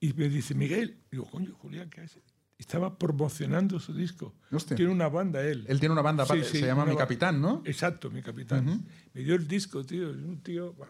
y 0.00 0.12
me 0.14 0.28
dice, 0.28 0.54
Miguel, 0.54 0.98
digo, 1.10 1.26
coño, 1.26 1.54
Julián, 1.54 1.90
¿qué 1.90 2.00
haces? 2.00 2.22
estaba 2.60 2.98
promocionando 2.98 3.80
su 3.80 3.94
disco. 3.94 4.34
Hostia. 4.52 4.76
Tiene 4.76 4.92
una 4.92 5.08
banda 5.08 5.42
él. 5.42 5.64
Él 5.66 5.80
tiene 5.80 5.94
una 5.94 6.02
banda 6.02 6.24
aparte, 6.24 6.44
se 6.44 6.60
llama 6.60 6.84
Mi 6.84 6.94
Capitán, 6.94 7.40
¿no? 7.40 7.62
Exacto, 7.64 8.10
Mi 8.10 8.22
Capitán. 8.22 8.84
Me 9.14 9.22
dio 9.22 9.34
el 9.34 9.48
disco, 9.48 9.84
tío. 9.84 10.10
Es 10.10 10.16
un 10.16 10.42
tío... 10.42 10.74
bah. 10.74 10.88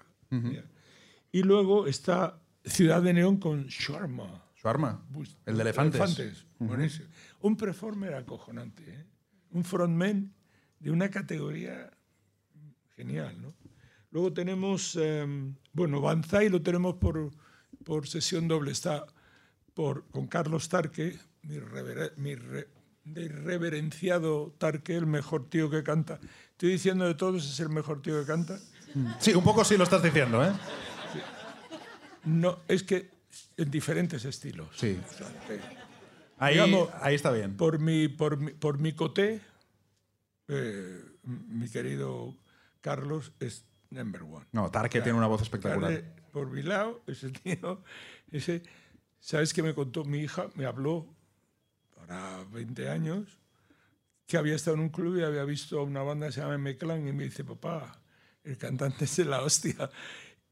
Y 1.32 1.42
luego 1.42 1.86
está 1.86 2.40
Ciudad 2.64 3.00
de 3.02 3.12
Neón 3.12 3.36
con 3.38 3.66
Sharma. 3.66 4.44
Su 4.60 4.68
arma. 4.68 5.06
Pues, 5.12 5.36
El 5.46 5.56
de 5.56 5.62
elefantes. 5.62 6.18
Elefantes. 6.58 7.02
Un 7.40 7.56
performer 7.56 8.14
acojonante, 8.14 8.82
¿eh? 8.86 9.06
un 9.52 9.64
frontman 9.64 10.34
de 10.80 10.90
una 10.90 11.08
categoría 11.08 11.90
genial. 12.96 13.40
¿no? 13.40 13.54
Luego 14.10 14.32
tenemos, 14.32 14.98
eh, 15.00 15.24
bueno, 15.72 16.00
Banzai 16.00 16.48
lo 16.48 16.60
tenemos 16.60 16.96
por, 16.96 17.30
por 17.84 18.06
sesión 18.08 18.48
doble, 18.48 18.72
está 18.72 19.06
por, 19.74 20.06
con 20.10 20.26
Carlos 20.26 20.68
Tarque, 20.68 21.18
mi, 21.42 21.58
revera- 21.58 22.12
mi 22.16 22.34
re- 22.34 22.68
de 23.04 23.28
reverenciado 23.28 24.54
Tarque, 24.58 24.96
el 24.96 25.06
mejor 25.06 25.48
tío 25.48 25.70
que 25.70 25.82
canta. 25.82 26.20
Estoy 26.52 26.72
diciendo 26.72 27.06
de 27.06 27.14
todos, 27.14 27.44
es 27.50 27.60
el 27.60 27.70
mejor 27.70 28.02
tío 28.02 28.20
que 28.20 28.26
canta. 28.26 28.58
Sí, 29.20 29.32
un 29.34 29.44
poco 29.44 29.64
sí 29.64 29.76
lo 29.76 29.84
estás 29.84 30.02
diciendo, 30.02 30.44
¿eh? 30.44 30.52
No, 32.24 32.58
es 32.68 32.82
que 32.82 33.10
en 33.56 33.70
diferentes 33.70 34.24
estilos. 34.24 34.68
Sí. 34.76 35.00
O 35.08 35.12
sea, 35.16 35.26
que- 35.46 35.80
Ahí, 36.42 36.54
Digamos, 36.54 36.88
ahí 37.02 37.14
está 37.14 37.30
bien. 37.32 37.54
Por 37.56 37.80
mi, 37.80 38.08
por 38.08 38.38
mi, 38.38 38.52
por 38.52 38.78
mi 38.78 38.92
coté, 38.94 39.42
eh, 40.48 41.00
mi 41.24 41.68
querido 41.68 42.34
Carlos 42.80 43.32
es 43.40 43.66
number 43.90 44.22
one. 44.22 44.46
No, 44.52 44.70
Tarque 44.70 45.02
tiene 45.02 45.18
una 45.18 45.26
voz 45.26 45.42
espectacular. 45.42 46.02
Por 46.30 46.50
mi 46.50 46.62
lado, 46.62 47.02
ese 47.06 47.30
tío, 47.30 47.82
ese, 48.30 48.62
¿sabes 49.18 49.52
qué 49.52 49.62
me 49.62 49.74
contó? 49.74 50.04
Mi 50.04 50.18
hija 50.20 50.48
me 50.54 50.66
habló, 50.66 51.06
ahora 51.98 52.44
20 52.52 52.88
años, 52.88 53.38
que 54.26 54.36
había 54.36 54.54
estado 54.54 54.76
en 54.76 54.82
un 54.82 54.88
club 54.90 55.18
y 55.18 55.22
había 55.24 55.44
visto 55.44 55.78
a 55.80 55.82
una 55.82 56.02
banda 56.02 56.26
que 56.26 56.32
se 56.32 56.40
llama 56.40 56.54
M-Clan 56.54 57.06
y 57.08 57.12
me 57.12 57.24
dice, 57.24 57.42
papá, 57.44 58.00
el 58.44 58.56
cantante 58.56 59.04
es 59.04 59.16
de 59.16 59.24
la 59.24 59.42
hostia. 59.42 59.90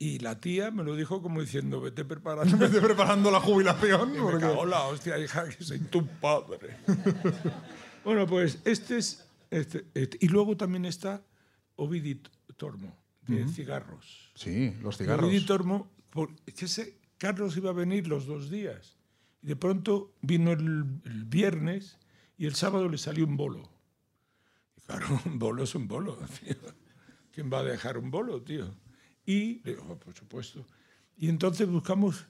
Y 0.01 0.19
la 0.21 0.39
tía 0.41 0.71
me 0.71 0.85
lo 0.85 0.95
dijo 0.95 1.23
como 1.23 1.41
diciendo, 1.41 1.81
vete 1.81 2.05
preparando. 2.05 2.57
Estoy 2.65 2.81
preparando 2.81 3.31
la 3.31 3.41
jubilación. 3.41 4.13
Que 4.13 4.19
me 4.19 4.23
porque- 4.25 4.41
cago 4.41 4.65
en 4.65 4.71
la 4.71 4.83
hostia, 4.85 5.19
hija, 5.19 5.49
que 5.49 5.65
soy 5.65 5.79
tu 5.81 6.07
padre. 6.07 6.77
bueno, 8.05 8.27
pues 8.27 8.59
este 8.65 8.99
es. 8.99 9.25
este- 9.51 9.87
este- 9.95 10.19
y 10.21 10.29
luego 10.29 10.57
también 10.57 10.85
está 10.85 11.23
Ovidi 11.77 12.21
Tormo, 12.57 12.97
de 13.37 13.49
cigarros. 13.49 14.31
Sí, 14.35 14.75
los 14.83 14.97
cigarros. 14.99 15.27
Ovidi 15.29 15.45
Tormo, 15.47 15.91
por- 16.11 16.31
es 16.47 16.55
que 16.55 16.65
ese 16.67 16.99
Carlos 17.19 17.57
iba 17.57 17.71
a 17.71 17.73
venir 17.75 18.07
los 18.09 18.27
dos 18.27 18.51
días. 18.51 18.97
Y 19.43 19.47
de 19.49 19.57
pronto 19.57 20.15
vino 20.23 20.53
el, 20.53 20.85
el 21.05 21.25
viernes 21.25 21.99
y 22.37 22.47
el 22.47 22.55
sábado 22.55 22.89
le 22.89 22.99
salió 22.99 23.25
un 23.27 23.37
bolo. 23.37 23.69
Y 24.77 24.81
claro, 24.83 25.07
un 25.27 25.39
bolo 25.39 25.63
es 25.65 25.75
un 25.75 25.87
bolo, 25.89 26.17
tío. 26.45 26.57
¿Quién 27.33 27.51
va 27.53 27.61
a 27.61 27.65
dejar 27.65 27.99
un 27.99 28.11
bolo, 28.11 28.43
tío? 28.43 28.75
Y 29.27 29.61
le 29.65 29.73
digo, 29.73 29.87
"Oh, 29.91 29.99
por 29.99 30.15
supuesto. 30.15 30.67
Y 31.17 31.29
entonces 31.29 31.69
buscamos, 31.69 32.27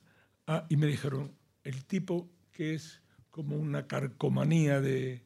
ah, 0.47 0.67
y 0.69 0.77
me 0.77 0.87
dijeron, 0.87 1.33
el 1.65 1.85
tipo 1.85 2.29
que 2.53 2.75
es 2.75 3.01
como 3.31 3.57
una 3.57 3.87
carcomanía 3.87 4.81
de, 4.81 5.23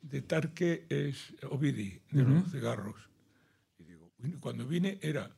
de 0.00 0.22
Tarque 0.22 0.86
es 0.88 1.34
Ovidi, 1.50 2.00
de 2.10 2.22
los 2.24 2.50
cigarros. 2.50 2.96
Cuando 4.40 4.66
vine 4.66 4.98
era 5.02 5.30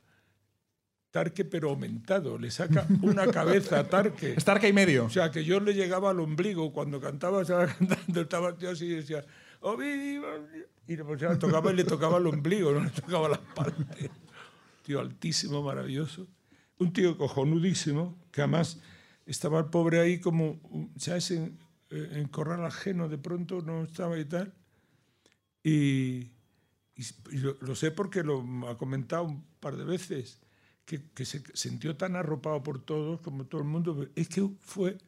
Tarque 1.10 1.44
pero 1.44 1.70
aumentado, 1.70 2.38
le 2.38 2.50
saca 2.50 2.86
una 3.02 3.26
cabeza 3.28 3.78
a 3.78 3.88
Tarque. 3.88 4.34
Es 4.36 4.44
Tarque 4.44 4.68
y 4.68 4.72
medio. 4.72 5.04
O 5.04 5.10
sea, 5.10 5.30
que 5.30 5.44
yo 5.44 5.60
le 5.60 5.74
llegaba 5.74 6.10
al 6.10 6.20
ombligo 6.20 6.72
cuando 6.72 7.00
cantaba, 7.00 7.42
estaba 7.42 7.66
cantando, 7.66 8.20
estaba 8.20 8.56
tío 8.56 8.70
así 8.70 8.86
y 8.86 8.96
decía, 8.96 9.24
"Ovidi, 9.60 10.18
Ovidi", 10.18 10.64
y 10.88 10.96
le, 10.96 11.04
pues, 11.04 11.20
ya 11.20 11.38
tocaba 11.38 11.72
y 11.72 11.76
le 11.76 11.84
tocaba 11.84 12.18
el 12.18 12.26
ombligo, 12.26 12.72
no 12.72 12.84
le 12.84 12.90
tocaba 12.90 13.28
la 13.28 13.36
espalda. 13.36 13.96
Tío 14.82 15.00
altísimo, 15.00 15.62
maravilloso. 15.62 16.26
Un 16.78 16.92
tío 16.92 17.16
cojonudísimo, 17.16 18.18
que 18.32 18.42
además 18.42 18.80
estaba 19.24 19.60
el 19.60 19.66
pobre 19.66 20.00
ahí 20.00 20.18
como, 20.20 20.60
¿sabes? 20.98 21.30
En, 21.30 21.58
eh, 21.90 22.08
en 22.14 22.28
corral 22.28 22.64
ajeno, 22.66 23.08
de 23.08 23.18
pronto 23.18 23.62
no 23.62 23.84
estaba 23.84 24.18
y 24.18 24.24
tal. 24.24 24.52
Y, 25.62 26.32
y- 26.96 27.36
y 27.36 27.38
lo, 27.38 27.56
lo 27.60 27.74
sé 27.74 27.90
porque 27.90 28.22
lo 28.22 28.44
ha 28.68 28.76
comentado 28.76 29.24
un 29.24 29.44
par 29.60 29.76
de 29.76 29.84
veces, 29.84 30.40
que, 30.84 31.02
que 31.14 31.24
se 31.24 31.42
sintió 31.54 31.96
tan 31.96 32.16
arropado 32.16 32.62
por 32.62 32.78
todos, 32.84 33.20
como 33.20 33.46
todo 33.46 33.62
el 33.62 33.66
mundo. 33.68 34.06
Es 34.16 34.28
que 34.28 34.48
fue, 34.60 34.98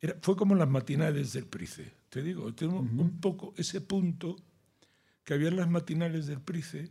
era, 0.00 0.16
fue 0.22 0.36
como 0.36 0.54
las 0.54 0.68
matinales 0.68 1.32
del 1.32 1.46
Price. 1.46 1.92
Te 2.10 2.22
digo, 2.22 2.54
tengo 2.54 2.80
un 2.80 3.20
poco 3.20 3.54
ese 3.56 3.80
punto 3.82 4.36
que 5.24 5.34
había 5.34 5.48
en 5.48 5.56
las 5.56 5.68
matinales 5.68 6.26
del 6.26 6.40
Price, 6.40 6.90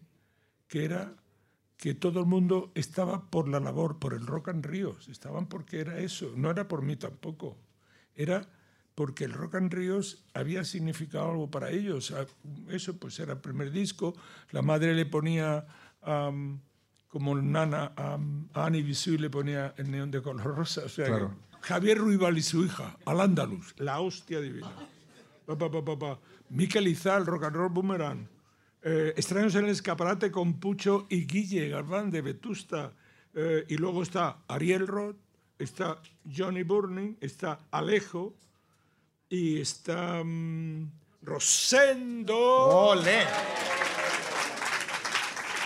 que 0.67 0.85
era 0.85 1.15
que 1.77 1.93
todo 1.93 2.21
el 2.21 2.25
mundo 2.25 2.71
estaba 2.75 3.29
por 3.29 3.47
la 3.47 3.59
labor, 3.59 3.99
por 3.99 4.13
el 4.13 4.25
Rock 4.27 4.49
and 4.49 4.65
Ríos, 4.65 5.09
estaban 5.09 5.47
porque 5.47 5.79
era 5.79 5.99
eso, 5.99 6.33
no 6.35 6.49
era 6.51 6.67
por 6.67 6.81
mí 6.81 6.95
tampoco, 6.95 7.57
era 8.15 8.49
porque 8.97 9.25
el 9.25 9.33
Rock 9.33 9.53
and 9.53 9.71
Ríos 9.71 10.25
había 10.33 10.63
significado 10.63 11.29
algo 11.29 11.51
para 11.51 11.69
ellos. 11.69 12.09
Ah, 12.09 12.25
Eso 12.67 12.97
pues 12.97 13.19
era 13.19 13.33
el 13.33 13.39
primer 13.39 13.69
disco, 13.69 14.15
la 14.49 14.63
madre 14.63 14.95
le 14.95 15.05
ponía, 15.05 15.67
como 17.07 17.35
nana, 17.35 17.91
am, 17.95 18.49
a 18.55 18.65
Annie 18.65 18.81
Bisú 18.81 19.11
le 19.19 19.29
ponía 19.29 19.75
el 19.77 19.91
neón 19.91 20.09
de 20.09 20.19
color 20.23 20.55
rosa, 20.57 20.81
o 20.85 20.89
sea, 20.89 21.05
que 21.05 21.11
Claro. 21.11 21.35
Javier 21.61 21.99
Ruibal 21.99 22.39
y 22.39 22.41
su 22.41 22.65
hija, 22.65 22.97
al 23.05 23.21
Andaluz, 23.21 23.75
la 23.77 23.99
hostia 23.99 24.41
divina. 24.41 24.71
Pa, 25.45 25.55
pa, 25.55 25.69
pa, 25.69 25.85
pa, 25.85 25.99
pa. 25.99 26.19
Miquel 26.49 26.87
Izal, 26.87 27.27
Rock 27.27 27.43
and 27.43 27.55
Roll 27.55 27.69
Boomerang. 27.69 28.27
Eh, 28.81 29.13
Extraños 29.15 29.53
en 29.53 29.65
el 29.65 29.71
escaparate 29.71 30.31
con 30.31 30.59
Pucho 30.59 31.05
y 31.09 31.27
Guille 31.27 31.69
Galván 31.69 32.09
de 32.09 32.21
Vetusta. 32.23 32.93
Eh, 33.35 33.63
y 33.69 33.77
luego 33.77 34.01
está 34.01 34.39
Ariel 34.47 34.87
Roth, 34.87 35.17
está 35.59 36.01
Johnny 36.35 36.63
Burning, 36.63 37.15
está 37.21 37.59
Alejo 37.69 38.35
y 39.29 39.59
está 39.61 40.21
Rosendo. 41.21 42.37
¡Ole! 42.37 43.23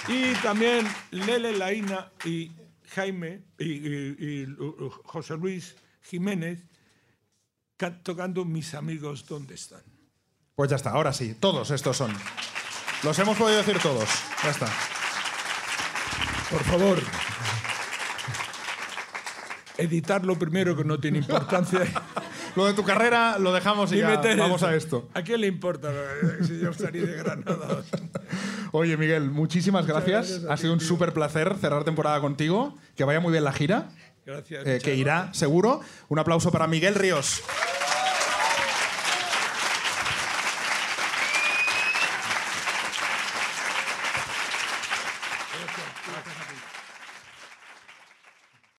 Y 0.08 0.34
también 0.36 0.88
Lele 1.12 1.54
Laína 1.58 2.12
y 2.26 2.52
Jaime 2.96 3.44
y, 3.60 3.66
y- 3.66 4.16
y 4.20 4.46
Lu- 4.48 4.90
José 5.06 5.38
Luis 5.38 5.76
Jiménez 6.02 6.66
ca- 7.78 8.02
tocando 8.02 8.44
Mis 8.44 8.74
amigos, 8.74 9.26
¿dónde 9.28 9.54
están? 9.56 9.84
Pues 10.56 10.70
ya 10.70 10.76
está, 10.76 10.90
ahora 10.92 11.14
sí, 11.14 11.36
todos 11.40 11.70
estos 11.72 11.96
son. 11.98 12.14
Los 13.04 13.18
hemos 13.20 13.38
podido 13.38 13.60
decir 13.60 13.80
todos. 13.80 14.10
Ya 14.44 14.50
está. 14.50 14.68
Por 16.50 16.64
favor. 16.64 17.02
Editar 19.78 20.26
lo 20.26 20.38
primero 20.38 20.76
que 20.76 20.84
no 20.84 21.00
tiene 21.00 21.20
importancia. 21.20 21.82
Lo 22.56 22.66
de 22.66 22.74
tu 22.74 22.84
carrera 22.84 23.38
lo 23.40 23.54
dejamos 23.54 23.92
y, 23.92 23.96
y 23.96 24.00
ya 24.00 24.20
vamos 24.38 24.64
a 24.64 24.76
esto. 24.76 25.08
¿A 25.14 25.22
quién 25.22 25.42
le 25.42 25.48
importa 25.48 25.92
si 26.46 26.60
yo 26.60 26.74
salí 26.74 27.00
de 27.00 27.14
Granada? 27.18 27.84
Oye, 28.74 28.96
Miguel, 28.98 29.30
muchísimas 29.30 29.86
gracias. 29.86 30.42
Ha 30.50 30.58
sido 30.58 30.74
un 30.74 30.80
súper 30.80 31.14
placer 31.14 31.56
cerrar 31.60 31.84
temporada 31.84 32.20
contigo. 32.22 32.78
Que 32.96 33.04
vaya 33.04 33.20
muy 33.20 33.32
bien 33.32 33.44
la 33.44 33.54
gira, 33.54 33.90
Gracias. 34.26 34.66
eh, 34.66 34.80
que 34.84 34.96
irá 34.96 35.30
seguro. 35.34 35.82
Un 36.10 36.20
aplauso 36.20 36.52
para 36.52 36.68
Miguel 36.68 36.96
Ríos. 36.96 37.42